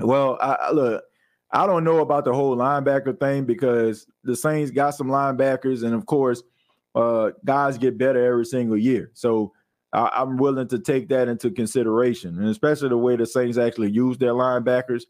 Well, 0.00 0.38
I, 0.40 0.70
look, 0.72 1.04
I 1.50 1.66
don't 1.66 1.84
know 1.84 2.00
about 2.00 2.24
the 2.24 2.34
whole 2.34 2.56
linebacker 2.56 3.18
thing 3.18 3.44
because 3.44 4.06
the 4.22 4.36
Saints 4.36 4.70
got 4.70 4.90
some 4.90 5.08
linebackers, 5.08 5.82
and 5.82 5.94
of 5.94 6.04
course, 6.06 6.42
uh, 6.94 7.30
guys 7.44 7.78
get 7.78 7.96
better 7.96 8.24
every 8.24 8.44
single 8.44 8.76
year. 8.76 9.10
So 9.14 9.52
I, 9.92 10.22
am 10.22 10.36
willing 10.36 10.68
to 10.68 10.78
take 10.78 11.08
that 11.08 11.28
into 11.28 11.50
consideration, 11.50 12.38
and 12.38 12.48
especially 12.48 12.90
the 12.90 12.98
way 12.98 13.16
the 13.16 13.26
Saints 13.26 13.56
actually 13.56 13.90
use 13.90 14.18
their 14.18 14.34
linebackers. 14.34 15.04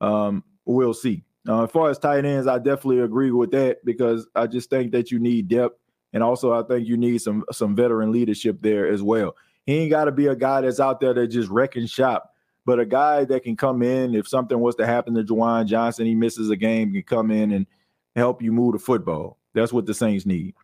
Um, 0.00 0.44
we'll 0.64 0.94
see. 0.94 1.24
Uh, 1.48 1.64
as 1.64 1.70
far 1.70 1.90
as 1.90 1.98
tight 1.98 2.24
ends, 2.24 2.46
I 2.46 2.58
definitely 2.58 3.00
agree 3.00 3.32
with 3.32 3.50
that 3.52 3.84
because 3.84 4.28
I 4.34 4.46
just 4.46 4.70
think 4.70 4.92
that 4.92 5.10
you 5.10 5.18
need 5.18 5.48
depth, 5.48 5.76
and 6.12 6.22
also 6.22 6.52
I 6.52 6.62
think 6.66 6.86
you 6.86 6.96
need 6.96 7.20
some 7.20 7.44
some 7.50 7.74
veteran 7.74 8.12
leadership 8.12 8.58
there 8.60 8.86
as 8.86 9.02
well. 9.02 9.34
He 9.66 9.78
ain't 9.78 9.90
got 9.90 10.04
to 10.04 10.12
be 10.12 10.26
a 10.26 10.36
guy 10.36 10.60
that's 10.60 10.80
out 10.80 11.00
there 11.00 11.14
that 11.14 11.28
just 11.28 11.50
wrecking 11.50 11.86
shop 11.86 12.32
but 12.64 12.78
a 12.78 12.84
guy 12.84 13.24
that 13.24 13.42
can 13.42 13.56
come 13.56 13.82
in 13.82 14.14
if 14.14 14.28
something 14.28 14.58
was 14.58 14.76
to 14.76 14.86
happen 14.86 15.14
to 15.14 15.24
Juwan 15.24 15.66
Johnson, 15.66 16.06
he 16.06 16.14
misses 16.14 16.50
a 16.50 16.56
game, 16.56 16.92
can 16.92 17.02
come 17.02 17.30
in 17.30 17.52
and 17.52 17.66
help 18.14 18.42
you 18.42 18.52
move 18.52 18.74
the 18.74 18.78
football. 18.78 19.38
That's 19.54 19.72
what 19.72 19.86
the 19.86 19.94
Saints 19.94 20.26
need. 20.26 20.54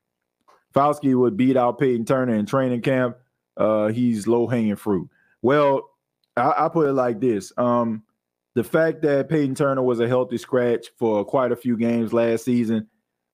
Foskey 0.74 1.18
would 1.18 1.36
beat 1.36 1.56
out 1.56 1.78
Payton 1.78 2.04
Turner 2.04 2.34
in 2.34 2.46
training 2.46 2.82
camp. 2.82 3.16
Uh, 3.56 3.88
he's 3.88 4.26
low 4.26 4.46
hanging 4.46 4.76
fruit. 4.76 5.08
Well, 5.40 5.88
I, 6.36 6.52
I, 6.58 6.68
put 6.68 6.88
it 6.88 6.92
like 6.92 7.18
this: 7.18 7.50
um, 7.56 8.02
the 8.54 8.62
fact 8.62 9.00
that 9.02 9.30
Payton 9.30 9.54
Turner 9.54 9.82
was 9.82 10.00
a 10.00 10.08
healthy 10.08 10.36
scratch 10.36 10.88
for 10.98 11.24
quite 11.24 11.52
a 11.52 11.56
few 11.56 11.78
games 11.78 12.12
last 12.12 12.44
season 12.44 12.88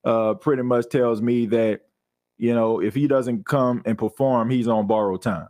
uh, 0.04 0.34
pretty 0.34 0.62
much 0.62 0.88
tells 0.88 1.20
me 1.20 1.46
that 1.46 1.80
you 2.38 2.54
know 2.54 2.80
if 2.80 2.94
he 2.94 3.08
doesn't 3.08 3.44
come 3.44 3.82
and 3.84 3.98
perform, 3.98 4.48
he's 4.48 4.68
on 4.68 4.86
borrowed 4.86 5.22
time. 5.22 5.48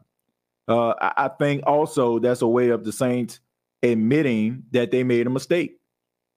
Uh, 0.69 0.95
I, 1.01 1.29
think 1.29 1.65
also 1.67 2.19
that's 2.19 2.43
a 2.43 2.47
way 2.47 2.69
of 2.69 2.85
the 2.85 2.93
Saints 2.93 3.41
admitting 3.83 4.65
that 4.71 4.91
they 4.91 5.03
made 5.03 5.27
a 5.27 5.31
mistake, 5.31 5.79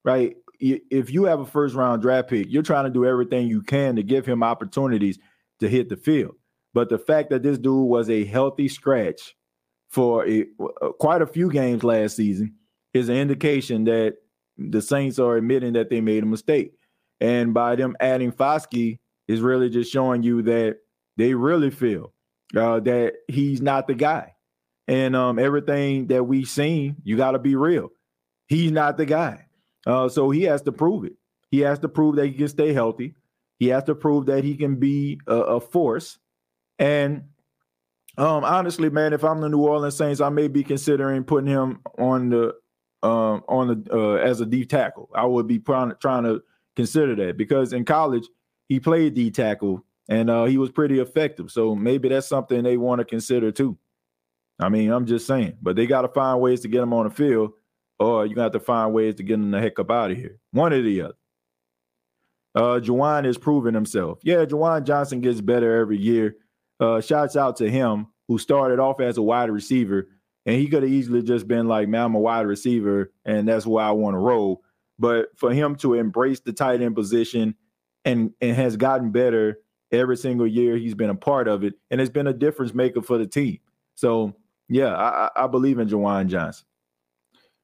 right? 0.04 0.36
If 0.58 1.10
you 1.10 1.24
have 1.24 1.40
a 1.40 1.46
first 1.46 1.74
round 1.74 2.02
draft 2.02 2.28
pick, 2.28 2.46
you're 2.50 2.62
trying 2.62 2.84
to 2.84 2.90
do 2.90 3.04
everything 3.04 3.46
you 3.46 3.62
can 3.62 3.96
to 3.96 4.02
give 4.02 4.26
him 4.26 4.42
opportunities 4.42 5.18
to 5.60 5.68
hit 5.68 5.88
the 5.88 5.96
field. 5.96 6.34
But 6.74 6.88
the 6.88 6.98
fact 6.98 7.30
that 7.30 7.42
this 7.42 7.58
dude 7.58 7.88
was 7.88 8.10
a 8.10 8.24
healthy 8.24 8.68
scratch 8.68 9.36
for 9.90 10.26
a, 10.26 10.46
quite 10.98 11.22
a 11.22 11.26
few 11.26 11.50
games 11.50 11.84
last 11.84 12.16
season 12.16 12.54
is 12.94 13.08
an 13.08 13.16
indication 13.16 13.84
that 13.84 14.16
the 14.58 14.82
Saints 14.82 15.18
are 15.18 15.36
admitting 15.36 15.74
that 15.74 15.90
they 15.90 16.00
made 16.00 16.22
a 16.22 16.26
mistake. 16.26 16.72
And 17.20 17.54
by 17.54 17.76
them 17.76 17.96
adding 18.00 18.32
Foskey 18.32 18.98
is 19.28 19.40
really 19.40 19.70
just 19.70 19.92
showing 19.92 20.22
you 20.22 20.42
that 20.42 20.78
they 21.16 21.34
really 21.34 21.70
feel 21.70 22.12
uh, 22.54 22.80
that 22.80 23.14
he's 23.28 23.62
not 23.62 23.86
the 23.86 23.94
guy. 23.94 24.34
And 24.86 25.16
um, 25.16 25.38
everything 25.38 26.08
that 26.08 26.24
we've 26.24 26.48
seen, 26.48 26.96
you 27.02 27.16
got 27.16 27.32
to 27.32 27.38
be 27.38 27.56
real. 27.56 27.90
He's 28.46 28.70
not 28.70 28.98
the 28.98 29.06
guy. 29.06 29.46
Uh, 29.86 30.08
so 30.08 30.30
he 30.30 30.42
has 30.42 30.62
to 30.62 30.72
prove 30.72 31.04
it. 31.04 31.14
He 31.50 31.60
has 31.60 31.78
to 31.80 31.88
prove 31.88 32.16
that 32.16 32.26
he 32.26 32.32
can 32.32 32.48
stay 32.48 32.72
healthy. 32.72 33.14
He 33.58 33.68
has 33.68 33.84
to 33.84 33.94
prove 33.94 34.26
that 34.26 34.44
he 34.44 34.56
can 34.56 34.76
be 34.76 35.20
a, 35.26 35.34
a 35.34 35.60
force. 35.60 36.18
And 36.78 37.24
Um, 38.18 38.44
honestly, 38.44 38.88
man, 38.90 39.12
if 39.12 39.24
I'm 39.24 39.40
the 39.40 39.48
New 39.48 39.60
Orleans 39.60 39.96
Saints, 39.96 40.20
I 40.20 40.30
may 40.30 40.48
be 40.48 40.64
considering 40.64 41.24
putting 41.24 41.50
him 41.50 41.80
on 41.98 42.30
the 42.30 42.54
um 43.02 43.44
on 43.46 43.68
the 43.68 43.92
uh, 43.92 44.14
as 44.14 44.40
a 44.40 44.46
D 44.46 44.64
tackle. 44.64 45.10
I 45.14 45.26
would 45.26 45.46
be 45.46 45.58
trying 45.58 45.90
to, 45.90 45.96
trying 45.96 46.24
to 46.24 46.42
consider 46.76 47.14
that 47.16 47.36
because 47.36 47.74
in 47.74 47.84
college 47.84 48.26
he 48.68 48.80
played 48.80 49.14
D 49.14 49.30
tackle 49.30 49.84
and 50.08 50.30
uh, 50.30 50.44
he 50.44 50.58
was 50.58 50.70
pretty 50.70 50.98
effective. 50.98 51.50
So 51.50 51.74
maybe 51.74 52.08
that's 52.08 52.28
something 52.28 52.62
they 52.62 52.76
want 52.76 53.00
to 53.00 53.04
consider 53.04 53.50
too. 53.50 53.78
I 54.58 54.68
mean, 54.68 54.90
I'm 54.90 55.06
just 55.06 55.26
saying, 55.26 55.58
but 55.60 55.76
they 55.76 55.86
got 55.86 56.02
to 56.02 56.08
find 56.08 56.40
ways 56.40 56.60
to 56.60 56.68
get 56.68 56.82
him 56.82 56.94
on 56.94 57.04
the 57.04 57.10
field, 57.10 57.52
or 57.98 58.24
you 58.24 58.34
got 58.34 58.40
to 58.40 58.44
have 58.44 58.52
to 58.52 58.60
find 58.60 58.94
ways 58.94 59.16
to 59.16 59.22
get 59.22 59.34
him 59.34 59.50
the 59.50 59.60
heck 59.60 59.78
up 59.78 59.90
out 59.90 60.10
of 60.10 60.16
here. 60.16 60.38
One 60.52 60.72
or 60.72 60.82
the 60.82 61.02
other. 61.02 61.14
Uh, 62.54 62.80
Juwan 62.80 63.26
is 63.26 63.36
proving 63.36 63.74
himself. 63.74 64.18
Yeah, 64.22 64.46
Juwan 64.46 64.84
Johnson 64.84 65.20
gets 65.20 65.42
better 65.42 65.78
every 65.78 65.98
year. 65.98 66.36
Uh, 66.80 67.02
shouts 67.02 67.36
out 67.36 67.56
to 67.56 67.70
him 67.70 68.06
who 68.28 68.38
started 68.38 68.78
off 68.78 68.98
as 68.98 69.18
a 69.18 69.22
wide 69.22 69.50
receiver, 69.50 70.08
and 70.46 70.56
he 70.56 70.68
could 70.68 70.82
have 70.82 70.92
easily 70.92 71.22
just 71.22 71.46
been 71.46 71.68
like, 71.68 71.88
"Man, 71.88 72.04
I'm 72.04 72.14
a 72.14 72.18
wide 72.18 72.46
receiver, 72.46 73.12
and 73.26 73.46
that's 73.46 73.66
why 73.66 73.84
I 73.84 73.90
want 73.90 74.14
to 74.14 74.18
roll." 74.18 74.62
But 74.98 75.28
for 75.36 75.52
him 75.52 75.76
to 75.76 75.94
embrace 75.94 76.40
the 76.40 76.52
tight 76.54 76.80
end 76.80 76.94
position 76.94 77.56
and 78.06 78.32
and 78.40 78.56
has 78.56 78.78
gotten 78.78 79.10
better 79.10 79.58
every 79.92 80.16
single 80.16 80.46
year 80.46 80.76
he's 80.76 80.94
been 80.94 81.10
a 81.10 81.14
part 81.14 81.48
of 81.48 81.64
it, 81.64 81.74
and 81.90 82.00
it's 82.00 82.10
been 82.10 82.26
a 82.26 82.32
difference 82.32 82.74
maker 82.74 83.02
for 83.02 83.18
the 83.18 83.26
team. 83.26 83.58
So 83.94 84.34
yeah, 84.68 84.94
I, 84.94 85.30
I 85.36 85.46
believe 85.46 85.78
in 85.78 85.88
Juwan 85.88 86.26
Johnson. 86.26 86.66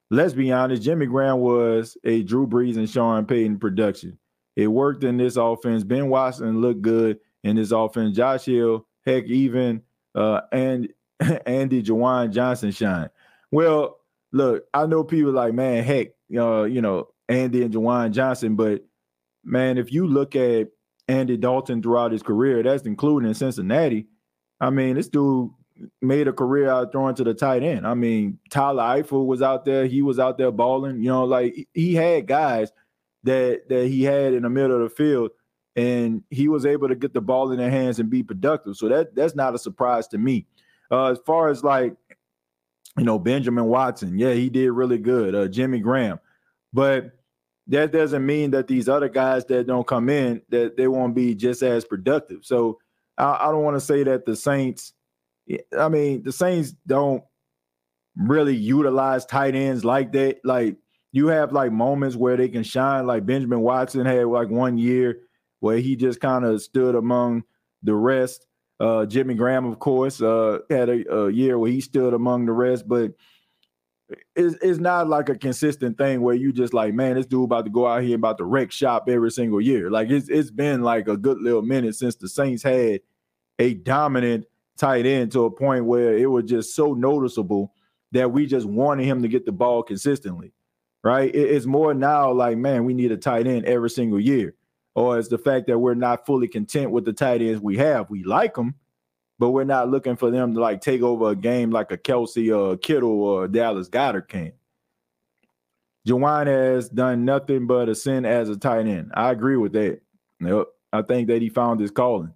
Let's 0.09 0.33
be 0.33 0.51
honest, 0.51 0.83
Jimmy 0.83 1.05
Graham 1.05 1.39
was 1.39 1.97
a 2.03 2.23
Drew 2.23 2.45
Brees 2.47 2.77
and 2.77 2.89
Sean 2.89 3.25
Payton 3.25 3.59
production. 3.59 4.17
It 4.55 4.67
worked 4.67 5.03
in 5.03 5.17
this 5.17 5.37
offense. 5.37 5.83
Ben 5.83 6.09
Watson 6.09 6.61
looked 6.61 6.81
good 6.81 7.19
in 7.43 7.55
this 7.55 7.71
offense. 7.71 8.15
Josh 8.15 8.45
Hill, 8.45 8.85
heck, 9.05 9.25
even 9.25 9.81
uh, 10.15 10.41
and 10.51 10.89
Andy 11.45 11.81
Juwan 11.81 12.31
Johnson 12.31 12.71
shine. 12.71 13.09
Well, 13.51 13.97
look, 14.31 14.65
I 14.73 14.85
know 14.85 15.03
people 15.03 15.31
like, 15.31 15.53
man, 15.53 15.83
heck, 15.83 16.09
uh, 16.35 16.63
you 16.63 16.81
know, 16.81 17.09
Andy 17.27 17.63
and 17.63 17.73
Juwan 17.73 18.11
Johnson, 18.11 18.55
but 18.55 18.85
man, 19.43 19.77
if 19.77 19.91
you 19.91 20.07
look 20.07 20.35
at 20.35 20.67
Andy 21.07 21.37
Dalton 21.37 21.81
throughout 21.81 22.11
his 22.11 22.23
career, 22.23 22.63
that's 22.63 22.83
including 22.83 23.27
in 23.27 23.35
Cincinnati. 23.35 24.07
I 24.59 24.69
mean, 24.69 24.95
this 24.95 25.09
dude 25.09 25.51
made 26.01 26.27
a 26.27 26.33
career 26.33 26.69
out 26.69 26.91
throwing 26.91 27.15
to 27.15 27.23
the 27.23 27.33
tight 27.33 27.63
end. 27.63 27.85
I 27.85 27.93
mean, 27.93 28.39
Tyler 28.49 28.83
Eifert 28.83 29.25
was 29.25 29.41
out 29.41 29.65
there. 29.65 29.85
He 29.85 30.01
was 30.01 30.19
out 30.19 30.37
there 30.37 30.51
balling. 30.51 31.01
You 31.01 31.09
know, 31.09 31.23
like 31.25 31.67
he 31.73 31.95
had 31.95 32.27
guys 32.27 32.71
that 33.23 33.67
that 33.69 33.87
he 33.87 34.03
had 34.03 34.33
in 34.33 34.43
the 34.43 34.49
middle 34.49 34.75
of 34.75 34.83
the 34.83 34.95
field, 34.95 35.31
and 35.75 36.23
he 36.29 36.47
was 36.47 36.65
able 36.65 36.87
to 36.87 36.95
get 36.95 37.13
the 37.13 37.21
ball 37.21 37.51
in 37.51 37.57
their 37.57 37.71
hands 37.71 37.99
and 37.99 38.09
be 38.09 38.23
productive. 38.23 38.77
So 38.77 38.87
that 38.89 39.15
that's 39.15 39.35
not 39.35 39.55
a 39.55 39.59
surprise 39.59 40.07
to 40.09 40.17
me. 40.17 40.45
Uh, 40.91 41.11
as 41.11 41.19
far 41.25 41.49
as 41.49 41.63
like, 41.63 41.95
you 42.97 43.03
know, 43.03 43.17
Benjamin 43.17 43.65
Watson, 43.65 44.17
yeah, 44.17 44.33
he 44.33 44.49
did 44.49 44.71
really 44.71 44.99
good. 44.99 45.33
Uh, 45.33 45.47
Jimmy 45.47 45.79
Graham, 45.79 46.19
but 46.71 47.11
that 47.67 47.91
doesn't 47.91 48.25
mean 48.25 48.51
that 48.51 48.67
these 48.67 48.89
other 48.89 49.09
guys 49.09 49.45
that 49.45 49.67
don't 49.67 49.87
come 49.87 50.09
in 50.09 50.41
that 50.49 50.75
they 50.77 50.87
won't 50.87 51.15
be 51.15 51.33
just 51.35 51.61
as 51.63 51.85
productive. 51.85 52.39
So 52.43 52.79
I, 53.17 53.47
I 53.47 53.51
don't 53.51 53.63
want 53.63 53.75
to 53.77 53.81
say 53.81 54.03
that 54.03 54.25
the 54.25 54.35
Saints 54.35 54.93
I 55.77 55.89
mean, 55.89 56.23
the 56.23 56.31
Saints 56.31 56.73
don't 56.87 57.23
really 58.15 58.55
utilize 58.55 59.25
tight 59.25 59.55
ends 59.55 59.83
like 59.83 60.11
that. 60.13 60.37
Like 60.43 60.77
you 61.11 61.27
have 61.27 61.51
like 61.51 61.71
moments 61.71 62.15
where 62.15 62.37
they 62.37 62.49
can 62.49 62.63
shine. 62.63 63.07
Like 63.07 63.25
Benjamin 63.25 63.61
Watson 63.61 64.05
had 64.05 64.25
like 64.27 64.49
one 64.49 64.77
year 64.77 65.19
where 65.59 65.77
he 65.77 65.95
just 65.95 66.19
kind 66.19 66.45
of 66.45 66.61
stood 66.61 66.95
among 66.95 67.43
the 67.83 67.95
rest. 67.95 68.45
Uh, 68.79 69.05
Jimmy 69.05 69.35
Graham, 69.35 69.65
of 69.65 69.79
course, 69.79 70.21
uh, 70.21 70.59
had 70.69 70.89
a, 70.89 71.13
a, 71.13 71.31
year 71.31 71.57
where 71.57 71.71
he 71.71 71.79
stood 71.79 72.13
among 72.13 72.45
the 72.45 72.51
rest, 72.51 72.87
but 72.87 73.13
it's, 74.35 74.55
it's 74.61 74.79
not 74.79 75.07
like 75.07 75.29
a 75.29 75.37
consistent 75.37 75.97
thing 75.97 76.21
where 76.21 76.35
you 76.35 76.51
just 76.51 76.73
like, 76.73 76.93
man, 76.93 77.15
this 77.15 77.25
dude 77.25 77.45
about 77.45 77.65
to 77.65 77.71
go 77.71 77.87
out 77.87 78.03
here 78.03 78.15
about 78.15 78.37
to 78.37 78.45
wreck 78.45 78.71
shop 78.71 79.05
every 79.07 79.31
single 79.31 79.61
year. 79.61 79.89
Like 79.89 80.09
it's 80.09 80.29
it's 80.29 80.51
been 80.51 80.81
like 80.81 81.07
a 81.07 81.17
good 81.17 81.39
little 81.41 81.61
minute 81.61 81.95
since 81.95 82.15
the 82.15 82.27
Saints 82.27 82.63
had 82.63 83.01
a 83.59 83.73
dominant 83.73 84.45
tight 84.77 85.05
end 85.05 85.31
to 85.31 85.45
a 85.45 85.51
point 85.51 85.85
where 85.85 86.17
it 86.17 86.29
was 86.29 86.45
just 86.45 86.75
so 86.75 86.93
noticeable 86.93 87.73
that 88.11 88.31
we 88.31 88.45
just 88.45 88.65
wanted 88.65 89.05
him 89.05 89.21
to 89.21 89.27
get 89.27 89.45
the 89.45 89.51
ball 89.51 89.83
consistently, 89.83 90.53
right? 91.03 91.33
It's 91.33 91.65
more 91.65 91.93
now 91.93 92.31
like, 92.31 92.57
man, 92.57 92.85
we 92.85 92.93
need 92.93 93.11
a 93.11 93.17
tight 93.17 93.47
end 93.47 93.65
every 93.65 93.89
single 93.89 94.19
year. 94.19 94.55
Or 94.95 95.17
it's 95.17 95.29
the 95.29 95.39
fact 95.39 95.67
that 95.67 95.79
we're 95.79 95.95
not 95.95 96.25
fully 96.25 96.47
content 96.47 96.91
with 96.91 97.05
the 97.05 97.13
tight 97.13 97.41
ends 97.41 97.59
we 97.59 97.77
have. 97.77 98.11
We 98.11 98.23
like 98.23 98.53
them, 98.53 98.75
but 99.43 99.49
we're 99.49 99.65
not 99.65 99.89
looking 99.89 100.15
for 100.15 100.31
them 100.31 100.53
to 100.53 100.61
like 100.61 100.79
take 100.79 101.01
over 101.01 101.31
a 101.31 101.35
game 101.35 101.69
like 101.69 101.91
a 101.91 101.97
Kelce 101.97 102.57
or 102.57 102.75
a 102.75 102.77
Kittle 102.77 103.21
or 103.21 103.45
Dallas 103.45 103.89
Goedert 103.89 104.29
can. 104.29 104.53
Juwan 106.07 106.47
has 106.47 106.87
done 106.87 107.25
nothing 107.25 107.67
but 107.67 107.89
ascend 107.89 108.25
as 108.25 108.47
a 108.47 108.55
tight 108.55 108.87
end. 108.87 109.11
I 109.15 109.31
agree 109.31 109.57
with 109.57 109.73
that. 109.73 109.99
Yep. 110.39 110.67
I 110.93 111.01
think 111.01 111.27
that 111.27 111.41
he 111.41 111.49
found 111.49 111.81
his 111.81 111.91
calling. 111.91 112.31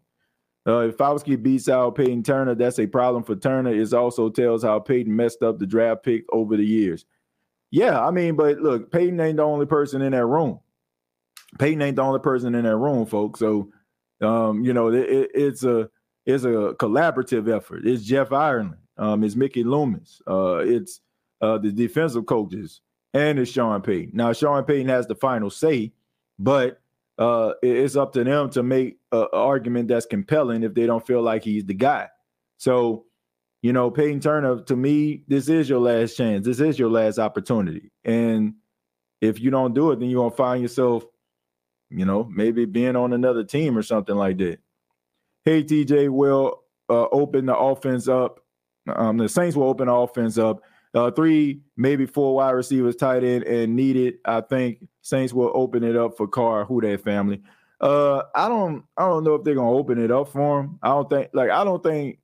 Uh, 0.67 0.79
if 0.79 0.97
Foskey 0.97 1.41
beats 1.41 1.69
out 1.69 1.95
Payton 1.95 2.23
Turner, 2.23 2.55
that's 2.55 2.77
a 2.77 2.85
problem 2.85 3.23
for 3.23 3.37
Turner. 3.37 3.73
It 3.73 3.93
also 3.93 4.29
tells 4.29 4.61
how 4.61 4.77
Payton 4.79 5.15
messed 5.15 5.43
up 5.43 5.59
the 5.59 5.65
draft 5.65 6.03
pick 6.03 6.25
over 6.33 6.57
the 6.57 6.65
years. 6.65 7.05
Yeah, 7.71 8.05
I 8.05 8.11
mean, 8.11 8.35
but 8.35 8.59
look, 8.59 8.91
Payton 8.91 9.17
ain't 9.21 9.37
the 9.37 9.43
only 9.43 9.65
person 9.65 10.01
in 10.01 10.11
that 10.11 10.25
room. 10.25 10.59
Payton 11.57 11.81
ain't 11.81 11.95
the 11.95 12.01
only 12.01 12.19
person 12.19 12.53
in 12.53 12.65
that 12.65 12.75
room, 12.75 13.05
folks. 13.05 13.39
So, 13.39 13.71
um, 14.19 14.65
you 14.65 14.73
know, 14.73 14.89
it, 14.89 15.31
it's 15.33 15.63
a 15.63 15.89
it's 16.28 16.43
a 16.43 16.75
collaborative 16.78 17.49
effort. 17.49 17.88
It's 17.88 18.03
Jeff 18.03 18.32
Ireland, 18.32 18.75
um, 18.97 19.23
it's 19.23 19.36
Mickey 19.36 19.63
Loomis, 19.63 20.21
uh, 20.28 20.57
it's 20.57 20.99
uh, 21.41 21.57
the 21.57 21.71
defensive 21.71 22.25
coaches, 22.25 22.82
and 23.13 23.39
it's 23.39 23.49
Sean 23.49 23.82
Payton. 23.82 24.11
Now, 24.13 24.34
Sean 24.34 24.63
Payton 24.65 24.89
has 24.89 25.07
the 25.07 25.15
final 25.15 25.49
say, 25.49 25.93
but 26.38 26.82
uh, 27.17 27.53
it's 27.63 27.95
up 27.95 28.13
to 28.13 28.23
them 28.23 28.49
to 28.51 28.61
make 28.61 28.97
an 29.13 29.28
argument 29.32 29.88
that's 29.88 30.05
compelling 30.05 30.63
if 30.63 30.73
they 30.73 30.86
don't 30.86 31.05
feel 31.07 31.21
like 31.21 31.43
he's 31.43 31.65
the 31.65 31.73
guy. 31.73 32.09
So, 32.57 33.05
you 33.61 33.71
know, 33.71 33.89
Payton 33.89 34.19
Turner, 34.19 34.61
to 34.61 34.75
me, 34.75 35.23
this 35.28 35.47
is 35.47 35.69
your 35.69 35.80
last 35.80 36.17
chance. 36.17 36.45
This 36.45 36.59
is 36.59 36.78
your 36.78 36.89
last 36.89 37.19
opportunity. 37.19 37.91
And 38.03 38.55
if 39.21 39.39
you 39.39 39.49
don't 39.49 39.73
do 39.73 39.91
it, 39.91 39.99
then 39.99 40.09
you're 40.09 40.23
gonna 40.23 40.36
find 40.36 40.61
yourself, 40.61 41.05
you 41.89 42.05
know, 42.05 42.25
maybe 42.25 42.65
being 42.65 42.97
on 42.97 43.13
another 43.13 43.45
team 43.45 43.78
or 43.78 43.82
something 43.82 44.15
like 44.15 44.38
that. 44.39 44.59
Hey, 45.47 45.63
TJ 45.63 46.09
will 46.09 46.61
uh, 46.89 47.07
open 47.09 47.45
the 47.45 47.55
offense 47.55 48.09
up. 48.09 48.41
Um, 48.93 49.15
the 49.15 49.29
Saints 49.29 49.55
will 49.55 49.69
open 49.69 49.87
the 49.87 49.93
offense 49.93 50.37
up 50.37 50.61
uh, 50.93 51.09
three, 51.11 51.61
maybe 51.77 52.05
four 52.05 52.35
wide 52.35 52.51
receivers 52.51 52.97
tight 52.97 53.23
end 53.23 53.45
and 53.45 53.73
needed. 53.73 54.15
I 54.25 54.41
think 54.41 54.85
Saints 55.03 55.31
will 55.31 55.49
open 55.53 55.85
it 55.85 55.95
up 55.95 56.17
for 56.17 56.27
Carr, 56.27 56.65
who 56.65 56.81
that 56.81 57.01
family. 57.01 57.41
Uh, 57.79 58.23
I 58.35 58.49
don't, 58.49 58.83
I 58.97 59.03
don't 59.07 59.23
know 59.23 59.35
if 59.35 59.45
they're 59.45 59.55
gonna 59.55 59.71
open 59.71 60.03
it 60.03 60.11
up 60.11 60.27
for 60.33 60.59
him. 60.59 60.79
I 60.83 60.89
don't 60.89 61.09
think, 61.09 61.29
like, 61.31 61.49
I 61.49 61.63
don't 61.63 61.81
think 61.81 62.19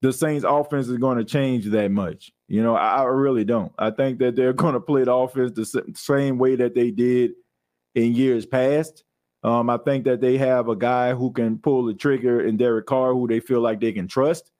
the 0.00 0.10
Saints' 0.10 0.46
offense 0.48 0.88
is 0.88 0.96
going 0.96 1.18
to 1.18 1.24
change 1.26 1.66
that 1.66 1.90
much. 1.90 2.32
You 2.46 2.62
know, 2.62 2.76
I, 2.76 3.02
I 3.02 3.02
really 3.02 3.44
don't. 3.44 3.72
I 3.78 3.90
think 3.90 4.20
that 4.20 4.36
they're 4.36 4.52
going 4.54 4.72
to 4.72 4.80
play 4.80 5.04
the 5.04 5.12
offense 5.12 5.52
the 5.52 5.92
same 5.96 6.38
way 6.38 6.56
that 6.56 6.74
they 6.74 6.92
did 6.92 7.32
in 7.94 8.14
years 8.14 8.46
past. 8.46 9.04
Um, 9.44 9.70
I 9.70 9.78
think 9.78 10.04
that 10.04 10.20
they 10.20 10.36
have 10.38 10.68
a 10.68 10.76
guy 10.76 11.14
who 11.14 11.30
can 11.30 11.58
pull 11.58 11.84
the 11.84 11.94
trigger 11.94 12.40
in 12.40 12.56
Derek 12.56 12.86
Carr, 12.86 13.12
who 13.12 13.28
they 13.28 13.40
feel 13.40 13.60
like 13.60 13.80
they 13.80 13.92
can 13.92 14.08
trust. 14.08 14.50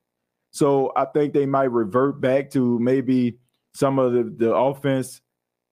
So 0.51 0.93
I 0.97 1.05
think 1.05 1.33
they 1.33 1.47
might 1.47 1.73
revert 1.73 2.21
back 2.21 2.51
to 2.51 2.79
maybe 2.79 3.39
some 3.75 3.99
of 3.99 4.13
the, 4.13 4.23
the 4.23 4.55
offense 4.55 5.21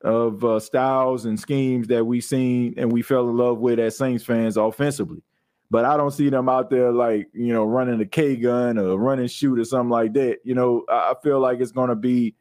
of 0.02 0.44
uh, 0.44 0.61
styles 0.61 1.24
and 1.24 1.38
schemes 1.38 1.88
that 1.88 2.04
we've 2.04 2.24
seen 2.24 2.74
and 2.76 2.92
we 2.92 3.02
fell 3.02 3.28
in 3.28 3.36
love 3.36 3.59
with 3.59 3.78
as 3.78 3.96
Saints 3.96 4.24
fans 4.24 4.57
offensively. 4.57 5.22
But 5.70 5.84
I 5.84 5.96
don't 5.96 6.12
see 6.12 6.28
them 6.28 6.48
out 6.48 6.70
there 6.70 6.92
like, 6.92 7.28
you 7.32 7.52
know, 7.52 7.64
running 7.64 8.00
a 8.00 8.07
K 8.07 8.36
gun 8.36 8.78
or 8.78 8.96
running 8.96 9.26
shoot 9.26 9.59
or 9.59 9.64
something 9.64 9.90
like 9.90 10.12
that. 10.12 10.38
You 10.44 10.54
know, 10.54 10.84
I 10.88 11.14
feel 11.22 11.40
like 11.40 11.61
it's 11.61 11.72
going 11.72 11.88
to 11.88 11.96
be 11.96 12.36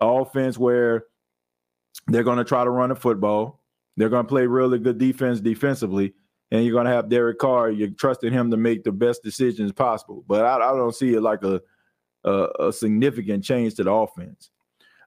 offense 0.00 0.58
where 0.58 1.04
they're 2.08 2.24
going 2.24 2.38
to 2.38 2.44
try 2.44 2.64
to 2.64 2.70
run 2.70 2.90
a 2.90 2.96
football. 2.96 3.57
They're 3.98 4.08
going 4.08 4.24
to 4.24 4.28
play 4.28 4.46
really 4.46 4.78
good 4.78 4.96
defense 4.96 5.40
defensively 5.40 6.14
and 6.50 6.64
you're 6.64 6.72
going 6.72 6.86
to 6.86 6.92
have 6.92 7.08
Derek 7.08 7.38
Carr. 7.38 7.70
You're 7.70 7.90
trusting 7.90 8.32
him 8.32 8.50
to 8.50 8.56
make 8.56 8.84
the 8.84 8.92
best 8.92 9.22
decisions 9.22 9.72
possible. 9.72 10.24
But 10.26 10.44
I, 10.44 10.56
I 10.56 10.76
don't 10.76 10.94
see 10.94 11.14
it 11.14 11.20
like 11.20 11.42
a, 11.44 11.60
a, 12.24 12.48
a 12.60 12.72
significant 12.72 13.44
change 13.44 13.74
to 13.74 13.84
the 13.84 13.92
offense. 13.92 14.50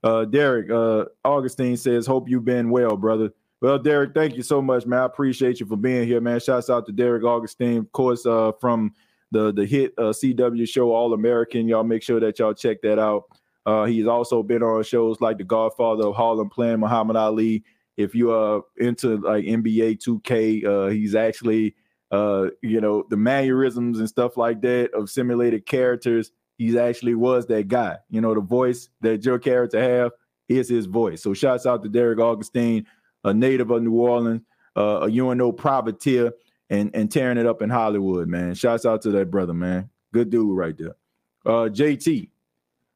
Uh, 0.04 0.26
Derek 0.26 0.70
uh, 0.72 1.06
Augustine 1.24 1.78
says, 1.78 2.08
"Hope 2.08 2.28
you've 2.28 2.46
been 2.46 2.70
well, 2.70 2.98
brother." 2.98 3.32
Well, 3.62 3.78
Derek, 3.78 4.16
thank 4.16 4.36
you 4.36 4.42
so 4.42 4.60
much, 4.60 4.88
man. 4.88 5.02
I 5.02 5.06
appreciate 5.06 5.60
you 5.60 5.68
for 5.68 5.78
being 5.78 6.08
here, 6.08 6.20
man. 6.20 6.40
Shouts 6.40 6.72
out 6.72 6.88
to 6.88 6.92
Derek 6.92 7.24
Augustine, 7.24 7.78
of 7.78 7.92
course, 7.92 8.26
uh, 8.26 8.52
from 8.60 8.94
the 9.32 9.54
the 9.54 9.66
hit 9.66 9.94
uh, 10.00 10.12
CW 10.12 10.68
show 10.68 10.92
All 10.92 11.14
American. 11.14 11.68
Y'all 11.68 11.84
make 11.84 12.02
sure 12.02 12.20
that 12.20 12.40
y'all 12.40 12.54
check 12.54 12.82
that 12.82 12.98
out. 12.98 13.26
Uh, 13.68 13.86
he's 13.86 14.08
also 14.08 14.42
been 14.42 14.64
on 14.64 14.84
shows 14.84 15.22
like 15.22 15.38
The 15.38 15.44
Godfather 15.44 16.08
of 16.08 16.16
Harlem 16.16 16.50
Plan, 16.50 16.80
Muhammad 16.80 17.16
Ali, 17.16 17.64
if 17.98 18.16
you 18.16 18.32
are 18.32 18.62
into 18.78 19.18
like 19.18 19.46
NBA 19.46 20.00
2K, 20.00 20.66
uh, 20.66 20.90
he's 20.90 21.16
actually 21.16 21.76
uh, 22.12 22.50
you 22.62 22.82
know, 22.82 23.06
the 23.10 23.18
mannerisms 23.18 24.00
and 24.00 24.08
stuff 24.08 24.36
like 24.36 24.62
that 24.62 24.94
of 24.94 25.10
simulated 25.10 25.66
characters. 25.66 26.32
He's 26.58 26.76
actually 26.76 27.16
was 27.16 27.48
that 27.48 27.70
guy. 27.70 27.98
You 28.10 28.22
know, 28.22 28.36
the 28.36 28.42
voice 28.42 28.90
that 29.00 29.26
your 29.26 29.40
character 29.40 29.82
have 29.82 30.12
is 30.50 30.70
his 30.70 30.86
voice. 30.86 31.24
So 31.24 31.34
shouts 31.34 31.66
out 31.66 31.82
to 31.84 31.90
Derek 31.90 32.20
Augustine, 32.20 32.86
a 33.24 33.34
native 33.34 33.72
of 33.72 33.82
New 33.82 33.94
Orleans, 33.94 34.42
uh, 34.76 35.08
a 35.08 35.10
UNO 35.10 35.54
privateer, 35.54 36.34
and 36.70 36.92
and 36.94 37.10
tearing 37.10 37.38
it 37.38 37.46
up 37.46 37.62
in 37.62 37.70
Hollywood, 37.70 38.28
man. 38.28 38.54
Shouts 38.54 38.86
out 38.86 39.02
to 39.04 39.12
that 39.12 39.32
brother, 39.32 39.54
man. 39.54 39.90
Good 40.14 40.30
dude 40.30 40.56
right 40.56 40.78
there. 40.78 40.96
Uh, 41.46 41.70
JT 41.70 42.30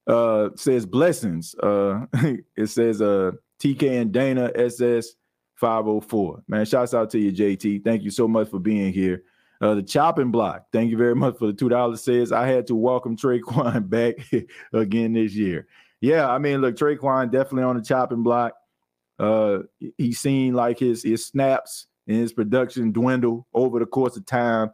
uh, 0.08 0.50
says 0.56 0.86
blessings. 0.86 1.56
Uh, 1.56 2.06
it 2.58 2.68
says 2.68 3.02
uh, 3.02 3.32
TK 3.66 4.02
and 4.02 4.12
Dana 4.12 4.52
SS 4.54 5.16
504. 5.56 6.44
Man, 6.48 6.66
shouts 6.66 6.94
out 6.94 7.10
to 7.12 7.20
you, 7.20 7.32
JT. 7.32 7.84
Thank 7.84 8.04
you 8.04 8.12
so 8.12 8.28
much 8.28 8.50
for 8.50 8.60
being 8.60 8.94
here. 8.94 9.24
Uh, 9.60 9.74
the 9.74 9.82
chopping 9.82 10.30
block. 10.30 10.68
Thank 10.72 10.92
you 10.92 10.98
very 10.98 11.16
much 11.16 11.38
for 11.38 11.48
the 11.48 11.54
two 11.54 11.70
dollars. 11.70 12.04
Says 12.04 12.32
I 12.32 12.46
had 12.46 12.68
to 12.68 12.76
welcome 12.76 13.18
Tre'Quan 13.18 13.90
back 13.90 14.16
again 14.74 15.14
this 15.14 15.34
year. 15.34 15.68
Yeah, 16.00 16.30
I 16.30 16.38
mean, 16.38 16.62
look, 16.62 16.76
Tre'Quan 16.76 17.32
definitely 17.32 17.64
on 17.64 17.78
the 17.78 17.84
chopping 17.84 18.22
block. 18.22 18.54
Uh, 19.18 19.60
he's 19.98 20.20
seen 20.20 20.54
like 20.54 20.78
his 20.78 21.02
his 21.02 21.26
snaps 21.26 21.88
and 22.08 22.18
his 22.18 22.34
production 22.34 22.92
dwindle 22.92 23.48
over 23.54 23.80
the 23.80 23.86
course 23.88 24.16
of 24.18 24.26
time. 24.26 24.72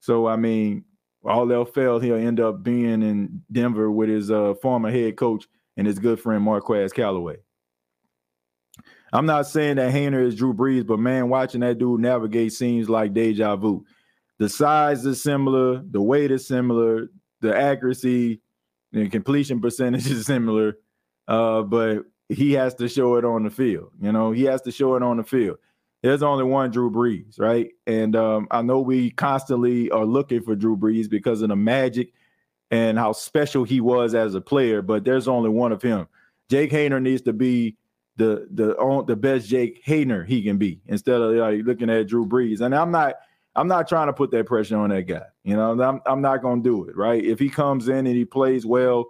So 0.00 0.26
I 0.26 0.36
mean, 0.36 0.84
all 1.24 1.50
else 1.50 1.70
failed, 1.70 2.02
he'll 2.02 2.16
end 2.16 2.40
up 2.40 2.62
being 2.62 3.00
in 3.02 3.42
Denver 3.50 3.90
with 3.90 4.10
his 4.10 4.30
uh, 4.30 4.54
former 4.60 4.90
head 4.90 5.16
coach 5.16 5.46
and 5.76 5.86
his 5.86 5.98
good 5.98 6.20
friend 6.20 6.42
Marquez 6.42 6.92
Callaway. 6.92 7.36
I'm 9.12 9.26
not 9.26 9.46
saying 9.46 9.76
that 9.76 9.92
Haener 9.92 10.24
is 10.24 10.34
Drew 10.34 10.52
Brees, 10.52 10.86
but 10.86 10.98
man, 10.98 11.28
watching 11.28 11.60
that 11.60 11.78
dude 11.78 12.00
navigate 12.00 12.52
seems 12.52 12.88
like 12.88 13.14
deja 13.14 13.56
vu. 13.56 13.84
The 14.38 14.48
size 14.48 15.06
is 15.06 15.22
similar, 15.22 15.82
the 15.82 16.02
weight 16.02 16.30
is 16.30 16.46
similar, 16.46 17.08
the 17.40 17.56
accuracy 17.56 18.40
and 18.92 19.10
completion 19.10 19.60
percentage 19.60 20.06
is 20.10 20.26
similar, 20.26 20.76
uh, 21.28 21.62
but 21.62 22.02
he 22.28 22.52
has 22.52 22.74
to 22.74 22.88
show 22.88 23.16
it 23.16 23.24
on 23.24 23.44
the 23.44 23.50
field. 23.50 23.92
You 24.00 24.12
know, 24.12 24.32
he 24.32 24.44
has 24.44 24.62
to 24.62 24.72
show 24.72 24.96
it 24.96 25.02
on 25.02 25.16
the 25.16 25.24
field 25.24 25.58
there's 26.06 26.22
only 26.22 26.44
one 26.44 26.70
Drew 26.70 26.90
Brees, 26.90 27.38
right? 27.40 27.70
And 27.86 28.14
um, 28.14 28.46
I 28.50 28.62
know 28.62 28.80
we 28.80 29.10
constantly 29.10 29.90
are 29.90 30.04
looking 30.04 30.42
for 30.42 30.54
Drew 30.54 30.76
Brees 30.76 31.10
because 31.10 31.42
of 31.42 31.48
the 31.48 31.56
magic 31.56 32.12
and 32.70 32.98
how 32.98 33.12
special 33.12 33.64
he 33.64 33.80
was 33.80 34.14
as 34.14 34.34
a 34.34 34.40
player, 34.40 34.82
but 34.82 35.04
there's 35.04 35.28
only 35.28 35.50
one 35.50 35.72
of 35.72 35.82
him. 35.82 36.06
Jake 36.48 36.70
Haener 36.70 37.02
needs 37.02 37.22
to 37.22 37.32
be 37.32 37.76
the 38.16 38.48
the 38.52 39.04
the 39.06 39.16
best 39.16 39.48
Jake 39.48 39.84
Haener 39.84 40.26
he 40.26 40.42
can 40.42 40.56
be 40.56 40.80
instead 40.86 41.20
of 41.20 41.34
like 41.34 41.64
looking 41.64 41.90
at 41.90 42.08
Drew 42.08 42.26
Brees. 42.26 42.60
And 42.60 42.74
I'm 42.74 42.90
not 42.90 43.16
I'm 43.54 43.68
not 43.68 43.88
trying 43.88 44.06
to 44.08 44.12
put 44.12 44.30
that 44.32 44.46
pressure 44.46 44.76
on 44.76 44.90
that 44.90 45.02
guy. 45.02 45.24
You 45.44 45.56
know, 45.56 45.80
I'm 45.80 46.00
I'm 46.06 46.20
not 46.20 46.42
to 46.42 46.60
do 46.62 46.88
it, 46.88 46.96
right? 46.96 47.22
If 47.22 47.38
he 47.38 47.48
comes 47.48 47.88
in 47.88 48.06
and 48.06 48.16
he 48.16 48.24
plays 48.24 48.66
well, 48.66 49.06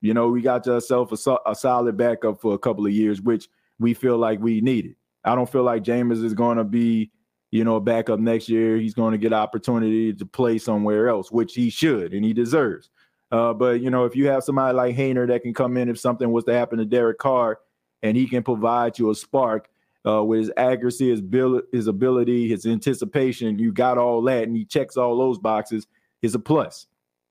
you 0.00 0.14
know, 0.14 0.28
we 0.28 0.42
got 0.42 0.66
ourselves 0.68 1.26
a, 1.26 1.38
a 1.46 1.54
solid 1.54 1.96
backup 1.96 2.40
for 2.40 2.54
a 2.54 2.58
couple 2.58 2.86
of 2.86 2.92
years, 2.92 3.20
which 3.20 3.48
we 3.78 3.94
feel 3.94 4.16
like 4.18 4.40
we 4.40 4.60
needed. 4.60 4.96
I 5.24 5.34
don't 5.34 5.50
feel 5.50 5.62
like 5.62 5.84
Jameis 5.84 6.24
is 6.24 6.34
going 6.34 6.56
to 6.56 6.64
be, 6.64 7.10
you 7.50 7.64
know, 7.64 7.78
back 7.80 8.08
up 8.08 8.20
next 8.20 8.48
year. 8.48 8.78
He's 8.78 8.94
going 8.94 9.12
to 9.12 9.18
get 9.18 9.32
opportunity 9.34 10.14
to 10.14 10.26
play 10.26 10.58
somewhere 10.58 11.08
else, 11.08 11.30
which 11.30 11.54
he 11.54 11.68
should 11.68 12.14
and 12.14 12.24
he 12.24 12.32
deserves. 12.32 12.90
Uh, 13.30 13.52
but 13.52 13.80
you 13.80 13.90
know, 13.90 14.06
if 14.06 14.16
you 14.16 14.28
have 14.28 14.44
somebody 14.44 14.74
like 14.74 14.96
Hayner 14.96 15.26
that 15.28 15.42
can 15.42 15.54
come 15.54 15.76
in 15.76 15.88
if 15.88 15.98
something 15.98 16.30
was 16.32 16.44
to 16.44 16.52
happen 16.52 16.78
to 16.78 16.84
Derek 16.84 17.18
Carr, 17.18 17.58
and 18.02 18.16
he 18.16 18.26
can 18.26 18.42
provide 18.42 18.98
you 18.98 19.10
a 19.10 19.14
spark 19.14 19.68
uh, 20.06 20.24
with 20.24 20.40
his 20.40 20.52
accuracy, 20.56 21.10
his 21.10 21.20
bil- 21.20 21.62
his 21.72 21.86
ability, 21.86 22.48
his 22.48 22.66
anticipation, 22.66 23.58
you 23.58 23.72
got 23.72 23.98
all 23.98 24.22
that, 24.22 24.44
and 24.44 24.56
he 24.56 24.64
checks 24.64 24.96
all 24.96 25.18
those 25.18 25.38
boxes, 25.38 25.86
is 26.22 26.34
a 26.34 26.38
plus. 26.38 26.86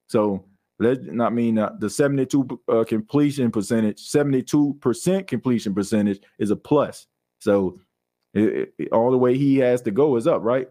So 0.07 0.45
let 0.80 1.03
not 1.03 1.34
mean 1.34 1.57
uh, 1.57 1.76
the 1.80 1.89
72 1.89 2.61
uh, 2.67 2.84
completion 2.84 3.51
percentage, 3.51 3.99
72 3.99 4.78
percent 4.82 5.28
completion 5.28 5.74
percentage 5.74 6.22
is 6.38 6.51
a 6.51 6.55
plus. 6.55 7.07
So 7.39 7.80
it, 8.34 8.74
it, 8.78 8.91
all 8.91 9.11
the 9.11 9.17
way 9.17 9.38
he 9.38 9.57
has 9.57 9.82
to 9.84 9.91
go 9.91 10.15
is 10.15 10.28
up, 10.28 10.43
right? 10.43 10.70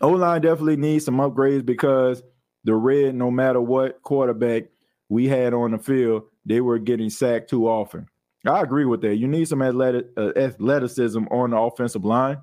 O 0.00 0.10
line 0.10 0.40
definitely 0.40 0.76
needs 0.76 1.04
some 1.04 1.18
upgrades 1.18 1.64
because 1.64 2.22
the 2.64 2.74
red, 2.74 3.14
no 3.14 3.30
matter 3.30 3.60
what 3.60 4.02
quarterback 4.02 4.64
we 5.08 5.28
had 5.28 5.52
on 5.52 5.72
the 5.72 5.78
field, 5.78 6.22
they 6.46 6.60
were 6.60 6.78
getting 6.78 7.10
sacked 7.10 7.50
too 7.50 7.68
often. 7.68 8.08
I 8.46 8.62
agree 8.62 8.86
with 8.86 9.02
that. 9.02 9.16
You 9.16 9.28
need 9.28 9.48
some 9.48 9.62
athletic, 9.62 10.06
uh, 10.16 10.32
athleticism 10.36 11.24
on 11.30 11.50
the 11.50 11.58
offensive 11.58 12.04
line. 12.04 12.38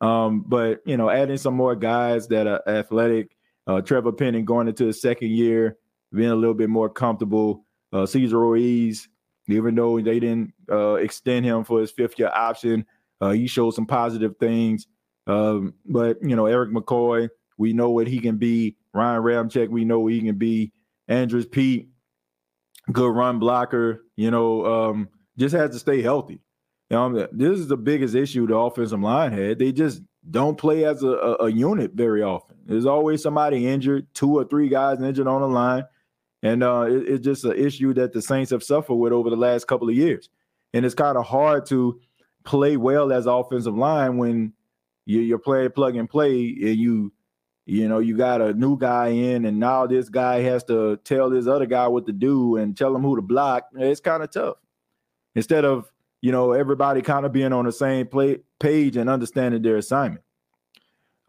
Um, 0.00 0.44
but 0.46 0.80
you 0.86 0.96
know, 0.96 1.10
adding 1.10 1.36
some 1.36 1.54
more 1.54 1.74
guys 1.74 2.28
that 2.28 2.46
are 2.46 2.62
athletic, 2.68 3.36
uh, 3.66 3.80
Trevor 3.80 4.12
Penning 4.12 4.44
going 4.44 4.68
into 4.68 4.84
the 4.84 4.92
second 4.92 5.30
year, 5.30 5.78
being 6.12 6.30
a 6.30 6.36
little 6.36 6.54
bit 6.54 6.68
more 6.68 6.88
comfortable. 6.88 7.64
Uh, 7.92 8.06
Cesar 8.06 8.38
Ruiz 8.38 9.08
even 9.48 9.74
though 9.74 10.00
they 10.00 10.20
didn't 10.20 10.52
uh, 10.70 10.94
extend 10.94 11.44
him 11.44 11.64
for 11.64 11.80
his 11.80 11.90
fifth 11.90 12.18
year 12.18 12.30
option. 12.34 12.84
Uh, 13.20 13.30
he 13.30 13.46
showed 13.46 13.72
some 13.72 13.86
positive 13.86 14.36
things. 14.38 14.86
Um, 15.26 15.74
but, 15.86 16.18
you 16.22 16.36
know, 16.36 16.46
Erik 16.46 16.70
McCoy, 16.70 17.28
we 17.56 17.72
know 17.72 17.90
what 17.90 18.06
he 18.06 18.20
can 18.20 18.36
be. 18.36 18.76
Ryan 18.92 19.22
Ramczyk, 19.22 19.68
we 19.68 19.84
know 19.84 20.06
he 20.06 20.20
can 20.20 20.36
be. 20.36 20.72
Andrus 21.08 21.46
Peat, 21.46 21.88
good 22.92 23.10
run 23.10 23.38
blocker, 23.38 24.04
you 24.16 24.30
know, 24.30 24.64
um, 24.64 25.08
just 25.38 25.54
has 25.54 25.70
to 25.70 25.78
stay 25.78 26.02
healthy. 26.02 26.40
You 26.90 26.96
know, 26.96 27.28
this 27.32 27.58
is 27.58 27.68
the 27.68 27.76
biggest 27.76 28.14
issue 28.14 28.46
the 28.46 28.56
offensive 28.56 29.00
line 29.00 29.32
had. 29.32 29.58
They 29.58 29.72
just 29.72 30.02
don't 30.30 30.56
play 30.56 30.84
as 30.84 31.02
a, 31.02 31.08
a, 31.08 31.34
a 31.44 31.50
unit 31.50 31.92
very 31.94 32.22
often. 32.22 32.56
There's 32.66 32.86
always 32.86 33.22
somebody 33.22 33.66
injured, 33.66 34.06
two 34.14 34.38
or 34.38 34.44
three 34.44 34.68
guys 34.68 35.00
injured 35.00 35.26
on 35.26 35.40
the 35.40 35.48
line. 35.48 35.84
And 36.42 36.62
uh, 36.62 36.82
it, 36.82 37.08
it's 37.08 37.24
just 37.24 37.44
an 37.44 37.56
issue 37.56 37.94
that 37.94 38.12
the 38.12 38.20
Saints 38.20 38.50
have 38.50 38.62
suffered 38.62 38.94
with 38.94 39.12
over 39.12 39.30
the 39.30 39.36
last 39.36 39.66
couple 39.66 39.88
of 39.88 39.94
years. 39.94 40.28
And 40.74 40.84
it's 40.84 40.94
kind 40.94 41.16
of 41.16 41.24
hard 41.24 41.66
to 41.66 42.00
play 42.44 42.76
well 42.76 43.12
as 43.12 43.26
offensive 43.26 43.76
line 43.76 44.18
when 44.18 44.52
you, 45.06 45.20
you're 45.20 45.38
playing 45.38 45.70
plug 45.70 45.96
and 45.96 46.08
play 46.08 46.46
and 46.48 46.76
you 46.76 47.12
you 47.66 47.88
know 47.88 47.98
you 47.98 48.16
got 48.16 48.42
a 48.42 48.52
new 48.52 48.76
guy 48.78 49.08
in 49.08 49.46
and 49.46 49.58
now 49.58 49.86
this 49.86 50.08
guy 50.08 50.40
has 50.40 50.62
to 50.64 50.98
tell 51.04 51.30
this 51.30 51.46
other 51.46 51.66
guy 51.66 51.88
what 51.88 52.06
to 52.06 52.12
do 52.12 52.56
and 52.56 52.76
tell 52.76 52.94
him 52.94 53.02
who 53.02 53.16
to 53.16 53.22
block 53.22 53.68
it's 53.74 54.00
kind 54.00 54.22
of 54.22 54.30
tough 54.30 54.56
instead 55.34 55.64
of 55.64 55.90
you 56.20 56.32
know 56.32 56.52
everybody 56.52 57.02
kind 57.02 57.26
of 57.26 57.32
being 57.32 57.52
on 57.52 57.64
the 57.64 57.72
same 57.72 58.06
play, 58.06 58.38
page 58.58 58.96
and 58.96 59.10
understanding 59.10 59.62
their 59.62 59.76
assignment 59.76 60.24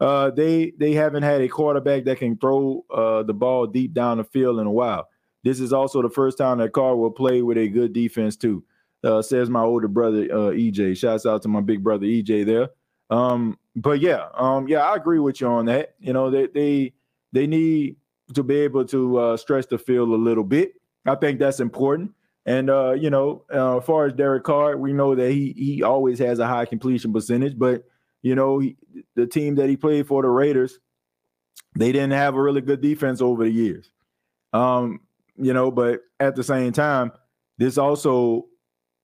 uh, 0.00 0.30
they 0.30 0.72
they 0.78 0.92
haven't 0.92 1.22
had 1.22 1.40
a 1.40 1.48
quarterback 1.48 2.04
that 2.04 2.18
can 2.18 2.36
throw 2.36 2.84
uh, 2.94 3.22
the 3.22 3.32
ball 3.32 3.66
deep 3.66 3.94
down 3.94 4.18
the 4.18 4.24
field 4.24 4.60
in 4.60 4.66
a 4.66 4.70
while. 4.70 5.08
This 5.42 5.60
is 5.60 5.72
also 5.72 6.02
the 6.02 6.10
first 6.10 6.38
time 6.38 6.58
that 6.58 6.72
Carr 6.72 6.96
will 6.96 7.10
play 7.10 7.42
with 7.42 7.56
a 7.56 7.68
good 7.68 7.92
defense 7.92 8.36
too. 8.36 8.64
Uh, 9.04 9.22
says 9.22 9.48
my 9.48 9.62
older 9.62 9.88
brother 9.88 10.24
uh, 10.30 10.50
EJ. 10.50 10.96
Shouts 10.96 11.24
out 11.24 11.42
to 11.42 11.48
my 11.48 11.60
big 11.60 11.82
brother 11.82 12.04
EJ 12.04 12.44
there. 12.44 12.68
Um, 13.08 13.58
but 13.74 14.00
yeah, 14.00 14.28
um, 14.34 14.68
yeah, 14.68 14.80
I 14.80 14.96
agree 14.96 15.18
with 15.18 15.40
you 15.40 15.46
on 15.46 15.66
that. 15.66 15.94
You 15.98 16.12
know, 16.12 16.30
they 16.30 16.48
they 16.48 16.92
they 17.32 17.46
need 17.46 17.96
to 18.34 18.42
be 18.42 18.56
able 18.56 18.84
to 18.86 19.18
uh, 19.18 19.36
stretch 19.36 19.68
the 19.68 19.78
field 19.78 20.08
a 20.10 20.16
little 20.16 20.44
bit. 20.44 20.74
I 21.06 21.14
think 21.14 21.38
that's 21.38 21.60
important. 21.60 22.12
And 22.46 22.70
uh, 22.70 22.92
you 22.92 23.10
know, 23.10 23.44
uh, 23.52 23.78
as 23.78 23.84
far 23.84 24.06
as 24.06 24.12
Derek 24.12 24.44
Carr, 24.44 24.76
we 24.76 24.92
know 24.92 25.14
that 25.14 25.30
he 25.32 25.52
he 25.56 25.82
always 25.82 26.18
has 26.20 26.38
a 26.38 26.46
high 26.46 26.64
completion 26.64 27.12
percentage, 27.12 27.58
but 27.58 27.84
you 28.22 28.34
know, 28.34 28.60
he, 28.60 28.76
the 29.14 29.26
team 29.26 29.56
that 29.56 29.68
he 29.68 29.76
played 29.76 30.06
for, 30.06 30.22
the 30.22 30.28
Raiders, 30.28 30.78
they 31.76 31.92
didn't 31.92 32.12
have 32.12 32.34
a 32.34 32.42
really 32.42 32.60
good 32.60 32.80
defense 32.80 33.20
over 33.20 33.44
the 33.44 33.50
years. 33.50 33.90
Um, 34.52 35.00
you 35.36 35.52
know, 35.52 35.70
but 35.70 36.00
at 36.20 36.34
the 36.36 36.44
same 36.44 36.72
time, 36.72 37.12
this 37.58 37.78
also, 37.78 38.46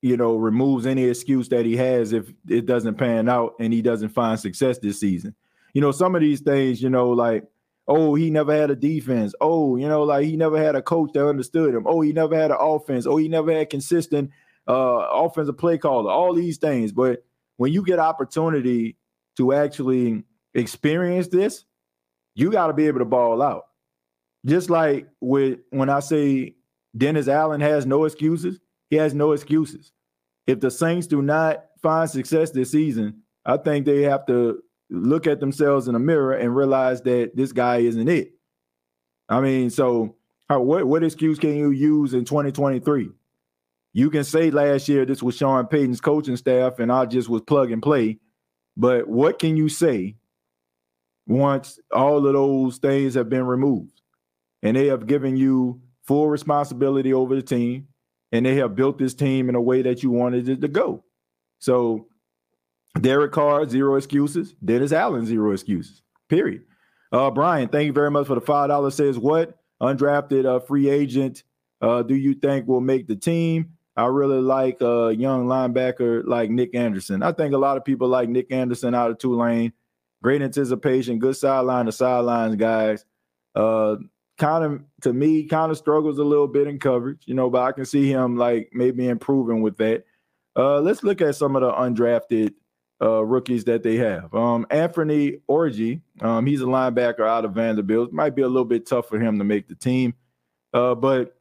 you 0.01 0.16
know, 0.16 0.36
removes 0.36 0.86
any 0.86 1.05
excuse 1.05 1.49
that 1.51 1.66
he 1.66 1.76
has 1.76 2.12
if 2.12 2.32
it 2.49 2.66
doesn't 2.66 2.95
pan 2.95 3.28
out 3.28 3.55
and 3.61 3.72
he 3.72 3.82
doesn't 3.82 4.11
find 4.11 4.38
success 4.40 4.78
this 4.78 5.01
season. 5.01 5.34
You 5.74 5.80
know, 5.80 5.93
some 5.93 6.14
of 6.14 6.20
these 6.20 6.40
things, 6.40 6.82
you 6.82 6.90
know, 6.90 7.11
like, 7.11 7.45
oh, 7.89 8.14
he 8.14 8.30
never 8.30 8.55
had 8.55 8.70
a 8.70 8.76
defense. 8.76 9.35
Oh, 9.41 9.76
you 9.76 9.89
know, 9.89 10.03
like 10.03 10.24
he 10.24 10.37
never 10.37 10.62
had 10.62 10.76
a 10.76 10.83
coach 10.83 11.11
that 11.14 11.26
understood 11.26 11.74
him. 11.74 11.85
Oh, 11.87 12.01
he 12.01 12.12
never 12.12 12.37
had 12.37 12.51
an 12.51 12.59
offense. 12.61 13.07
Oh, 13.07 13.16
he 13.16 13.28
never 13.28 13.53
had 13.53 13.70
consistent 13.70 14.30
uh 14.68 15.09
offensive 15.11 15.59
play 15.59 15.78
caller. 15.78 16.11
All 16.11 16.35
these 16.35 16.59
things, 16.59 16.93
but 16.93 17.24
when 17.57 17.72
you 17.72 17.85
get 17.85 17.99
opportunity 17.99 18.97
to 19.37 19.53
actually 19.53 20.24
experience 20.55 21.28
this, 21.28 21.64
you 22.35 22.51
got 22.51 22.68
to 22.68 22.72
be 22.72 22.87
able 22.87 23.01
to 23.01 23.05
ball 23.05 23.43
out. 23.43 23.66
Just 24.45 24.70
like 24.70 25.09
with 25.20 25.61
when 25.70 25.89
I 25.89 26.01
say 26.01 26.57
Dennis 26.97 27.28
Allen 27.28 27.61
has 27.61 27.87
no 27.87 28.05
excuses, 28.05 28.59
he 28.91 28.97
has 28.97 29.14
no 29.14 29.33
excuses. 29.33 29.93
If 30.47 30.61
the 30.61 30.70
Saints 30.70 31.07
do 31.07 31.22
not 31.22 31.64
find 31.83 32.11
success 32.11 32.51
this 32.51 32.72
season, 32.72 33.22
I 33.45 33.57
think 33.57 33.87
they 33.87 34.03
have 34.03 34.26
to 34.26 34.62
look 34.93 35.26
at 35.26 35.40
themselves 35.40 35.88
in 35.88 35.95
the 35.95 35.99
mirror 35.99 36.32
and 36.32 36.55
realize 36.55 37.03
that 37.03 37.32
this 37.34 37.53
guy 37.53 37.78
isn't 37.78 38.09
it. 38.09 38.32
I 39.28 39.40
mean, 39.40 39.70
so 39.70 40.16
how, 40.49 40.61
what 40.61 40.84
what 40.86 41.03
excuse 41.03 41.38
can 41.38 41.57
you 41.57 41.70
use 41.70 42.14
in 42.14 42.24
2023? 42.24 43.11
You 43.95 44.11
can 44.11 44.24
say 44.24 44.51
last 44.51 44.88
year 44.88 45.05
this 45.05 45.22
was 45.22 45.36
Sean 45.36 45.66
Payton's 45.66 46.01
coaching 46.01 46.36
staff 46.36 46.78
and 46.78 46.90
I 46.90 47.07
just 47.07 47.28
was 47.28 47.43
plug 47.43 47.72
and 47.72 47.82
play. 47.82 48.18
But 48.76 49.09
what 49.09 49.38
can 49.38 49.57
you 49.57 49.68
say 49.68 50.16
once 51.26 51.78
all 51.90 52.26
of 52.26 52.32
those 52.32 52.78
things 52.78 53.14
have 53.14 53.28
been 53.28 53.45
removed? 53.45 54.03
and 54.62 54.76
they 54.76 54.86
have 54.86 55.07
given 55.07 55.36
you 55.36 55.80
full 56.05 56.28
responsibility 56.28 57.12
over 57.12 57.34
the 57.34 57.43
team, 57.43 57.88
and 58.30 58.47
they 58.47 58.55
have 58.57 58.74
built 58.74 58.99
this 58.99 59.14
team 59.14 59.49
in 59.49 59.55
a 59.55 59.61
way 59.61 59.82
that 59.82 60.03
you 60.03 60.11
wanted 60.11 60.49
it 60.49 60.61
to 60.61 60.68
go. 60.68 61.05
So, 61.59 62.07
Derek 63.01 63.32
Carr, 63.32 63.68
zero 63.68 63.97
excuses. 63.97 64.55
Dennis 64.64 64.93
Allen, 64.93 65.26
zero 65.26 65.53
excuses. 65.53 66.03
Period. 66.28 66.62
Uh, 67.11 67.30
Brian, 67.30 67.68
thank 67.68 67.86
you 67.86 67.93
very 67.93 68.11
much 68.11 68.26
for 68.26 68.34
the 68.34 68.40
five 68.40 68.68
dollars. 68.68 68.95
Says 68.95 69.18
what 69.18 69.59
undrafted 69.80 70.47
uh, 70.47 70.61
free 70.61 70.88
agent 70.88 71.43
uh, 71.80 72.03
do 72.03 72.14
you 72.14 72.34
think 72.34 72.66
will 72.66 72.80
make 72.80 73.07
the 73.07 73.16
team? 73.16 73.72
I 73.97 74.07
really 74.07 74.40
like 74.40 74.80
a 74.80 75.14
young 75.14 75.47
linebacker 75.47 76.22
like 76.24 76.51
Nick 76.51 76.74
Anderson. 76.74 77.22
I 77.22 77.32
think 77.32 77.53
a 77.53 77.59
lot 77.59 77.76
of 77.76 77.84
people 77.84 78.09
like 78.09 78.28
Nick 78.28 78.51
Anderson 78.51 78.95
out 78.95 79.11
of 79.11 79.18
Tulane. 79.18 79.72
Great 80.22 80.40
anticipation, 80.40 81.18
good 81.18 81.36
sideline 81.36 81.86
to 81.86 81.93
sidelines 81.93 82.57
guys. 82.57 83.05
Uh, 83.55 83.97
kind 84.38 84.64
of 84.64 84.82
to 85.03 85.12
me, 85.12 85.45
kind 85.45 85.70
of 85.70 85.76
struggles 85.76 86.18
a 86.18 86.24
little 86.24 86.47
bit 86.47 86.68
in 86.68 86.78
coverage, 86.78 87.22
you 87.26 87.34
know, 87.34 87.51
but 87.51 87.62
I 87.62 87.72
can 87.72 87.84
see 87.84 88.09
him 88.09 88.36
like 88.36 88.70
maybe 88.72 89.09
improving 89.09 89.61
with 89.61 89.76
that. 89.78 90.05
Uh, 90.57 90.80
let's 90.80 91.03
look 91.03 91.20
at 91.20 91.34
some 91.34 91.57
of 91.57 91.62
the 91.62 91.72
undrafted 91.72 92.55
uh, 93.03 93.24
rookies 93.24 93.64
that 93.64 93.82
they 93.82 93.96
have. 93.96 94.32
Um, 94.34 94.66
Anthony 94.70 95.38
Orji, 95.48 96.00
um, 96.20 96.46
he's 96.46 96.62
a 96.62 96.66
linebacker 96.66 97.26
out 97.26 97.44
of 97.44 97.53
Vanderbilt. 97.53 98.12
Might 98.12 98.36
be 98.36 98.42
a 98.42 98.48
little 98.48 98.64
bit 98.64 98.86
tough 98.86 99.09
for 99.09 99.18
him 99.18 99.38
to 99.38 99.44
make 99.44 99.68
the 99.68 99.74
team, 99.74 100.14
uh, 100.72 100.94
but 100.94 101.36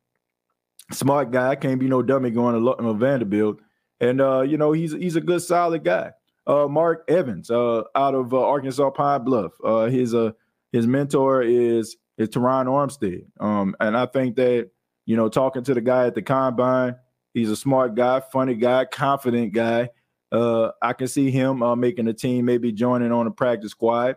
smart 0.91 1.31
guy. 1.31 1.55
Can't 1.55 1.79
be 1.79 1.87
no 1.87 2.01
dummy 2.01 2.31
going 2.31 2.55
to, 2.55 2.75
to 2.83 2.93
Vanderbilt. 2.93 3.59
And 3.99 4.19
uh, 4.19 4.41
you 4.41 4.57
know 4.57 4.71
he's 4.71 4.93
he's 4.93 5.15
a 5.15 5.21
good 5.21 5.41
solid 5.41 5.83
guy. 5.83 6.11
Uh, 6.47 6.67
Mark 6.67 7.05
Evans 7.07 7.51
uh, 7.51 7.83
out 7.95 8.15
of 8.15 8.33
uh, 8.33 8.41
Arkansas 8.41 8.89
Pine 8.91 9.23
Bluff. 9.23 9.51
Uh, 9.63 9.85
his 9.85 10.15
uh, 10.15 10.31
his 10.71 10.87
mentor 10.87 11.43
is 11.43 11.97
is 12.17 12.29
Terron 12.29 12.65
Armstead. 12.65 13.25
Um, 13.39 13.75
and 13.79 13.95
I 13.95 14.07
think 14.07 14.35
that 14.37 14.71
you 15.05 15.15
know 15.15 15.29
talking 15.29 15.63
to 15.63 15.73
the 15.75 15.81
guy 15.81 16.07
at 16.07 16.15
the 16.15 16.23
combine, 16.23 16.95
he's 17.33 17.51
a 17.51 17.55
smart 17.55 17.93
guy, 17.93 18.21
funny 18.21 18.55
guy, 18.55 18.85
confident 18.85 19.53
guy. 19.53 19.89
Uh, 20.31 20.71
I 20.81 20.93
can 20.93 21.07
see 21.07 21.29
him 21.29 21.61
uh, 21.61 21.75
making 21.75 22.07
a 22.07 22.13
team, 22.13 22.45
maybe 22.45 22.71
joining 22.71 23.11
on 23.11 23.27
a 23.27 23.31
practice 23.31 23.71
squad. 23.71 24.15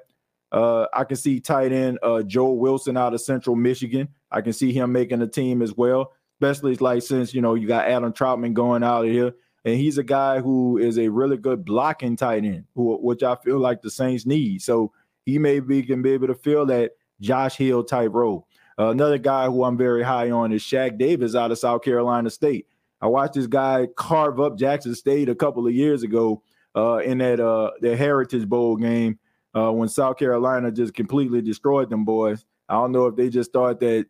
Uh, 0.52 0.86
I 0.92 1.02
can 1.02 1.16
see 1.16 1.40
tight 1.40 1.72
end 1.72 1.98
uh, 2.02 2.22
Joel 2.22 2.58
Wilson 2.58 2.96
out 2.96 3.14
of 3.14 3.20
Central 3.20 3.56
Michigan. 3.56 4.08
I 4.30 4.40
can 4.40 4.52
see 4.52 4.72
him 4.72 4.92
making 4.92 5.20
a 5.22 5.26
team 5.26 5.62
as 5.62 5.74
well, 5.76 6.12
especially 6.40 6.76
like 6.76 7.02
since 7.02 7.34
you 7.34 7.42
know 7.42 7.54
you 7.54 7.66
got 7.66 7.88
Adam 7.88 8.12
Trautman 8.12 8.54
going 8.54 8.84
out 8.84 9.04
of 9.04 9.10
here, 9.10 9.32
and 9.64 9.76
he's 9.76 9.98
a 9.98 10.04
guy 10.04 10.40
who 10.40 10.78
is 10.78 10.96
a 10.98 11.08
really 11.08 11.36
good 11.36 11.64
blocking 11.64 12.16
tight 12.16 12.44
end, 12.44 12.66
who 12.76 12.96
which 12.98 13.24
I 13.24 13.34
feel 13.34 13.58
like 13.58 13.82
the 13.82 13.90
Saints 13.90 14.26
need. 14.26 14.62
So 14.62 14.92
he 15.26 15.38
maybe 15.38 15.82
can 15.82 16.02
be 16.02 16.12
able 16.12 16.28
to 16.28 16.34
fill 16.34 16.66
that 16.66 16.92
Josh 17.20 17.56
Hill 17.56 17.82
type 17.82 18.12
role. 18.12 18.46
Uh, 18.78 18.90
another 18.90 19.18
guy 19.18 19.46
who 19.46 19.64
I'm 19.64 19.76
very 19.76 20.04
high 20.04 20.30
on 20.30 20.52
is 20.52 20.62
Shaq 20.62 20.98
Davis 20.98 21.34
out 21.34 21.50
of 21.50 21.58
South 21.58 21.82
Carolina 21.82 22.30
State. 22.30 22.66
I 23.04 23.06
watched 23.06 23.34
this 23.34 23.46
guy 23.46 23.86
carve 23.96 24.40
up 24.40 24.56
Jackson 24.56 24.94
State 24.94 25.28
a 25.28 25.34
couple 25.34 25.66
of 25.66 25.74
years 25.74 26.02
ago 26.02 26.42
uh, 26.74 27.02
in 27.04 27.18
that 27.18 27.38
uh, 27.38 27.72
the 27.82 27.94
Heritage 27.94 28.48
Bowl 28.48 28.76
game 28.76 29.18
uh, 29.54 29.70
when 29.70 29.90
South 29.90 30.16
Carolina 30.16 30.72
just 30.72 30.94
completely 30.94 31.42
destroyed 31.42 31.90
them 31.90 32.06
boys. 32.06 32.46
I 32.66 32.76
don't 32.76 32.92
know 32.92 33.06
if 33.06 33.14
they 33.14 33.28
just 33.28 33.52
thought 33.52 33.78
that 33.80 34.06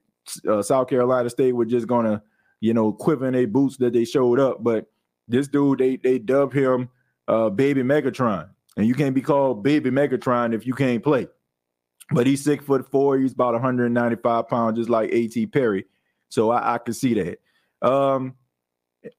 uh, 0.49 0.63
South 0.63 0.89
Carolina 0.89 1.29
State 1.29 1.57
were 1.57 1.65
just 1.65 1.89
gonna, 1.89 2.23
you 2.61 2.73
know, 2.73 2.93
quiver 2.93 3.27
in 3.27 3.33
their 3.33 3.49
boots 3.49 3.79
that 3.79 3.95
they 3.95 4.05
showed 4.05 4.39
up, 4.39 4.63
but 4.63 4.87
this 5.27 5.49
dude 5.49 5.81
they 5.81 5.97
they 5.97 6.21
dubbed 6.21 6.55
him 6.55 6.89
uh, 7.27 7.51
Baby 7.51 7.83
Megatron, 7.83 8.49
and 8.77 8.87
you 8.87 8.95
can't 8.95 9.17
be 9.17 9.23
called 9.23 9.65
Baby 9.65 9.91
Megatron 9.91 10.55
if 10.55 10.69
you 10.69 10.73
can't 10.73 11.03
play. 11.03 11.27
But 12.13 12.29
he's 12.29 12.45
six 12.45 12.65
foot 12.65 12.89
four. 12.93 13.19
He's 13.19 13.33
about 13.33 13.55
195 13.55 14.47
pounds, 14.47 14.79
just 14.79 14.89
like 14.89 15.11
A.T. 15.11 15.49
Perry. 15.49 15.85
So 16.29 16.53
I, 16.53 16.75
I 16.75 16.79
can 16.79 16.95
see 16.95 17.15
that. 17.15 17.39
Um, 17.83 18.35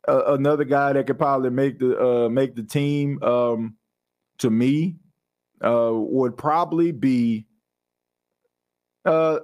uh, 0.08 0.34
another 0.34 0.64
guy 0.64 0.94
that 0.94 1.08
could 1.08 1.18
probably 1.18 1.50
make 1.50 1.80
the 1.80 2.00
uh, 2.00 2.30
make 2.30 2.56
the 2.56 2.64
team 2.64 3.22
um, 3.24 3.76
to 4.40 4.50
me 4.50 4.96
uh, 5.62 5.92
would 5.94 6.38
probably 6.38 6.92
be 6.92 7.46
uh, 9.06 9.40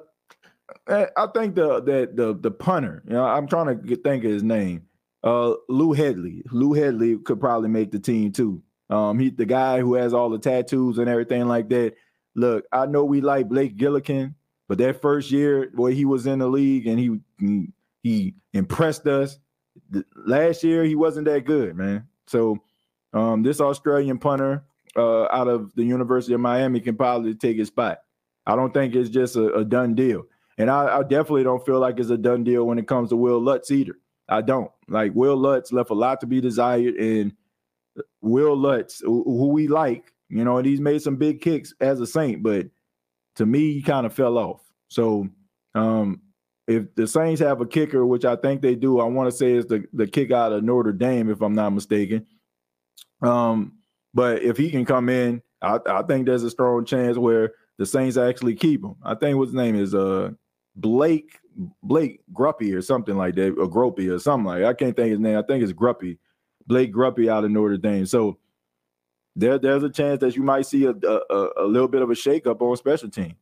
I 0.88 1.28
think 1.34 1.56
the 1.56 1.82
that 1.82 2.16
the 2.16 2.36
the 2.36 2.52
punter. 2.52 3.04
You 3.08 3.14
know, 3.14 3.26
I'm 3.26 3.48
trying 3.48 3.68
to 3.68 3.76
get, 3.76 4.04
think 4.04 4.24
of 4.24 4.32
his 4.32 4.44
name. 4.44 4.84
Uh, 5.24 5.54
Lou 5.70 5.94
Hedley. 5.94 6.44
Lou 6.52 6.74
Hedley 6.74 7.18
could 7.18 7.40
probably 7.40 7.70
make 7.70 7.92
the 7.92 8.00
team 8.00 8.32
too. 8.32 8.64
Um, 8.90 9.20
he 9.20 9.30
the 9.30 9.46
guy 9.46 9.80
who 9.80 9.94
has 9.96 10.14
all 10.14 10.30
the 10.30 10.40
tattoos 10.40 10.98
and 10.98 11.10
everything 11.10 11.48
like 11.48 11.70
that. 11.70 11.94
Look, 12.36 12.66
I 12.72 12.86
know 12.86 13.04
we 13.04 13.22
like 13.22 13.50
Blake 13.50 13.78
Gillikin, 13.78 14.36
but 14.68 14.78
that 14.80 15.02
first 15.02 15.32
year 15.32 15.70
where 15.76 15.92
he 15.92 16.06
was 16.06 16.26
in 16.26 16.40
the 16.40 16.48
league 16.48 16.88
and 16.88 17.00
he 17.00 17.70
he 18.04 18.36
impressed 18.54 19.06
us 19.08 19.38
last 20.16 20.64
year 20.64 20.84
he 20.84 20.96
wasn't 20.96 21.26
that 21.26 21.46
good, 21.46 21.76
man. 21.76 22.08
So 22.28 22.58
um, 23.14 23.44
this 23.44 23.60
Australian 23.62 24.18
punter 24.18 24.64
uh, 24.96 25.24
out 25.26 25.48
of 25.48 25.74
the 25.76 25.84
University 25.84 26.34
of 26.34 26.40
Miami 26.40 26.80
can 26.80 26.96
probably 26.96 27.36
take 27.36 27.58
his 27.58 27.68
spot. 27.68 28.00
I 28.46 28.56
don't 28.56 28.74
think 28.74 28.96
it's 28.96 29.10
just 29.10 29.36
a, 29.36 29.54
a 29.54 29.66
done 29.66 29.96
deal, 29.96 30.24
and 30.58 30.70
I, 30.70 31.00
I, 31.00 31.04
definitely 31.04 31.44
don't 31.44 31.66
feel 31.66 31.80
like 31.80 32.00
it's 32.00 32.10
a 32.10 32.18
done 32.18 32.44
deal 32.44 32.66
when 32.66 32.80
it 32.80 32.88
comes 32.88 33.10
to 33.10 33.16
Will 33.16 33.40
Lutz 33.40 33.70
either. 33.70 33.94
I 34.28 34.42
don't 34.42 34.72
like 34.88 35.14
Will 35.14 35.38
Lutz 35.38 35.72
left 35.72 35.92
a 35.92 35.94
lot 35.94 36.20
to 36.22 36.28
be 36.28 36.42
desired, 36.42 36.96
and 36.96 37.34
Will 38.22 38.56
Lutz, 38.58 39.02
who, 39.02 39.48
we 39.48 39.68
like, 39.68 40.12
you 40.30 40.44
know, 40.44 40.58
and 40.58 40.66
he's 40.66 40.80
made 40.80 41.02
some 41.02 41.18
big 41.18 41.42
kicks 41.42 41.74
as 41.82 42.00
a 42.00 42.08
Saint, 42.08 42.42
but 42.42 42.68
to 43.36 43.46
me, 43.46 43.74
he 43.74 43.82
kind 43.82 44.06
of 44.06 44.14
fell 44.14 44.38
off. 44.38 44.62
So 44.88 45.28
um, 45.76 46.22
if 46.68 46.94
the 46.96 47.08
Saints 47.08 47.42
have 47.42 47.62
a 47.62 47.66
kicker, 47.66 48.06
which 48.06 48.26
I 48.26 48.36
think 48.36 48.62
they 48.62 48.76
do, 48.76 49.00
I 49.00 49.06
want 49.06 49.30
to 49.30 49.36
say 49.36 49.54
is 49.54 49.66
the 49.66 49.84
the 49.94 50.08
kick 50.08 50.32
out 50.32 50.54
of 50.54 50.64
Notre 50.64 50.94
Dame, 50.94 51.30
if 51.30 51.42
I'm 51.42 51.54
not 51.54 51.72
mistaken. 51.72 52.26
Um, 53.22 53.74
but 54.14 54.42
if 54.42 54.58
he 54.58 54.70
can 54.70 54.86
come 54.86 55.10
in, 55.10 55.42
I, 55.62 55.80
I 55.86 56.02
think 56.04 56.26
there's 56.26 56.44
a 56.44 56.50
strong 56.50 56.86
chance 56.86 57.18
where 57.18 57.54
the 57.78 57.86
Saints 57.86 58.18
actually 58.18 58.56
keep 58.56 58.84
him. 58.84 58.96
I 59.04 59.16
think 59.16 59.40
his 59.40 59.54
name 59.54 59.76
is 59.76 59.94
uh 59.96 60.32
Blake 60.76 61.40
Blake 61.84 62.22
Grupe 62.34 62.74
or 62.76 62.82
something 62.82 63.18
like 63.18 63.36
that, 63.36 63.50
or 63.58 63.70
Gropey 63.70 64.12
or 64.12 64.20
something 64.20 64.46
like. 64.46 64.62
That. 64.62 64.70
I 64.70 64.74
can't 64.74 64.96
think 64.96 65.12
his 65.12 65.20
name. 65.20 65.38
I 65.38 65.42
think 65.42 65.64
it's 65.64 65.74
Grupe, 65.74 66.18
Blake 66.68 66.94
Grupe 66.94 67.30
out 67.30 67.44
of 67.44 67.52
Notre 67.52 67.78
Dame. 67.78 68.06
So 68.06 68.38
there, 69.36 69.58
there's 69.58 69.84
a 69.84 69.90
chance 69.90 70.20
that 70.22 70.36
you 70.36 70.44
might 70.44 70.66
see 70.66 70.86
a, 70.86 70.92
a, 70.92 71.50
a 71.58 71.66
little 71.66 71.88
bit 71.88 72.02
of 72.02 72.10
a 72.10 72.14
shakeup 72.14 72.62
on 72.62 72.76
special 72.78 73.10
teams. 73.10 73.36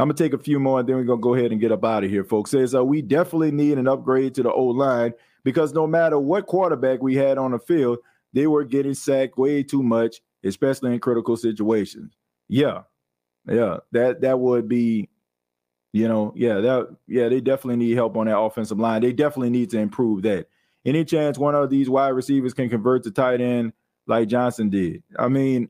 I'm 0.00 0.08
gonna 0.08 0.14
take 0.14 0.32
a 0.32 0.38
few 0.38 0.58
more 0.58 0.80
and 0.80 0.88
then 0.88 0.96
we're 0.96 1.04
gonna 1.04 1.20
go 1.20 1.34
ahead 1.34 1.52
and 1.52 1.60
get 1.60 1.72
up 1.72 1.84
out 1.84 2.04
of 2.04 2.10
here, 2.10 2.24
folks. 2.24 2.50
Says 2.50 2.74
uh, 2.74 2.82
we 2.84 3.02
definitely 3.02 3.50
need 3.50 3.76
an 3.76 3.86
upgrade 3.86 4.34
to 4.36 4.42
the 4.42 4.50
old 4.50 4.76
line 4.76 5.12
because 5.44 5.74
no 5.74 5.86
matter 5.86 6.18
what 6.18 6.46
quarterback 6.46 7.02
we 7.02 7.14
had 7.14 7.36
on 7.36 7.50
the 7.50 7.58
field, 7.58 7.98
they 8.32 8.46
were 8.46 8.64
getting 8.64 8.94
sacked 8.94 9.36
way 9.36 9.62
too 9.62 9.82
much, 9.82 10.22
especially 10.42 10.94
in 10.94 11.00
critical 11.00 11.36
situations. 11.36 12.14
Yeah, 12.48 12.82
yeah, 13.46 13.78
that 13.92 14.22
that 14.22 14.40
would 14.40 14.68
be, 14.68 15.10
you 15.92 16.08
know, 16.08 16.32
yeah, 16.34 16.60
that 16.60 16.96
yeah, 17.06 17.28
they 17.28 17.42
definitely 17.42 17.76
need 17.76 17.94
help 17.94 18.16
on 18.16 18.26
that 18.26 18.38
offensive 18.38 18.78
line. 18.78 19.02
They 19.02 19.12
definitely 19.12 19.50
need 19.50 19.68
to 19.70 19.78
improve 19.78 20.22
that. 20.22 20.46
Any 20.86 21.04
chance 21.04 21.36
one 21.36 21.54
of 21.54 21.68
these 21.68 21.90
wide 21.90 22.08
receivers 22.08 22.54
can 22.54 22.70
convert 22.70 23.02
to 23.04 23.10
tight 23.10 23.42
end 23.42 23.74
like 24.06 24.28
Johnson 24.28 24.70
did? 24.70 25.02
I 25.18 25.28
mean, 25.28 25.68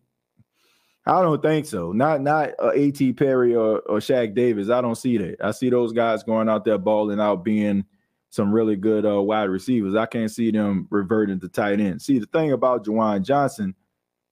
I 1.06 1.22
don't 1.22 1.40
think 1.42 1.66
so. 1.66 1.92
Not 1.92 2.20
not 2.20 2.50
uh, 2.62 2.72
A.T. 2.74 3.14
Perry 3.14 3.54
or 3.54 3.80
or 3.80 3.98
Shaq 3.98 4.34
Davis. 4.34 4.70
I 4.70 4.80
don't 4.80 4.96
see 4.96 5.16
that. 5.18 5.36
I 5.42 5.50
see 5.50 5.70
those 5.70 5.92
guys 5.92 6.22
going 6.22 6.48
out 6.48 6.64
there 6.64 6.78
balling 6.78 7.20
out, 7.20 7.44
being 7.44 7.84
some 8.28 8.52
really 8.52 8.76
good 8.76 9.06
uh, 9.06 9.20
wide 9.20 9.48
receivers. 9.48 9.96
I 9.96 10.06
can't 10.06 10.30
see 10.30 10.50
them 10.50 10.86
reverting 10.90 11.40
to 11.40 11.48
tight 11.48 11.80
end. 11.80 12.02
See 12.02 12.18
the 12.18 12.26
thing 12.26 12.52
about 12.52 12.84
Juwan 12.84 13.22
Johnson, 13.22 13.74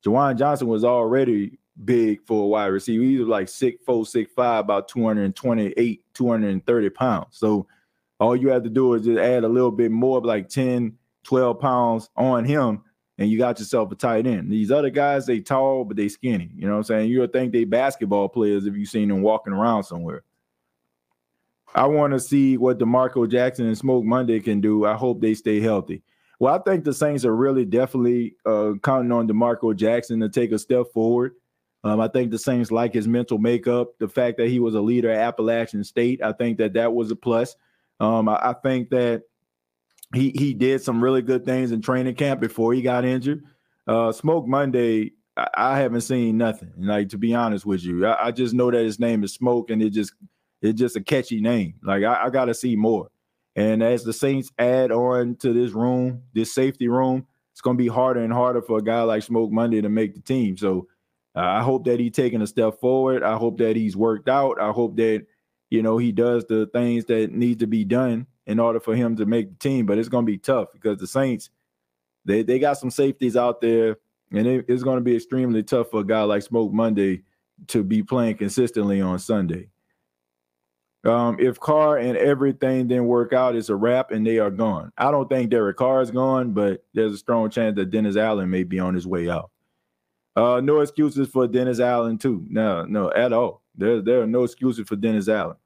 Juwan 0.05 0.39
Johnson 0.39 0.69
was 0.69 0.85
already 0.85 1.59
big 1.85 2.21
for 2.27 2.45
a 2.45 2.47
wide 2.47 2.67
receiver. 2.67 3.03
He 3.03 3.19
was 3.19 3.29
like 3.29 3.49
six 3.49 3.83
four, 3.85 4.05
six 4.05 4.31
five, 4.35 4.65
about 4.65 4.89
228, 4.89 6.05
230 6.15 6.91
pounds. 6.91 7.27
So 7.31 7.67
all 8.21 8.37
you 8.37 8.49
have 8.51 8.65
to 8.65 8.71
do 8.71 8.95
is 8.95 9.05
just 9.05 9.19
add 9.19 9.45
a 9.45 9.49
little 9.49 9.71
bit 9.71 9.91
more, 9.91 10.21
like 10.21 10.49
10, 10.49 10.97
12 11.25 11.59
pounds 11.61 12.11
on 12.17 12.45
him 12.45 12.83
and 13.19 13.29
you 13.29 13.37
got 13.37 13.59
yourself 13.59 13.91
a 13.91 13.97
tight 13.97 14.27
end. 14.27 14.51
These 14.51 14.71
other 14.71 14.91
guys, 14.91 15.27
they 15.27 15.41
tall, 15.41 15.85
but 15.85 15.97
they 15.97 16.09
skinny. 16.09 16.51
You 16.55 16.67
know 16.67 16.75
what 16.75 16.79
I'm 16.79 16.85
saying? 16.85 17.11
You'll 17.11 17.27
think 17.27 17.53
they 17.53 17.65
basketball 17.65 18.29
players 18.29 18.67
if 18.67 18.75
you've 18.75 18.89
seen 18.89 19.09
them 19.09 19.23
walking 19.23 19.53
around 19.53 19.85
somewhere. 19.85 20.23
I 21.75 21.87
want 21.87 22.13
to 22.13 22.21
see 22.21 22.57
what 22.57 22.79
DeMarco 22.79 23.29
Jackson 23.31 23.67
and 23.67 23.77
Smoke 23.77 24.05
Monday 24.05 24.41
can 24.41 24.61
do. 24.61 24.87
I 24.87 24.95
hope 24.95 25.21
they 25.21 25.35
stay 25.35 25.61
healthy. 25.61 26.03
Well, 26.39 26.55
I 26.55 26.59
think 26.59 26.85
the 26.85 26.95
Saints 26.95 27.25
are 27.25 27.35
really 27.35 27.65
definitely 27.65 28.37
uh, 28.47 28.75
counting 28.83 29.13
on 29.13 29.29
DeMarco 29.29 29.75
Jackson 29.77 30.21
to 30.21 30.29
take 30.29 30.53
a 30.53 30.59
step 30.59 30.87
forward. 30.95 31.33
Um, 31.85 32.01
I 32.01 32.09
think 32.09 32.31
the 32.31 32.39
Saints 32.39 32.71
like 32.71 32.95
his 32.95 33.09
mental 33.09 33.39
makeup, 33.39 33.99
the 33.99 34.09
fact 34.09 34.39
that 34.39 34.49
he 34.49 34.61
was 34.61 34.75
a 34.75 34.81
leader 34.81 35.11
at 35.11 35.19
Appalachian 35.19 35.85
State. 35.85 36.23
I 36.23 36.33
think 36.33 36.59
that 36.59 36.75
that 36.75 36.93
was 36.93 37.11
a 37.11 37.17
plus. 37.17 37.57
Um, 38.01 38.29
I, 38.29 38.37
I 38.37 38.53
think 38.55 38.91
that 38.91 39.25
he 40.15 40.31
he 40.31 40.55
did 40.55 40.83
some 40.83 41.03
really 41.03 41.23
good 41.23 41.45
things 41.45 41.73
in 41.73 41.83
training 41.83 42.15
camp 42.15 42.41
before 42.41 42.73
he 42.73 42.83
got 42.83 43.05
injured. 43.05 43.45
Uh, 43.87 44.13
Smoke 44.13 44.47
Monday, 44.47 45.13
I, 45.37 45.49
I, 45.55 45.79
haven't 45.79 46.03
seen 46.03 46.37
nothing. 46.37 46.73
Like 46.79 47.11
to 47.11 47.19
be 47.19 47.35
honest 47.35 47.67
with 47.67 47.83
you, 47.83 48.07
I, 48.07 48.27
I, 48.27 48.31
just 48.33 48.55
know 48.55 48.71
that 48.71 48.85
his 48.85 48.99
name 48.99 49.25
is 49.25 49.35
Smoke, 49.35 49.71
and 49.71 49.83
it 49.83 49.91
just 49.91 50.13
it's 50.63 50.79
just 50.79 50.97
a 50.97 51.03
catchy 51.03 51.41
name. 51.41 51.75
Like 51.83 52.05
I, 52.05 52.25
I 52.25 52.31
got 52.31 52.47
to 52.47 52.55
see 52.55 52.77
more. 52.77 53.11
And 53.57 53.83
as 53.83 54.05
the 54.05 54.13
Saints 54.13 54.53
add 54.59 54.93
on 54.93 55.37
to 55.37 55.53
this 55.53 55.73
room, 55.73 56.23
this 56.33 56.55
safety 56.55 56.89
room, 56.89 57.27
it's 57.53 57.61
going 57.61 57.77
to 57.77 57.83
be 57.83 57.89
harder 57.89 58.21
and 58.21 58.33
harder 58.33 58.63
for 58.63 58.79
a 58.79 58.83
guy 58.83 59.03
like 59.03 59.23
Smoke 59.23 59.51
Monday 59.51 59.81
to 59.81 59.89
make 59.89 60.15
the 60.15 60.21
team. 60.21 60.57
So 60.57 60.87
uh, 61.35 61.41
I 61.41 61.63
hope 61.63 61.85
that 61.87 61.99
he's 61.99 62.13
taking 62.13 62.41
a 62.41 62.47
step 62.47 62.81
forward. 62.81 63.23
I 63.23 63.37
hope 63.37 63.59
that 63.59 63.75
he's 63.75 63.97
worked 63.97 64.29
out. 64.29 64.61
I 64.61 64.71
hope 64.71 64.97
that 64.97 65.27
you 65.71 65.83
know 65.83 65.99
he 65.99 66.13
does 66.13 66.45
the 66.47 66.67
things 66.73 67.05
that 67.07 67.33
need 67.33 67.59
to 67.59 67.67
be 67.67 67.85
done 67.85 68.27
in 68.49 68.59
order 68.59 68.81
for 68.81 68.97
him 68.97 69.15
to 69.17 69.27
make 69.27 69.51
the 69.51 69.59
team. 69.59 69.87
But 69.87 69.99
it's 69.99 70.09
going 70.09 70.27
to 70.27 70.33
be 70.33 70.39
tough 70.39 70.73
because 70.73 70.99
the 70.99 71.07
Saints 71.07 71.51
they 72.25 72.43
they 72.43 72.59
got 72.59 72.79
some 72.79 72.91
safeties 72.91 73.37
out 73.37 73.61
there, 73.61 73.99
and 74.33 74.47
it, 74.47 74.65
it's 74.69 74.83
going 74.83 74.99
to 74.99 75.05
be 75.05 75.15
extremely 75.15 75.63
tough 75.63 75.91
for 75.91 76.01
a 76.01 76.05
guy 76.05 76.23
like 76.23 76.43
Smoke 76.43 76.73
Monday 76.73 77.23
to 77.69 77.85
be 77.85 78.03
playing 78.03 78.37
consistently 78.37 79.01
on 79.01 79.19
Sunday. 79.19 79.69
Um, 81.05 81.37
if 81.39 81.61
Carr 81.61 81.97
and 81.99 82.17
everything 82.17 82.89
didn't 82.89 83.07
work 83.07 83.33
out, 83.33 83.55
it's 83.55 83.69
a 83.69 83.77
wrap 83.77 84.11
and 84.11 84.27
they 84.27 84.39
are 84.39 84.51
gone. 84.51 84.93
I 84.99 85.11
don't 85.11 85.29
think 85.29 85.51
Derek 85.51 85.77
Carr 85.77 86.03
is 86.03 86.11
gone, 86.11 86.53
but 86.53 86.85
there's 86.93 87.15
a 87.15 87.19
strong 87.19 87.51
chance 87.51 87.77
that 87.77 87.91
Dennis 87.91 88.17
Allen 88.17 88.51
may 88.51 88.65
be 88.65 88.81
on 88.81 88.95
his 88.95 89.07
way 89.07 89.31
out. 89.31 89.51
Uh, 90.35 90.61
no 90.61 90.81
excuses 90.81 91.29
for 91.29 91.47
Dennis 91.47 91.81
Allen, 91.81 92.19
too. 92.19 92.45
No, 92.49 92.85
no, 92.85 93.11
at 93.13 93.33
all. 93.33 93.63
There, 93.77 94.03
there 94.03 94.23
are 94.23 94.27
no 94.27 94.43
excuses 94.43 94.87
for 94.87 94.97
Dennis 94.97 95.29
Allen. 95.29 95.57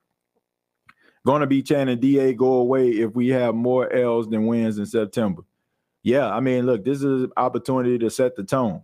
To 1.25 1.47
be 1.47 1.63
chanting 1.63 2.01
DA 2.01 2.35
go 2.35 2.55
away 2.55 2.89
if 2.89 3.15
we 3.15 3.29
have 3.29 3.55
more 3.55 3.93
L's 3.93 4.29
than 4.29 4.47
wins 4.47 4.79
in 4.79 4.87
September. 4.87 5.43
Yeah, 6.03 6.29
I 6.29 6.41
mean, 6.41 6.67
look, 6.67 6.85
this 6.85 6.99
is 6.99 7.25
an 7.25 7.33
opportunity 7.37 7.97
to 7.99 8.11
set 8.11 8.35
the 8.35 8.43
tone, 8.43 8.83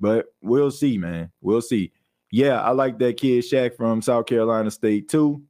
but 0.00 0.26
we'll 0.42 0.70
see, 0.70 0.96
man. 0.96 1.30
We'll 1.42 1.60
see. 1.60 1.92
Yeah, 2.30 2.62
I 2.62 2.70
like 2.70 2.98
that 2.98 3.18
kid 3.18 3.44
Shaq 3.44 3.76
from 3.76 4.00
South 4.00 4.26
Carolina 4.26 4.70
State, 4.70 5.08
too. 5.08 5.42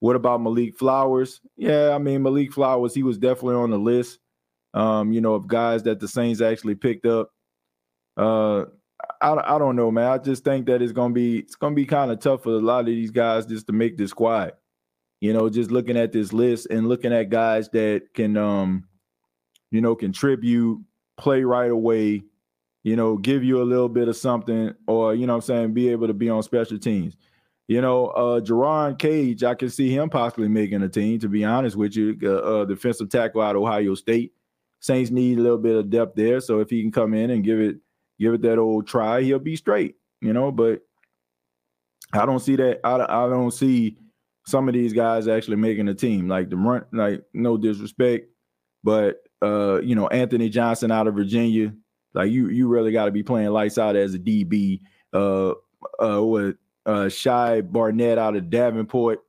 What 0.00 0.16
about 0.16 0.42
Malik 0.42 0.76
Flowers? 0.76 1.40
Yeah, 1.56 1.90
I 1.94 1.98
mean 1.98 2.22
Malik 2.22 2.52
Flowers, 2.52 2.92
he 2.92 3.02
was 3.02 3.18
definitely 3.18 3.54
on 3.54 3.70
the 3.70 3.78
list. 3.78 4.18
Um, 4.74 5.12
you 5.12 5.20
know, 5.20 5.34
of 5.34 5.46
guys 5.46 5.84
that 5.84 6.00
the 6.00 6.08
Saints 6.08 6.40
actually 6.40 6.74
picked 6.74 7.06
up. 7.06 7.30
Uh, 8.16 8.64
I, 9.20 9.54
I 9.54 9.58
don't 9.58 9.76
know, 9.76 9.90
man. 9.90 10.10
I 10.10 10.18
just 10.18 10.44
think 10.44 10.66
that 10.66 10.82
it's 10.82 10.92
gonna 10.92 11.14
be 11.14 11.38
it's 11.38 11.54
gonna 11.54 11.74
be 11.74 11.86
kind 11.86 12.10
of 12.10 12.18
tough 12.18 12.42
for 12.42 12.50
a 12.50 12.58
lot 12.58 12.80
of 12.80 12.86
these 12.86 13.10
guys 13.10 13.46
just 13.46 13.66
to 13.68 13.72
make 13.72 13.96
this 13.96 14.10
squad. 14.10 14.52
You 15.22 15.32
know, 15.32 15.48
just 15.48 15.70
looking 15.70 15.96
at 15.96 16.10
this 16.10 16.32
list 16.32 16.66
and 16.66 16.88
looking 16.88 17.12
at 17.12 17.30
guys 17.30 17.68
that 17.68 18.12
can 18.12 18.36
um, 18.36 18.88
you 19.70 19.80
know, 19.80 19.94
contribute, 19.94 20.80
play 21.16 21.44
right 21.44 21.70
away, 21.70 22.24
you 22.82 22.96
know, 22.96 23.16
give 23.16 23.44
you 23.44 23.62
a 23.62 23.64
little 23.64 23.88
bit 23.88 24.08
of 24.08 24.16
something, 24.16 24.74
or 24.88 25.14
you 25.14 25.28
know 25.28 25.36
I'm 25.36 25.40
saying, 25.40 25.74
be 25.74 25.90
able 25.90 26.08
to 26.08 26.12
be 26.12 26.28
on 26.28 26.42
special 26.42 26.76
teams. 26.76 27.16
You 27.68 27.80
know, 27.80 28.08
uh 28.08 28.40
Jerron 28.40 28.98
Cage, 28.98 29.44
I 29.44 29.54
can 29.54 29.70
see 29.70 29.94
him 29.94 30.10
possibly 30.10 30.48
making 30.48 30.82
a 30.82 30.88
team, 30.88 31.20
to 31.20 31.28
be 31.28 31.44
honest 31.44 31.76
with 31.76 31.94
you. 31.94 32.18
Uh, 32.20 32.62
uh, 32.62 32.64
defensive 32.64 33.08
tackle 33.08 33.42
out 33.42 33.54
of 33.54 33.62
Ohio 33.62 33.94
State. 33.94 34.32
Saints 34.80 35.12
need 35.12 35.38
a 35.38 35.42
little 35.42 35.56
bit 35.56 35.76
of 35.76 35.88
depth 35.88 36.16
there. 36.16 36.40
So 36.40 36.58
if 36.58 36.68
he 36.68 36.82
can 36.82 36.90
come 36.90 37.14
in 37.14 37.30
and 37.30 37.44
give 37.44 37.60
it 37.60 37.76
give 38.18 38.34
it 38.34 38.42
that 38.42 38.58
old 38.58 38.88
try, 38.88 39.22
he'll 39.22 39.38
be 39.38 39.54
straight, 39.54 39.94
you 40.20 40.32
know. 40.32 40.50
But 40.50 40.80
I 42.12 42.26
don't 42.26 42.40
see 42.40 42.56
that. 42.56 42.80
I, 42.82 42.96
I 42.96 43.28
don't 43.28 43.52
see 43.52 43.98
some 44.44 44.68
of 44.68 44.74
these 44.74 44.92
guys 44.92 45.28
actually 45.28 45.56
making 45.56 45.88
a 45.88 45.94
team. 45.94 46.28
Like 46.28 46.50
the 46.50 46.56
run, 46.56 46.84
like 46.92 47.22
no 47.32 47.56
disrespect, 47.56 48.28
but 48.84 49.22
uh, 49.42 49.80
you 49.82 49.94
know, 49.94 50.08
Anthony 50.08 50.48
Johnson 50.48 50.90
out 50.90 51.06
of 51.06 51.14
Virginia, 51.14 51.72
like 52.14 52.30
you 52.30 52.48
you 52.48 52.68
really 52.68 52.92
got 52.92 53.06
to 53.06 53.10
be 53.10 53.22
playing 53.22 53.50
lights 53.50 53.78
out 53.78 53.96
as 53.96 54.14
a 54.14 54.18
DB. 54.18 54.80
Uh 55.12 55.52
uh 56.00 56.20
what 56.20 56.56
uh, 56.86 57.08
Shy 57.08 57.60
Barnett 57.60 58.18
out 58.18 58.36
of 58.36 58.50
Davenport. 58.50 59.20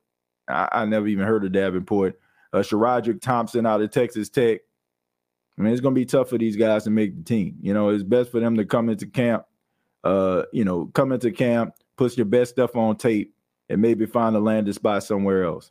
I, 0.48 0.68
I, 0.72 0.84
never 0.84 1.06
even 1.06 1.26
heard 1.26 1.44
of 1.44 1.52
Davenport. 1.52 2.18
Uh, 2.52 2.58
SaRodorick 2.58 3.20
Thompson 3.20 3.66
out 3.66 3.80
of 3.80 3.90
Texas 3.90 4.28
Tech. 4.28 4.60
I 5.58 5.62
mean, 5.62 5.72
it's 5.72 5.80
going 5.80 5.94
to 5.94 6.00
be 6.00 6.04
tough 6.04 6.28
for 6.28 6.38
these 6.38 6.56
guys 6.56 6.84
to 6.84 6.90
make 6.90 7.16
the 7.16 7.22
team. 7.22 7.56
You 7.60 7.74
know, 7.74 7.90
it's 7.90 8.02
best 8.02 8.32
for 8.32 8.40
them 8.40 8.56
to 8.56 8.64
come 8.64 8.88
into 8.88 9.06
camp, 9.06 9.44
uh, 10.02 10.42
you 10.52 10.64
know, 10.64 10.86
come 10.94 11.12
into 11.12 11.30
camp, 11.30 11.74
put 11.96 12.16
your 12.16 12.26
best 12.26 12.52
stuff 12.52 12.74
on 12.74 12.96
tape, 12.96 13.34
and 13.68 13.80
maybe 13.80 14.06
find 14.06 14.36
a 14.36 14.40
landing 14.40 14.72
spot 14.72 15.02
somewhere 15.04 15.44
else. 15.44 15.70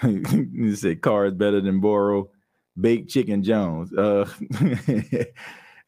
you 0.02 0.74
say 0.76 0.94
Carr 0.94 1.26
is 1.26 1.34
better 1.34 1.60
than 1.60 1.80
Burrow. 1.80 2.30
Baked 2.80 3.10
Chicken 3.10 3.42
Jones. 3.42 3.92
Uh, 3.92 4.28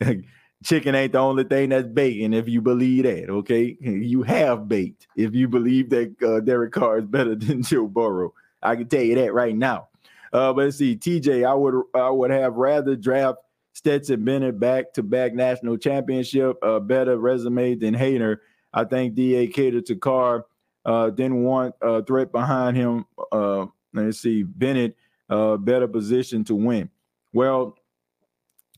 chicken 0.64 0.94
ain't 0.94 1.12
the 1.12 1.18
only 1.18 1.44
thing 1.44 1.70
that's 1.70 1.88
baking 1.88 2.34
if 2.34 2.48
you 2.48 2.60
believe 2.60 3.04
that 3.04 3.30
okay 3.30 3.76
you 3.80 4.22
have 4.22 4.68
baked 4.68 5.06
if 5.16 5.34
you 5.34 5.48
believe 5.48 5.88
that 5.88 6.14
uh, 6.22 6.40
derek 6.40 6.72
carr 6.72 6.98
is 6.98 7.06
better 7.06 7.34
than 7.36 7.62
joe 7.62 7.86
burrow 7.86 8.32
i 8.62 8.76
can 8.76 8.86
tell 8.86 9.02
you 9.02 9.14
that 9.14 9.32
right 9.32 9.56
now 9.56 9.88
uh, 10.32 10.52
but 10.52 10.72
see 10.72 10.96
tj 10.96 11.46
i 11.46 11.54
would 11.54 11.82
i 11.94 12.10
would 12.10 12.30
have 12.30 12.54
rather 12.56 12.94
draft 12.94 13.38
stetson 13.72 14.22
bennett 14.22 14.60
back 14.60 14.92
to 14.92 15.02
back 15.02 15.32
national 15.32 15.78
championship 15.78 16.56
a 16.62 16.78
better 16.78 17.16
resume 17.18 17.74
than 17.74 17.94
Haener. 17.94 18.36
i 18.74 18.84
think 18.84 19.14
da 19.14 19.46
catered 19.46 19.86
to 19.86 19.96
carr 19.96 20.44
uh, 20.84 21.10
didn't 21.10 21.42
want 21.42 21.74
a 21.82 22.02
threat 22.04 22.32
behind 22.32 22.76
him 22.76 23.04
uh, 23.32 23.66
let's 23.92 24.20
see 24.20 24.42
bennett 24.42 24.96
uh, 25.28 25.56
better 25.56 25.86
position 25.86 26.42
to 26.44 26.54
win 26.54 26.88
well 27.32 27.76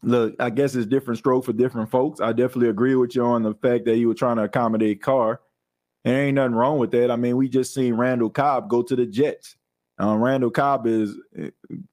look, 0.03 0.34
I 0.40 0.50
guess 0.50 0.74
it's 0.74 0.86
different 0.86 1.18
stroke 1.18 1.44
for 1.44 1.53
different 1.53 1.90
folks. 1.90 2.20
I 2.20 2.32
definitely 2.32 2.68
agree 2.68 2.94
with 2.94 3.14
you 3.14 3.24
on 3.24 3.42
the 3.42 3.55
fact 3.55 3.84
that 3.86 3.96
you 3.96 4.09
were 4.09 4.14
trying 4.14 4.36
to 4.36 4.44
accommodate 4.44 5.03
Carr. 5.03 5.40
There 6.05 6.26
ain't 6.26 6.34
nothing 6.34 6.55
wrong 6.55 6.78
with 6.78 6.90
that. 6.92 7.11
I 7.11 7.16
mean, 7.16 7.36
we 7.36 7.48
just 7.48 7.74
seen 7.74 7.94
Randall 7.94 8.30
Cobb 8.30 8.68
go 8.68 8.82
to 8.82 8.96
the 8.96 9.07
Jets. 9.07 9.57
Um, 9.98 10.20
Randall 10.20 10.50
Cobb 10.50 10.86
is, 10.86 11.16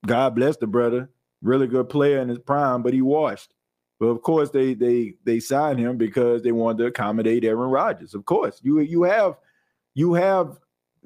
God 0.06 0.36
bless 0.36 0.58
the 0.58 0.66
brother, 0.66 1.10
really 1.42 1.68
good 1.68 1.90
player 1.90 2.20
in 2.20 2.30
his 2.30 2.40
prime, 2.40 2.82
but 2.82 2.94
he 2.94 3.02
washed. 3.02 3.54
But 4.00 4.08
of 4.08 4.22
course, 4.22 4.50
they 4.50 4.74
they 4.74 5.16
they 5.26 5.42
signed 5.42 5.78
him 5.78 5.98
because 5.98 6.42
they 6.42 6.54
wanted 6.54 6.78
to 6.78 6.86
accommodate 6.86 7.44
Aaron 7.44 7.70
Rodgers. 7.70 8.14
Of 8.14 8.24
course, 8.24 8.62
you 8.64 8.80
you 8.80 9.04
have 9.04 9.36
you 10.00 10.14
have 10.14 10.58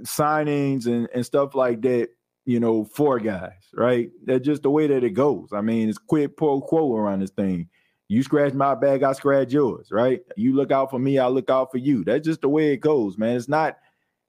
signings 0.02 0.86
and, 0.86 1.08
and 1.14 1.26
stuff 1.26 1.56
like 1.56 1.82
that 1.82 2.10
you 2.46 2.60
know, 2.60 2.84
for 2.84 3.20
guys, 3.20 3.70
right? 3.74 4.12
That's 4.26 4.46
just 4.46 4.64
the 4.64 4.70
way 4.70 4.88
that 4.88 5.04
it 5.04 5.12
goes. 5.12 5.50
I 5.54 5.62
mean, 5.62 5.90
it's 5.90 5.98
quid 5.98 6.36
pro 6.36 6.62
quo 6.62 6.96
around 6.96 7.22
this 7.22 7.32
thing. 7.32 7.70
You 8.10 8.22
scratch 8.22 8.54
my 8.54 8.76
bag, 8.76 9.02
I 9.02 9.14
scratch 9.14 9.54
yours, 9.54 9.90
right? 9.92 10.22
You 10.36 10.54
look 10.54 10.72
out 10.72 10.90
for 10.90 11.00
me, 11.00 11.20
I 11.20 11.28
look 11.28 11.50
out 11.50 11.72
for 11.72 11.78
you. 11.78 12.04
That's 12.04 12.26
just 12.26 12.42
the 12.42 12.50
way 12.50 12.74
it 12.74 12.78
goes, 12.78 13.18
man. 13.18 13.38
It's 13.38 13.48
not, 13.48 13.78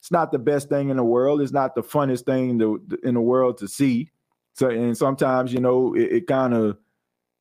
it's 0.00 0.12
not 0.12 0.30
the 0.30 0.38
best 0.38 0.68
thing 0.68 0.90
in 0.90 0.96
the 0.96 1.04
world. 1.04 1.40
It's 1.42 1.52
not 1.52 1.74
the 1.74 1.82
funnest 1.82 2.24
thing 2.24 2.58
to, 2.60 2.80
in 3.02 3.14
the 3.14 3.20
world 3.20 3.58
to 3.58 3.68
see. 3.68 4.10
So, 4.54 4.70
and 4.70 4.96
sometimes, 4.96 5.52
you 5.52 5.60
know, 5.60 5.94
it, 5.94 6.12
it 6.12 6.26
kind 6.28 6.54
of 6.54 6.78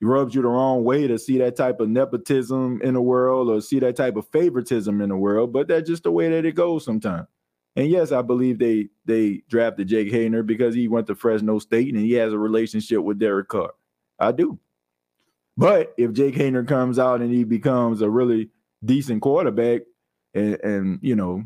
rubs 0.04 0.36
you 0.36 0.42
the 0.42 0.48
wrong 0.48 0.84
way 0.84 1.08
to 1.08 1.18
see 1.18 1.38
that 1.40 1.56
type 1.56 1.80
of 1.80 1.90
nepotism 1.90 2.82
in 2.84 2.94
the 2.94 3.02
world 3.02 3.50
or 3.50 3.62
see 3.62 3.80
that 3.80 3.96
type 3.96 4.16
of 4.16 4.28
favoritism 4.28 5.02
in 5.02 5.10
the 5.10 5.18
world. 5.18 5.54
But 5.54 5.68
that's 5.68 5.90
just 5.90 6.04
the 6.04 6.12
way 6.12 6.30
that 6.30 6.46
it 6.46 6.56
goes 6.56 6.86
sometimes. 6.86 7.28
And 7.76 7.90
yes, 7.90 8.12
I 8.12 8.22
believe 8.22 8.60
they 8.60 8.90
they 9.06 9.42
drafted 9.50 9.88
Jake 9.88 10.12
Haener 10.12 10.46
because 10.46 10.76
he 10.76 10.88
went 10.88 11.08
to 11.08 11.16
Fresno 11.16 11.60
State 11.60 11.94
and 11.94 12.04
he 12.04 12.14
has 12.14 12.32
a 12.32 12.38
relationship 12.38 13.00
with 13.00 13.20
Derek 13.20 13.48
Carr. 13.48 13.72
I 14.20 14.32
do. 14.32 14.60
But 15.58 15.94
if 15.98 16.14
Jake 16.14 16.36
Haener 16.36 16.68
comes 16.68 17.00
out 17.00 17.22
and 17.22 17.34
he 17.34 17.44
becomes 17.44 18.02
a 18.02 18.10
really 18.10 18.50
decent 18.84 19.22
quarterback, 19.22 19.82
and, 20.34 20.60
and 20.64 21.00
you 21.02 21.16
know, 21.16 21.44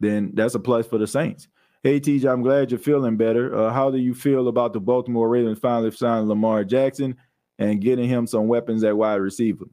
then 0.00 0.32
that's 0.34 0.54
a 0.54 0.60
plus 0.60 0.86
for 0.86 0.98
the 0.98 1.06
Saints. 1.06 1.48
Hey 1.84 2.00
TJ, 2.00 2.30
I'm 2.30 2.42
glad 2.42 2.70
you're 2.70 2.80
feeling 2.80 3.16
better. 3.16 3.56
Uh, 3.56 3.72
how 3.72 3.90
do 3.90 3.98
you 3.98 4.14
feel 4.14 4.48
about 4.48 4.72
the 4.72 4.80
Baltimore 4.80 5.28
Ravens 5.28 5.60
finally 5.60 5.92
signing 5.92 6.28
Lamar 6.28 6.64
Jackson 6.64 7.16
and 7.58 7.80
getting 7.80 8.08
him 8.08 8.26
some 8.26 8.48
weapons 8.48 8.84
at 8.84 8.96
wide 8.96 9.16
receiver? 9.16 9.66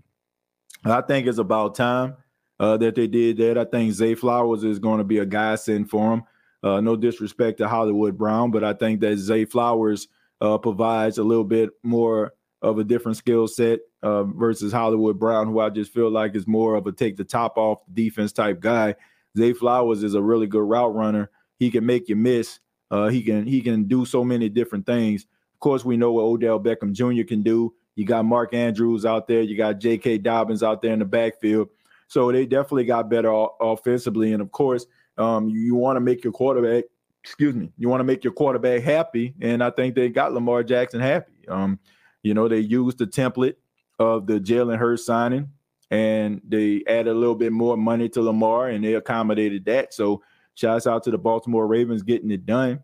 I 0.84 1.02
think 1.02 1.28
it's 1.28 1.38
about 1.38 1.76
time 1.76 2.16
uh, 2.60 2.78
that 2.78 2.96
they 2.96 3.08
did 3.08 3.38
that. 3.38 3.58
I 3.58 3.66
think 3.66 3.94
Zay 3.94 4.16
Flowers 4.16 4.64
is 4.64 4.80
going 4.80 5.00
to 5.00 5.04
be 5.04 5.20
a 5.20 5.26
godsend 5.26 5.90
for 5.90 6.14
him. 6.14 6.24
Uh, 6.64 6.82
no 6.82 6.96
disrespect 6.96 7.60
to 7.60 7.68
Hollywood 7.68 8.18
Brown, 8.18 8.52
but 8.52 8.64
I 8.64 8.74
think 8.74 9.00
that 9.02 9.18
Zay 9.18 9.46
Flowers 9.46 10.08
uh, 10.42 10.58
provides 10.58 11.18
a 11.18 11.24
little 11.24 11.44
bit 11.44 11.70
more 11.84 12.34
of 12.62 12.80
a 12.80 12.84
different 12.84 13.18
skill 13.18 13.48
set 13.48 13.80
uh, 14.02 14.24
versus 14.24 14.72
Hollywood 14.72 15.20
Brown, 15.20 15.48
who 15.48 15.60
I 15.60 15.70
just 15.70 15.94
feel 15.94 16.10
like 16.10 16.36
is 16.36 16.48
more 16.48 16.76
of 16.76 16.88
a 16.88 16.92
take 16.92 17.18
the 17.18 17.24
top 17.24 17.58
off 17.58 17.80
defense 17.94 18.32
type 18.32 18.60
guy. 18.60 18.96
Zay 19.38 19.54
Flowers 19.54 20.04
is 20.04 20.16
a 20.16 20.22
really 20.22 20.48
good 20.48 20.64
route 20.64 20.96
runner. 20.96 21.30
He 21.60 21.70
can 21.70 21.86
make 21.86 22.10
you 22.10 22.16
miss. 22.16 22.60
Uh, 22.90 23.08
he 23.08 23.22
can 23.22 23.46
he 23.46 23.62
can 23.62 23.86
do 23.86 24.06
so 24.06 24.24
many 24.24 24.50
different 24.50 24.86
things. 24.86 25.26
Course, 25.66 25.84
we 25.84 25.98
know 25.98 26.12
what 26.12 26.22
Odell 26.22 26.60
Beckham 26.60 26.94
Jr. 26.94 27.28
can 27.28 27.42
do. 27.42 27.74
You 27.96 28.06
got 28.06 28.24
Mark 28.24 28.54
Andrews 28.54 29.04
out 29.04 29.28
there. 29.28 29.42
You 29.42 29.58
got 29.58 29.80
J.K. 29.80 30.20
Dobbins 30.20 30.62
out 30.62 30.80
there 30.84 30.94
in 30.94 31.00
the 31.00 31.06
backfield. 31.06 31.70
So 32.08 32.32
they 32.32 32.46
definitely 32.46 32.86
got 32.86 33.10
better 33.10 33.32
offensively. 33.60 34.34
And 34.34 34.44
of 34.44 34.52
course, 34.52 34.86
um, 35.18 35.50
you, 35.50 35.60
you 35.60 35.74
want 35.74 35.96
to 35.96 36.02
make 36.02 36.24
your 36.24 36.34
quarterback, 36.34 36.84
excuse 37.24 37.56
me, 37.56 37.72
you 37.80 37.90
want 37.90 38.00
to 38.00 38.04
make 38.04 38.24
your 38.24 38.34
quarterback 38.34 38.84
happy. 38.84 39.34
And 39.42 39.64
I 39.64 39.72
think 39.72 39.96
they 39.96 40.08
got 40.10 40.34
Lamar 40.34 40.62
Jackson 40.62 41.00
happy. 41.00 41.48
Um, 41.48 41.80
you 42.22 42.36
know, 42.36 42.48
they 42.48 42.60
used 42.60 43.00
the 43.00 43.08
template 43.08 43.56
of 43.98 44.28
the 44.28 44.40
Jalen 44.40 44.78
Hurts 44.78 45.04
signing 45.04 45.50
and 45.90 46.42
they 46.48 46.84
added 46.88 47.08
a 47.08 47.16
little 47.16 47.34
bit 47.34 47.52
more 47.52 47.76
money 47.76 48.08
to 48.10 48.22
Lamar 48.22 48.70
and 48.70 48.86
they 48.86 48.94
accommodated 48.94 49.66
that. 49.66 49.96
So 49.96 50.22
Shouts 50.56 50.88
out 50.88 51.04
to 51.04 51.12
the 51.12 51.18
Baltimore 51.18 51.68
Ravens 51.68 52.02
getting 52.02 52.32
it 52.32 52.46
done. 52.46 52.82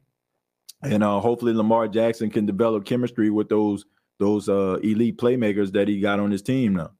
And 0.83 1.03
uh, 1.03 1.19
hopefully 1.19 1.53
Lamar 1.53 1.87
Jackson 1.87 2.29
can 2.29 2.45
develop 2.45 2.85
chemistry 2.85 3.29
with 3.29 3.49
those 3.49 3.85
those 4.19 4.47
uh, 4.49 4.77
elite 4.83 5.17
playmakers 5.17 5.71
that 5.73 5.87
he 5.87 5.99
got 5.99 6.19
on 6.19 6.29
his 6.29 6.43
team 6.43 6.75
now. 6.75 6.91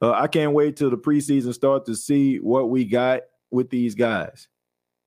Uh, 0.00 0.12
I 0.12 0.26
can't 0.26 0.52
wait 0.52 0.76
till 0.76 0.90
the 0.90 0.98
preseason 0.98 1.52
start 1.54 1.86
to 1.86 1.96
see 1.96 2.36
what 2.36 2.70
we 2.70 2.84
got 2.84 3.22
with 3.50 3.70
these 3.70 3.94
guys. 3.94 4.48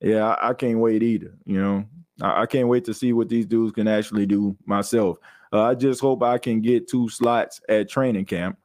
Yeah, 0.01 0.27
I, 0.27 0.49
I 0.49 0.53
can't 0.53 0.79
wait 0.79 1.03
either. 1.03 1.37
You 1.45 1.61
know, 1.61 1.85
I, 2.21 2.41
I, 2.41 2.45
can't 2.47 2.67
wait 2.67 2.85
to 2.85 2.93
see 2.93 3.13
what 3.13 3.29
these 3.29 3.45
dudes 3.45 3.73
can 3.73 3.87
actually 3.87 4.25
do 4.25 4.57
myself. 4.65 5.19
Uh, 5.53 5.61
I 5.61 5.75
just 5.75 6.01
hope 6.01 6.23
I 6.23 6.39
can 6.39 6.61
get 6.61 6.89
two 6.89 7.07
slots 7.09 7.61
at 7.69 7.89
training 7.89 8.25
camp. 8.25 8.57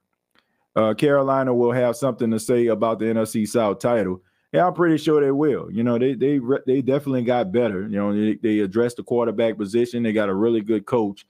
Uh, 0.75 0.95
Carolina 0.95 1.55
will 1.55 1.73
have 1.73 1.97
something 1.97 2.31
to 2.31 2.41
say 2.41 2.67
about 2.67 2.99
the 2.99 3.07
NFC 3.07 3.47
South 3.47 3.79
title. 3.79 4.23
Yeah, 4.57 4.67
I'm 4.67 4.75
pretty 4.75 4.97
sure 4.97 5.21
they 5.21 5.33
will. 5.33 5.71
You 5.71 5.85
know, 5.85 5.99
they 5.99 6.15
they 6.15 6.41
they 6.67 6.81
definitely 6.81 7.23
got 7.25 7.53
better. 7.53 7.83
You 7.83 7.97
know, 7.97 8.13
they, 8.15 8.35
they 8.37 8.61
addressed 8.61 8.97
the 8.97 9.03
quarterback 9.03 9.59
position. 9.59 10.03
They 10.03 10.13
got 10.13 10.31
a 10.31 10.35
really 10.35 10.63
good 10.63 10.87
coach. 10.87 11.27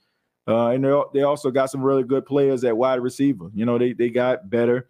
Uh, 0.47 0.69
and 0.69 0.83
they 0.83 1.01
they 1.13 1.23
also 1.23 1.51
got 1.51 1.69
some 1.69 1.81
really 1.81 2.03
good 2.03 2.25
players 2.25 2.63
at 2.63 2.77
wide 2.77 3.01
receiver. 3.01 3.49
You 3.53 3.65
know, 3.65 3.77
they 3.77 3.91
they 3.93 4.09
got 4.09 4.49
better. 4.49 4.87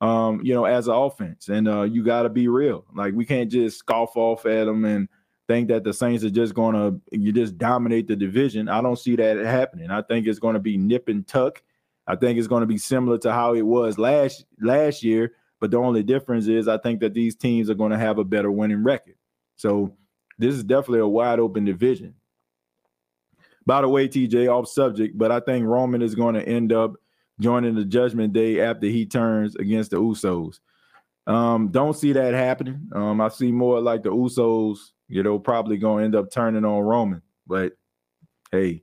Um, 0.00 0.40
you 0.42 0.54
know, 0.54 0.64
as 0.64 0.88
an 0.88 0.94
offense, 0.94 1.48
and 1.48 1.68
uh, 1.68 1.82
you 1.82 2.02
got 2.02 2.22
to 2.22 2.28
be 2.30 2.48
real. 2.48 2.84
Like 2.94 3.14
we 3.14 3.24
can't 3.24 3.50
just 3.50 3.78
scoff 3.78 4.16
off 4.16 4.46
at 4.46 4.64
them 4.64 4.84
and 4.84 5.08
think 5.46 5.68
that 5.68 5.84
the 5.84 5.92
Saints 5.92 6.24
are 6.24 6.30
just 6.30 6.54
going 6.54 6.74
to 6.74 7.00
you 7.12 7.32
just 7.32 7.58
dominate 7.58 8.08
the 8.08 8.16
division. 8.16 8.68
I 8.68 8.80
don't 8.80 8.98
see 8.98 9.14
that 9.16 9.36
happening. 9.36 9.90
I 9.90 10.00
think 10.02 10.26
it's 10.26 10.38
going 10.38 10.54
to 10.54 10.60
be 10.60 10.76
nip 10.78 11.08
and 11.08 11.26
tuck. 11.26 11.62
I 12.06 12.16
think 12.16 12.38
it's 12.38 12.48
going 12.48 12.62
to 12.62 12.66
be 12.66 12.78
similar 12.78 13.18
to 13.18 13.32
how 13.32 13.54
it 13.54 13.62
was 13.62 13.98
last 13.98 14.46
last 14.60 15.02
year, 15.02 15.32
but 15.64 15.70
the 15.70 15.78
only 15.78 16.02
difference 16.02 16.46
is 16.46 16.68
I 16.68 16.76
think 16.76 17.00
that 17.00 17.14
these 17.14 17.34
teams 17.34 17.70
are 17.70 17.74
going 17.74 17.90
to 17.90 17.96
have 17.96 18.18
a 18.18 18.24
better 18.24 18.50
winning 18.50 18.84
record. 18.84 19.14
So 19.56 19.96
this 20.36 20.54
is 20.54 20.62
definitely 20.62 20.98
a 20.98 21.08
wide 21.08 21.38
open 21.40 21.64
division. 21.64 22.16
By 23.64 23.80
the 23.80 23.88
way, 23.88 24.06
TJ, 24.06 24.52
off 24.52 24.68
subject, 24.68 25.16
but 25.16 25.32
I 25.32 25.40
think 25.40 25.64
Roman 25.64 26.02
is 26.02 26.14
going 26.14 26.34
to 26.34 26.46
end 26.46 26.70
up 26.70 26.96
joining 27.40 27.74
the 27.76 27.84
Judgment 27.86 28.34
Day 28.34 28.60
after 28.60 28.88
he 28.88 29.06
turns 29.06 29.56
against 29.56 29.92
the 29.92 29.96
Usos. 29.96 30.60
Um, 31.26 31.68
don't 31.68 31.96
see 31.96 32.12
that 32.12 32.34
happening. 32.34 32.90
Um, 32.92 33.22
I 33.22 33.28
see 33.28 33.50
more 33.50 33.80
like 33.80 34.02
the 34.02 34.10
Usos, 34.10 34.90
you 35.08 35.22
know, 35.22 35.38
probably 35.38 35.78
going 35.78 36.00
to 36.00 36.04
end 36.04 36.14
up 36.14 36.30
turning 36.30 36.66
on 36.66 36.82
Roman. 36.82 37.22
But 37.46 37.72
hey, 38.52 38.82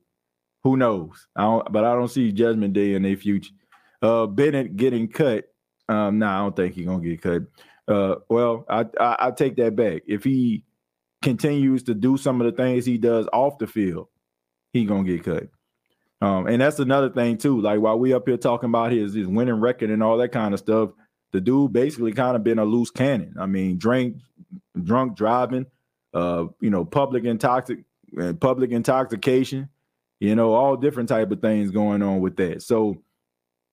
who 0.63 0.77
knows? 0.77 1.27
I 1.35 1.43
don't, 1.43 1.71
but 1.71 1.83
I 1.83 1.93
don't 1.93 2.09
see 2.09 2.31
Judgment 2.31 2.73
Day 2.73 2.95
in 2.95 3.03
their 3.03 3.17
future. 3.17 3.53
Uh, 4.01 4.25
Bennett 4.25 4.77
getting 4.77 5.07
cut. 5.07 5.45
Um, 5.89 6.19
no, 6.19 6.25
nah, 6.25 6.35
I 6.35 6.39
don't 6.43 6.55
think 6.55 6.75
he's 6.75 6.85
gonna 6.85 7.03
get 7.03 7.21
cut. 7.21 7.43
Uh, 7.87 8.15
well, 8.29 8.65
I, 8.69 8.85
I 8.99 9.15
I 9.19 9.31
take 9.31 9.55
that 9.57 9.75
back. 9.75 10.03
If 10.07 10.23
he 10.23 10.63
continues 11.21 11.83
to 11.83 11.93
do 11.93 12.17
some 12.17 12.41
of 12.41 12.45
the 12.45 12.63
things 12.63 12.85
he 12.85 12.97
does 12.97 13.27
off 13.33 13.57
the 13.57 13.67
field, 13.67 14.07
he 14.73 14.85
gonna 14.85 15.03
get 15.03 15.23
cut. 15.23 15.49
Um, 16.21 16.45
and 16.47 16.61
that's 16.61 16.79
another 16.79 17.09
thing 17.09 17.37
too. 17.37 17.59
Like 17.61 17.79
while 17.79 17.97
we 17.97 18.13
up 18.13 18.27
here 18.27 18.37
talking 18.37 18.69
about 18.69 18.91
his 18.91 19.13
his 19.13 19.27
winning 19.27 19.59
record 19.59 19.89
and 19.89 20.03
all 20.03 20.17
that 20.17 20.31
kind 20.31 20.53
of 20.53 20.59
stuff, 20.59 20.91
the 21.31 21.41
dude 21.41 21.73
basically 21.73 22.11
kind 22.11 22.35
of 22.35 22.43
been 22.43 22.59
a 22.59 22.65
loose 22.65 22.91
cannon. 22.91 23.35
I 23.39 23.45
mean, 23.45 23.77
drink, 23.77 24.17
drunk 24.83 25.15
driving, 25.15 25.65
uh, 26.13 26.45
you 26.59 26.69
know, 26.69 26.85
public 26.85 27.23
intoxic, 27.23 27.83
uh, 28.19 28.33
public 28.33 28.71
intoxication, 28.71 29.69
you 30.19 30.35
know, 30.35 30.53
all 30.53 30.75
different 30.77 31.09
type 31.09 31.31
of 31.31 31.41
things 31.41 31.71
going 31.71 32.01
on 32.01 32.19
with 32.19 32.35
that. 32.37 32.61
So, 32.61 33.01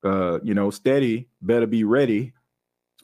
uh, 0.05 0.39
you 0.43 0.55
know, 0.55 0.71
steady 0.71 1.29
better 1.43 1.67
be 1.67 1.85
ready 1.85 2.33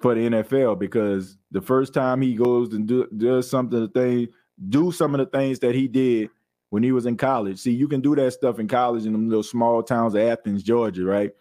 for 0.00 0.14
the 0.14 0.28
NFL 0.28 0.78
because 0.78 1.36
the 1.50 1.60
first 1.60 1.94
time 1.94 2.20
he 2.20 2.34
goes 2.34 2.72
and 2.72 2.86
do, 2.86 3.06
does 3.16 3.48
something, 3.48 3.80
the 3.80 3.88
thing, 3.88 4.28
do 4.68 4.92
some 4.92 5.14
of 5.14 5.18
the 5.18 5.38
things 5.38 5.58
that 5.60 5.74
he 5.74 5.88
did 5.88 6.30
when 6.70 6.82
he 6.82 6.92
was 6.92 7.06
in 7.06 7.16
college. 7.16 7.58
See, 7.58 7.72
you 7.72 7.88
can 7.88 8.00
do 8.00 8.14
that 8.16 8.32
stuff 8.32 8.58
in 8.58 8.68
college 8.68 9.06
in 9.06 9.12
them 9.12 9.28
little 9.28 9.42
small 9.42 9.82
towns 9.82 10.14
of 10.14 10.20
Athens, 10.20 10.62
Georgia, 10.62 11.04
right? 11.04 11.32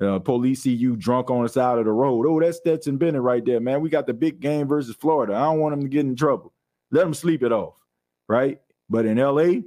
Uh, 0.00 0.18
police 0.18 0.62
see 0.62 0.72
you 0.72 0.96
drunk 0.96 1.28
on 1.30 1.42
the 1.42 1.48
side 1.48 1.78
of 1.78 1.84
the 1.84 1.90
road. 1.90 2.24
Oh, 2.26 2.40
that's 2.40 2.58
Stetson 2.58 2.98
Bennett 2.98 3.20
right 3.20 3.44
there, 3.44 3.60
man. 3.60 3.80
We 3.80 3.90
got 3.90 4.06
the 4.06 4.14
big 4.14 4.40
game 4.40 4.68
versus 4.68 4.94
Florida. 4.94 5.34
I 5.34 5.40
don't 5.40 5.58
want 5.58 5.74
him 5.74 5.82
to 5.82 5.88
get 5.88 6.06
in 6.06 6.14
trouble. 6.14 6.52
Let 6.90 7.06
him 7.06 7.14
sleep 7.14 7.42
it 7.42 7.52
off, 7.52 7.74
right? 8.28 8.60
But 8.88 9.06
in 9.06 9.18
LA, 9.18 9.62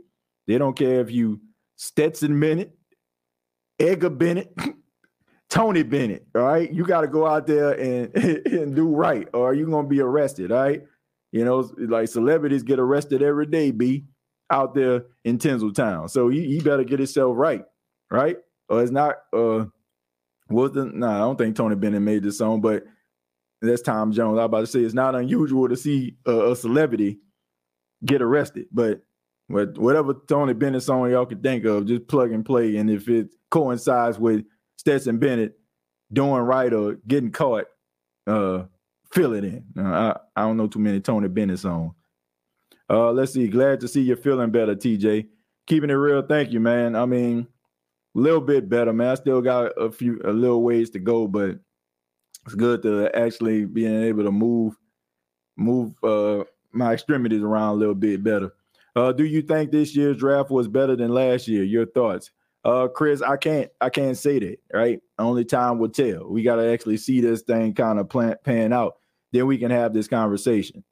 they 0.48 0.58
don't 0.58 0.78
care 0.78 1.02
if 1.02 1.12
you 1.12 1.42
Stetson 1.76 2.40
Bennett, 2.40 2.76
Edgar 3.78 4.10
Bennett, 4.10 4.54
Tony 5.52 5.84
Bennett, 5.84 6.26
all 6.34 6.44
right? 6.44 6.72
You 6.72 6.86
got 6.86 7.02
to 7.02 7.08
go 7.08 7.28
out 7.28 7.46
there 7.46 7.74
and, 7.74 8.16
and 8.48 8.76
do 8.76 8.88
right, 8.88 9.28
or 9.34 9.54
you're 9.54 9.70
going 9.70 9.86
to 9.86 9.90
be 9.90 10.00
arrested, 10.00 10.52
all 10.52 10.64
right? 10.64 10.82
You 11.34 11.46
know, 11.46 11.70
like 11.78 12.08
celebrities 12.08 12.64
get 12.64 12.80
arrested 12.80 13.22
every 13.22 13.46
day, 13.46 13.72
B 13.72 14.06
out 14.50 14.74
there 14.74 15.06
in 15.24 15.38
Tinseltown. 15.38 16.10
So 16.10 16.30
he, 16.30 16.48
he 16.48 16.60
better 16.60 16.84
get 16.84 17.00
himself 17.00 17.36
right, 17.38 17.64
right? 18.10 18.38
Or 18.70 18.82
it's 18.82 18.92
not 18.92 19.16
uh 19.34 19.66
wasn't 20.50 20.96
no, 20.96 21.08
nah, 21.08 21.16
I 21.16 21.20
don't 21.20 21.38
think 21.38 21.56
Tony 21.56 21.76
Bennett 21.76 22.02
made 22.02 22.24
this 22.24 22.38
song, 22.38 22.60
but 22.60 22.84
that's 23.62 23.82
Tom 23.82 24.12
Jones. 24.12 24.38
I 24.38 24.42
was 24.42 24.46
about 24.46 24.60
to 24.62 24.68
say 24.68 24.82
it's 24.82 24.94
not 24.94 25.16
unusual 25.16 25.70
to 25.70 25.78
see 25.78 26.18
a, 26.26 26.52
a 26.52 26.56
celebrity 26.56 27.20
get 28.04 28.22
arrested, 28.22 28.66
but 28.72 29.02
whatever 29.48 30.14
Tony 30.28 30.54
Bennett 30.54 30.84
song 30.84 31.10
y'all 31.10 31.26
can 31.26 31.42
think 31.42 31.66
of, 31.66 31.86
just 31.86 32.08
plug 32.08 32.32
and 32.32 32.46
play. 32.46 32.78
And 32.78 32.90
if 32.90 33.08
it 33.08 33.30
coincides 33.50 34.20
with 34.20 34.46
Stetson 34.82 35.20
Bennett 35.20 35.60
doing 36.12 36.42
right 36.42 36.74
or 36.74 36.96
getting 37.08 37.32
caught, 37.32 37.66
uh, 38.26 38.64
fill 39.14 39.34
it 39.34 39.44
in. 39.44 39.64
Uh, 39.78 40.16
I, 40.36 40.42
I 40.42 40.42
don't 40.42 40.58
know 40.58 40.66
too 40.66 40.80
many 40.80 41.00
Tony 41.00 41.28
Bennett 41.28 41.60
songs. 41.60 41.94
Uh, 42.90 43.12
let's 43.12 43.34
see. 43.34 43.48
Glad 43.48 43.80
to 43.82 43.88
see 43.88 44.02
you're 44.02 44.18
feeling 44.18 44.50
better, 44.50 44.76
TJ. 44.76 45.28
Keeping 45.68 45.92
it 45.92 45.94
real. 45.94 46.24
Thank 46.24 46.52
you, 46.52 46.60
man. 46.60 46.96
I 46.96 47.06
mean, 47.06 47.46
a 48.16 48.20
little 48.20 48.42
bit 48.42 48.70
better, 48.70 48.92
man. 48.92 49.10
I 49.10 49.16
still 49.16 49.40
got 49.40 49.72
a 49.78 49.92
few, 49.92 50.20
a 50.26 50.32
little 50.32 50.64
ways 50.64 50.90
to 50.92 51.00
go, 51.00 51.28
but 51.28 51.60
it's 52.48 52.56
good 52.56 52.82
to 52.82 53.16
actually 53.16 53.66
being 53.66 54.02
able 54.02 54.24
to 54.24 54.32
move, 54.32 54.74
move 55.58 55.94
uh, 56.04 56.44
my 56.72 56.94
extremities 56.94 57.44
around 57.44 57.76
a 57.76 57.78
little 57.78 57.94
bit 57.94 58.24
better. 58.24 58.52
Uh, 58.96 59.12
do 59.12 59.26
you 59.26 59.44
think 59.44 59.70
this 59.70 59.96
year's 59.96 60.18
draft 60.18 60.50
was 60.50 60.68
better 60.68 60.96
than 60.96 61.14
last 61.14 61.48
year? 61.48 61.64
Your 61.64 61.86
thoughts? 61.86 62.32
Uh, 62.64 62.88
Chris, 62.88 63.22
I 63.22 63.38
can't, 63.38 63.72
I 63.80 63.90
can't 63.90 64.18
say 64.18 64.40
that. 64.40 64.60
Right? 64.74 65.00
Only 65.18 65.46
time 65.46 65.80
will 65.80 65.90
tell. 65.90 66.28
We 66.30 66.44
got 66.44 66.58
to 66.58 66.72
actually 66.72 66.98
see 66.98 67.22
this 67.22 67.42
thing 67.42 67.74
kind 67.74 68.00
of 68.00 68.10
plan, 68.10 68.36
pan 68.44 68.74
out. 68.74 68.98
Then 69.32 69.48
we 69.48 69.58
can 69.58 69.72
have 69.72 69.94
this 69.94 70.08
conversation. 70.08 70.84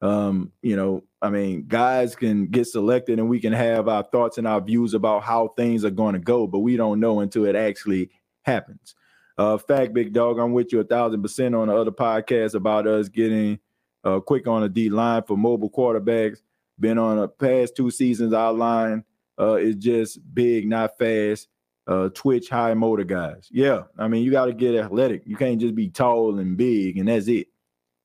Um, 0.00 0.52
you 0.62 0.76
know, 0.76 1.02
I 1.20 1.30
mean, 1.30 1.64
guys 1.66 2.14
can 2.14 2.46
get 2.46 2.66
selected 2.66 3.18
and 3.18 3.28
we 3.28 3.40
can 3.40 3.52
have 3.52 3.88
our 3.88 4.04
thoughts 4.04 4.38
and 4.38 4.46
our 4.46 4.60
views 4.60 4.94
about 4.94 5.24
how 5.24 5.48
things 5.48 5.84
are 5.84 5.90
going 5.90 6.12
to 6.12 6.20
go, 6.20 6.46
but 6.46 6.60
we 6.60 6.76
don't 6.76 7.00
know 7.00 7.20
until 7.20 7.44
it 7.44 7.56
actually 7.56 8.10
happens. 8.42 8.94
Uh, 9.36 9.58
fact, 9.58 9.94
big 9.94 10.12
dog, 10.12 10.38
I'm 10.38 10.52
with 10.52 10.72
you 10.72 10.80
a 10.80 10.84
thousand 10.84 11.22
percent 11.22 11.54
on 11.54 11.68
the 11.68 11.76
other 11.76 11.90
podcast 11.90 12.54
about 12.54 12.86
us 12.86 13.08
getting 13.08 13.58
uh, 14.04 14.20
quick 14.20 14.46
on 14.46 14.62
the 14.62 14.68
D 14.68 14.88
line 14.88 15.24
for 15.24 15.36
mobile 15.36 15.70
quarterbacks. 15.70 16.38
Been 16.78 16.98
on 16.98 17.18
a 17.18 17.26
past 17.26 17.74
two 17.76 17.90
seasons, 17.90 18.32
our 18.32 18.52
line 18.52 19.04
uh, 19.38 19.54
is 19.54 19.76
just 19.76 20.18
big, 20.34 20.68
not 20.68 20.98
fast. 20.98 21.48
Uh, 21.86 22.10
twitch 22.10 22.50
high 22.50 22.74
motor 22.74 23.04
guys. 23.04 23.48
Yeah, 23.50 23.84
I 23.96 24.08
mean, 24.08 24.22
you 24.22 24.30
got 24.30 24.46
to 24.46 24.52
get 24.52 24.74
athletic. 24.74 25.22
You 25.24 25.36
can't 25.36 25.58
just 25.58 25.74
be 25.74 25.88
tall 25.88 26.38
and 26.38 26.54
big 26.54 26.98
and 26.98 27.08
that's 27.08 27.28
it, 27.28 27.46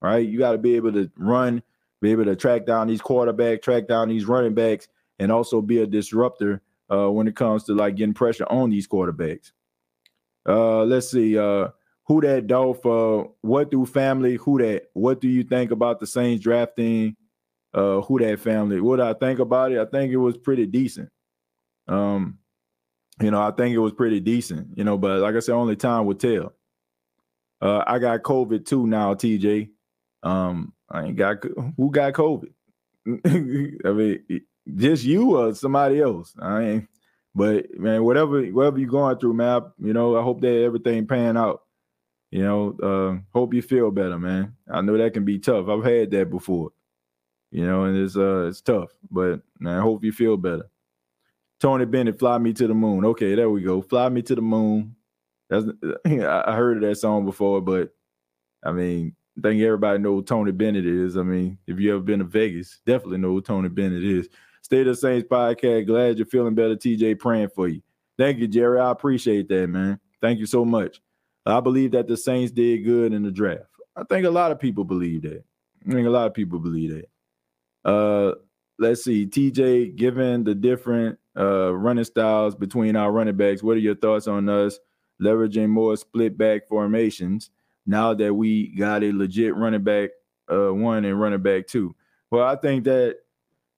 right? 0.01 0.25
You 0.25 0.39
got 0.39 0.53
to 0.53 0.57
be 0.57 0.75
able 0.75 0.93
to 0.93 1.11
run 1.17 1.61
be 2.03 2.11
able 2.11 2.25
to 2.25 2.35
track 2.35 2.65
down 2.65 2.87
these 2.87 3.01
quarterbacks, 3.01 3.63
track 3.63 3.87
down 3.87 4.09
these 4.09 4.25
running 4.25 4.53
backs, 4.53 4.89
and 5.19 5.31
also 5.31 5.61
be 5.61 5.79
a 5.79 5.87
disruptor 5.87 6.61
uh, 6.91 7.09
when 7.09 7.27
it 7.27 7.35
comes 7.35 7.63
to 7.63 7.73
like 7.73 7.95
getting 7.95 8.13
pressure 8.13 8.45
on 8.49 8.69
these 8.69 8.87
quarterbacks. 8.87 9.53
Uh, 10.47 10.83
let's 10.83 11.09
see. 11.09 11.37
Uh, 11.37 11.69
who 12.05 12.19
that 12.21 12.47
Dolph? 12.47 12.85
Uh, 12.85 13.23
what 13.39 13.71
do 13.71 13.85
family? 13.85 14.35
Who 14.35 14.59
that? 14.59 14.89
What 14.91 15.21
do 15.21 15.29
you 15.29 15.43
think 15.43 15.71
about 15.71 16.01
the 16.01 16.05
Saints 16.05 16.43
drafting? 16.43 17.15
Uh, 17.73 18.01
who 18.01 18.19
that 18.19 18.41
family? 18.41 18.81
What 18.81 18.99
I 18.99 19.13
think 19.13 19.39
about 19.39 19.71
it? 19.71 19.79
I 19.79 19.85
think 19.85 20.11
it 20.11 20.17
was 20.17 20.37
pretty 20.37 20.65
decent. 20.65 21.09
Um, 21.87 22.39
you 23.21 23.31
know, 23.31 23.41
I 23.41 23.51
think 23.51 23.75
it 23.75 23.79
was 23.79 23.93
pretty 23.93 24.19
decent. 24.19 24.77
You 24.77 24.83
know, 24.83 24.97
but 24.97 25.19
like 25.19 25.35
I 25.35 25.39
said, 25.39 25.53
only 25.55 25.75
time 25.75 26.05
will 26.05 26.15
tell. 26.15 26.53
Uh, 27.61 27.83
I 27.87 27.99
got 27.99 28.23
COVID 28.23 28.65
too 28.65 28.87
now, 28.87 29.13
TJ. 29.13 29.69
Um, 30.23 30.73
I 30.89 31.05
ain't 31.05 31.17
got 31.17 31.43
who 31.77 31.91
got 31.91 32.13
COVID. 32.13 32.49
I 33.85 33.91
mean, 33.91 34.41
just 34.75 35.03
you 35.03 35.37
or 35.37 35.53
somebody 35.55 36.01
else. 36.01 36.33
I 36.39 36.61
ain't. 36.63 36.89
But 37.35 37.77
man, 37.77 38.03
whatever 38.03 38.43
whatever 38.45 38.79
you're 38.79 38.89
going 38.89 39.17
through, 39.17 39.33
man, 39.33 39.63
you 39.79 39.93
know, 39.93 40.17
I 40.17 40.23
hope 40.23 40.41
that 40.41 40.63
everything 40.63 41.07
pan 41.07 41.37
out. 41.37 41.61
You 42.31 42.43
know, 42.43 42.77
uh, 42.81 43.19
hope 43.37 43.53
you 43.53 43.61
feel 43.61 43.91
better, 43.91 44.17
man. 44.17 44.55
I 44.71 44.81
know 44.81 44.97
that 44.97 45.13
can 45.13 45.23
be 45.25 45.39
tough. 45.39 45.67
I've 45.67 45.83
had 45.83 46.11
that 46.11 46.29
before. 46.29 46.71
You 47.51 47.65
know, 47.65 47.83
and 47.83 47.95
it's 47.95 48.17
uh 48.17 48.47
it's 48.47 48.61
tough. 48.61 48.89
But 49.11 49.41
man, 49.59 49.77
I 49.77 49.81
hope 49.81 50.03
you 50.03 50.11
feel 50.11 50.37
better. 50.37 50.69
Tony 51.63 51.85
Bennett, 51.85 52.19
fly 52.19 52.37
me 52.39 52.51
to 52.51 52.67
the 52.67 52.73
moon. 52.73 53.05
Okay, 53.05 53.35
there 53.35 53.49
we 53.49 53.61
go. 53.61 53.81
Fly 53.81 54.09
me 54.09 54.21
to 54.23 54.35
the 54.35 54.41
moon. 54.41 54.97
That's 55.49 55.65
I 56.05 56.55
heard 56.57 56.83
of 56.83 56.89
that 56.89 56.97
song 56.97 57.23
before, 57.23 57.61
but 57.61 57.95
I 58.65 58.73
mean, 58.73 59.15
I 59.37 59.47
think 59.47 59.61
everybody 59.61 59.97
know 59.99 60.15
who 60.15 60.23
Tony 60.23 60.51
Bennett 60.51 60.85
is. 60.85 61.15
I 61.15 61.23
mean, 61.23 61.57
if 61.65 61.79
you 61.79 61.93
ever 61.93 62.01
been 62.01 62.19
to 62.19 62.25
Vegas, 62.25 62.81
definitely 62.85 63.19
know 63.19 63.29
who 63.29 63.41
Tony 63.41 63.69
Bennett 63.69 64.03
is. 64.03 64.27
State 64.61 64.87
of 64.87 64.99
Saints 64.99 65.25
podcast. 65.31 65.87
Glad 65.87 66.17
you're 66.17 66.25
feeling 66.25 66.53
better. 66.53 66.75
TJ 66.75 67.17
praying 67.19 67.47
for 67.55 67.69
you. 67.69 67.81
Thank 68.17 68.39
you, 68.39 68.49
Jerry. 68.49 68.81
I 68.81 68.91
appreciate 68.91 69.47
that, 69.47 69.69
man. 69.69 70.01
Thank 70.21 70.39
you 70.39 70.45
so 70.45 70.65
much. 70.65 70.99
I 71.45 71.61
believe 71.61 71.91
that 71.91 72.09
the 72.09 72.17
Saints 72.17 72.51
did 72.51 72.83
good 72.83 73.13
in 73.13 73.23
the 73.23 73.31
draft. 73.31 73.69
I 73.95 74.03
think 74.03 74.25
a 74.25 74.29
lot 74.29 74.51
of 74.51 74.59
people 74.59 74.83
believe 74.83 75.21
that. 75.21 75.45
I 75.87 75.93
think 75.93 76.07
a 76.07 76.11
lot 76.11 76.27
of 76.27 76.33
people 76.33 76.59
believe 76.59 76.89
that. 76.91 77.89
Uh, 77.89 78.33
let's 78.79 79.03
see, 79.03 79.25
TJ, 79.25 79.95
given 79.95 80.43
the 80.43 80.55
different 80.55 81.19
uh, 81.37 81.73
running 81.73 82.03
styles 82.03 82.55
between 82.55 82.95
our 82.95 83.11
running 83.11 83.35
backs, 83.35 83.63
what 83.63 83.77
are 83.77 83.81
your 83.81 83.95
thoughts 83.95 84.27
on 84.27 84.49
us 84.49 84.79
leveraging 85.21 85.69
more 85.69 85.95
split 85.95 86.37
back 86.37 86.67
formations 86.67 87.49
now 87.85 88.13
that 88.13 88.33
we 88.33 88.75
got 88.75 89.03
a 89.03 89.11
legit 89.11 89.55
running 89.55 89.83
back 89.83 90.09
uh, 90.51 90.73
one 90.73 91.05
and 91.05 91.19
running 91.19 91.41
back 91.41 91.67
two? 91.67 91.95
Well, 92.31 92.45
I 92.45 92.55
think 92.55 92.83
that 92.85 93.17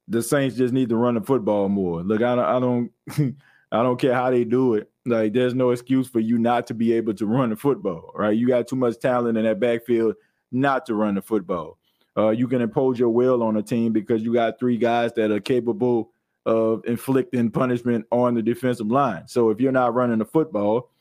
the 0.08 0.22
Saints 0.22 0.56
just 0.56 0.74
need 0.74 0.90
to 0.90 0.96
run 0.96 1.16
the 1.16 1.22
football 1.22 1.68
more. 1.70 2.02
Look, 2.04 2.22
I 2.22 2.36
don't, 2.36 2.46
I 2.46 2.60
don't, 2.60 3.36
I 3.72 3.84
don't 3.84 4.00
care 4.00 4.14
how 4.14 4.30
they 4.30 4.44
do 4.44 4.76
it. 4.76 4.90
Like, 5.06 5.34
there's 5.34 5.54
no 5.54 5.72
excuse 5.72 6.08
for 6.08 6.20
you 6.20 6.38
not 6.38 6.68
to 6.68 6.74
be 6.74 6.94
able 6.94 7.14
to 7.16 7.26
run 7.26 7.50
the 7.50 7.56
football, 7.56 8.12
right? 8.16 8.36
You 8.36 8.48
got 8.48 8.68
too 8.68 8.76
much 8.76 9.00
talent 9.00 9.38
in 9.38 9.44
that 9.46 9.60
backfield 9.60 10.16
not 10.52 10.86
to 10.86 10.96
run 10.96 11.16
the 11.16 11.22
football. 11.22 11.78
Uh, 12.18 12.30
you 12.30 12.48
can 12.48 12.62
impose 12.62 12.98
your 12.98 13.10
will 13.10 13.44
on 13.44 13.58
a 13.58 13.62
team 13.62 13.92
because 13.92 14.24
you 14.24 14.34
got 14.34 14.60
three 14.60 14.78
guys 14.78 15.12
that 15.14 15.32
are 15.32 15.40
capable 15.40 16.12
of 16.46 16.84
inflicting 16.86 17.50
punishment 17.52 18.06
on 18.12 18.36
the 18.36 18.42
defensive 18.42 18.88
line. 18.88 19.28
So 19.28 19.50
if 19.50 19.60
you're 19.60 19.72
not 19.72 19.94
running 19.94 20.20
the 20.20 20.26
football, 20.26 20.92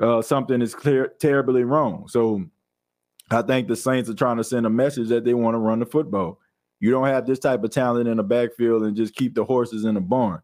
uh, 0.00 0.22
something 0.22 0.60
is 0.60 0.74
clear 0.74 1.08
terribly 1.18 1.64
wrong. 1.64 2.06
So 2.08 2.44
I 3.30 3.42
think 3.42 3.68
the 3.68 3.76
Saints 3.76 4.10
are 4.10 4.14
trying 4.14 4.36
to 4.36 4.44
send 4.44 4.66
a 4.66 4.70
message 4.70 5.08
that 5.08 5.24
they 5.24 5.34
want 5.34 5.54
to 5.54 5.58
run 5.58 5.78
the 5.78 5.86
football. 5.86 6.40
You 6.80 6.90
don't 6.90 7.06
have 7.06 7.26
this 7.26 7.38
type 7.38 7.64
of 7.64 7.70
talent 7.70 8.08
in 8.08 8.18
the 8.18 8.22
backfield 8.22 8.82
and 8.82 8.96
just 8.96 9.14
keep 9.14 9.34
the 9.34 9.44
horses 9.44 9.84
in 9.84 9.94
the 9.94 10.00
barn, 10.00 10.42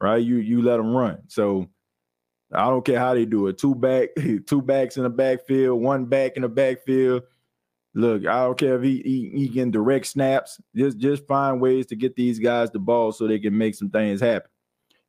right? 0.00 0.22
You 0.22 0.36
you 0.36 0.60
let 0.60 0.76
them 0.76 0.94
run. 0.94 1.22
So 1.28 1.68
I 2.52 2.66
don't 2.68 2.84
care 2.84 2.98
how 2.98 3.14
they 3.14 3.24
do 3.24 3.46
it. 3.46 3.58
Two 3.58 3.74
back, 3.74 4.10
two 4.46 4.60
backs 4.60 4.96
in 4.96 5.04
the 5.04 5.10
backfield, 5.10 5.80
one 5.80 6.04
back 6.04 6.32
in 6.36 6.42
the 6.42 6.48
backfield. 6.48 7.22
Look, 7.98 8.26
I 8.28 8.44
don't 8.44 8.56
care 8.56 8.76
if 8.76 8.84
he, 8.84 9.02
he, 9.04 9.40
he 9.40 9.48
can 9.48 9.72
direct 9.72 10.06
snaps. 10.06 10.60
Just 10.76 10.98
just 10.98 11.26
find 11.26 11.60
ways 11.60 11.84
to 11.86 11.96
get 11.96 12.14
these 12.14 12.38
guys 12.38 12.70
the 12.70 12.78
ball 12.78 13.10
so 13.10 13.26
they 13.26 13.40
can 13.40 13.58
make 13.58 13.74
some 13.74 13.90
things 13.90 14.20
happen. 14.20 14.48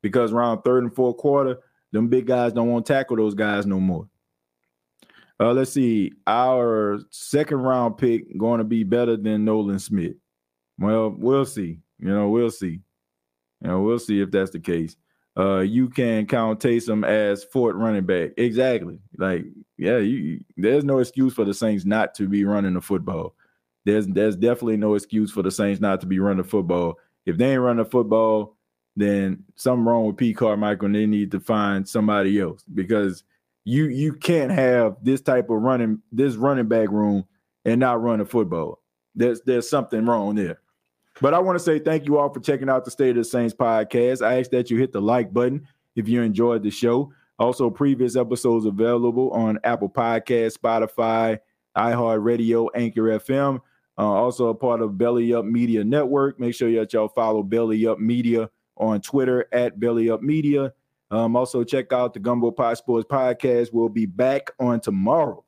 Because 0.01 0.33
around 0.33 0.63
third 0.63 0.81
and 0.83 0.95
fourth 0.95 1.17
quarter, 1.17 1.59
them 1.91 2.07
big 2.07 2.25
guys 2.25 2.51
don't 2.51 2.67
want 2.67 2.87
to 2.87 2.93
tackle 2.93 3.17
those 3.17 3.35
guys 3.35 3.67
no 3.67 3.79
more. 3.79 4.09
Uh, 5.39 5.53
let's 5.53 5.71
see. 5.71 6.13
Our 6.25 6.99
second 7.11 7.59
round 7.59 7.99
pick 7.99 8.35
going 8.35 8.57
to 8.57 8.63
be 8.63 8.83
better 8.83 9.15
than 9.15 9.45
Nolan 9.45 9.77
Smith. 9.77 10.15
Well, 10.79 11.13
we'll 11.15 11.45
see. 11.45 11.77
You 11.99 12.09
know, 12.09 12.29
we'll 12.29 12.49
see. 12.49 12.79
You 13.61 13.67
know, 13.67 13.81
we'll 13.81 13.99
see 13.99 14.19
if 14.19 14.31
that's 14.31 14.49
the 14.49 14.59
case. 14.59 14.95
Uh, 15.39 15.59
you 15.59 15.87
can 15.87 16.25
count 16.27 16.59
Taysom 16.59 17.07
as 17.07 17.45
fourth 17.45 17.77
running 17.77 18.05
back. 18.05 18.31
Exactly. 18.35 18.99
Like, 19.17 19.45
yeah, 19.77 19.97
you, 19.97 20.43
there's 20.57 20.83
no 20.83 20.99
excuse 20.99 21.33
for 21.33 21.45
the 21.45 21.53
Saints 21.53 21.85
not 21.85 22.13
to 22.15 22.27
be 22.27 22.43
running 22.43 22.73
the 22.73 22.81
football. 22.81 23.35
There's 23.85 24.05
there's 24.07 24.35
definitely 24.35 24.75
no 24.75 24.95
excuse 24.95 25.31
for 25.31 25.41
the 25.41 25.51
Saints 25.51 25.79
not 25.79 26.01
to 26.01 26.07
be 26.07 26.19
running 26.19 26.43
the 26.43 26.49
football. 26.49 26.99
If 27.25 27.37
they 27.37 27.53
ain't 27.53 27.61
running 27.61 27.81
the 27.83 27.89
football, 27.89 28.57
then 28.97 29.45
something 29.55 29.85
wrong 29.85 30.05
with 30.05 30.17
Pete 30.17 30.35
Carmichael 30.35 30.87
and 30.87 30.95
they 30.95 31.05
need 31.05 31.31
to 31.31 31.39
find 31.39 31.87
somebody 31.87 32.37
else 32.39 32.63
because 32.73 33.23
you 33.63 33.85
you 33.85 34.13
can't 34.13 34.51
have 34.51 34.97
this 35.01 35.21
type 35.21 35.49
of 35.49 35.61
running 35.61 36.01
this 36.11 36.35
running 36.35 36.67
back 36.67 36.89
room 36.89 37.23
and 37.63 37.79
not 37.79 38.01
run 38.01 38.19
a 38.19 38.25
football. 38.25 38.81
There's 39.15 39.41
there's 39.41 39.69
something 39.69 40.05
wrong 40.05 40.35
there. 40.35 40.59
But 41.21 41.33
I 41.33 41.39
want 41.39 41.57
to 41.57 41.63
say 41.63 41.79
thank 41.79 42.05
you 42.05 42.17
all 42.17 42.33
for 42.33 42.39
checking 42.39 42.69
out 42.69 42.85
the 42.85 42.91
State 42.91 43.11
of 43.11 43.17
the 43.17 43.23
Saints 43.25 43.53
podcast. 43.53 44.25
I 44.25 44.39
ask 44.39 44.51
that 44.51 44.69
you 44.69 44.77
hit 44.77 44.91
the 44.91 45.01
like 45.01 45.33
button 45.33 45.67
if 45.95 46.07
you 46.07 46.21
enjoyed 46.21 46.63
the 46.63 46.71
show. 46.71 47.11
Also, 47.37 47.69
previous 47.69 48.15
episodes 48.15 48.65
available 48.65 49.31
on 49.31 49.59
Apple 49.63 49.89
Podcast, 49.89 50.57
Spotify, 50.57 51.39
iHeartRadio, 51.77 52.69
Anchor 52.75 53.03
FM. 53.03 53.59
Uh, 53.97 54.03
also 54.03 54.47
a 54.47 54.55
part 54.55 54.81
of 54.81 54.97
Belly 54.97 55.33
Up 55.33 55.45
Media 55.45 55.83
Network. 55.83 56.39
Make 56.39 56.55
sure 56.55 56.71
that 56.73 56.93
y'all 56.93 57.09
follow 57.09 57.43
Belly 57.43 57.85
Up 57.85 57.99
Media 57.99 58.49
on 58.77 59.01
Twitter 59.01 59.45
at 59.51 59.79
Belly 59.79 60.09
Up 60.09 60.21
Media. 60.21 60.73
Um, 61.11 61.35
also 61.35 61.63
check 61.63 61.91
out 61.91 62.13
the 62.13 62.19
Gumbo 62.19 62.51
Pot 62.51 62.77
Sports 62.77 63.07
podcast. 63.09 63.73
We'll 63.73 63.89
be 63.89 64.05
back 64.05 64.51
on 64.59 64.79
tomorrow. 64.79 65.43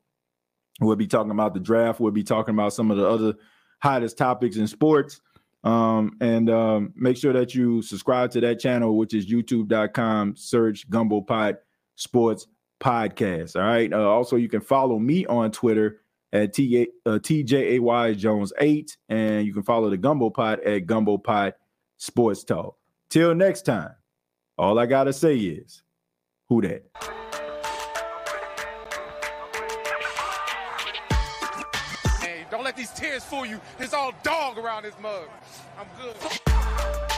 We'll 0.80 0.96
be 0.96 1.08
talking 1.08 1.32
about 1.32 1.54
the 1.54 1.60
draft. 1.60 2.00
We'll 2.00 2.12
be 2.12 2.24
talking 2.24 2.54
about 2.56 2.74
some 2.74 2.90
of 2.90 2.98
the 2.98 3.08
other 3.08 3.36
hottest 3.82 4.18
topics 4.18 4.58
in 4.58 4.68
sports. 4.68 5.22
Um, 5.64 6.18
and 6.22 6.50
um, 6.50 6.94
make 6.96 7.18
sure 7.18 7.34
that 7.34 7.54
you 7.54 7.82
subscribe 7.82 8.32
to 8.32 8.42
that 8.42 8.60
channel, 8.60 8.98
which 8.98 9.14
is 9.14 9.28
youtube.com, 9.28 10.36
search 10.36 10.90
Gumbo 10.90 11.22
Pot 11.22 11.56
Sports 11.96 12.48
Podcast. 12.80 13.56
All 13.56 13.62
right. 13.62 13.92
Uh, 13.92 14.10
also, 14.10 14.36
you 14.36 14.50
can 14.50 14.62
follow 14.62 14.98
me 14.98 15.26
on 15.28 15.52
Twitter 15.52 16.02
at 16.34 16.54
T- 16.54 16.88
uh, 17.06 17.20
TJAY 17.20 18.18
Jones 18.18 18.54
8, 18.60 18.98
and 19.10 19.46
you 19.46 19.54
can 19.54 19.64
follow 19.64 19.90
the 19.90 19.98
Gumbo 19.98 20.30
Pot 20.30 20.64
at 20.64 20.86
Gumbo 20.86 21.18
Pot 21.18 21.54
Sports 21.98 22.44
Talk. 22.44 22.76
Till 23.10 23.36
next 23.36 23.64
time, 23.64 23.92
all 24.58 24.80
I 24.80 24.86
got 24.86 25.04
to 25.04 25.14
say 25.14 25.36
is, 25.38 25.84
who 26.50 26.62
that? 26.62 27.31
These 32.82 32.90
tears 32.90 33.24
fool 33.24 33.46
you. 33.46 33.62
There's 33.78 33.94
all 33.94 34.12
dog 34.24 34.58
around 34.58 34.84
this 34.84 34.96
mug. 35.00 35.30
I'm 35.78 35.86
good. 36.02 37.11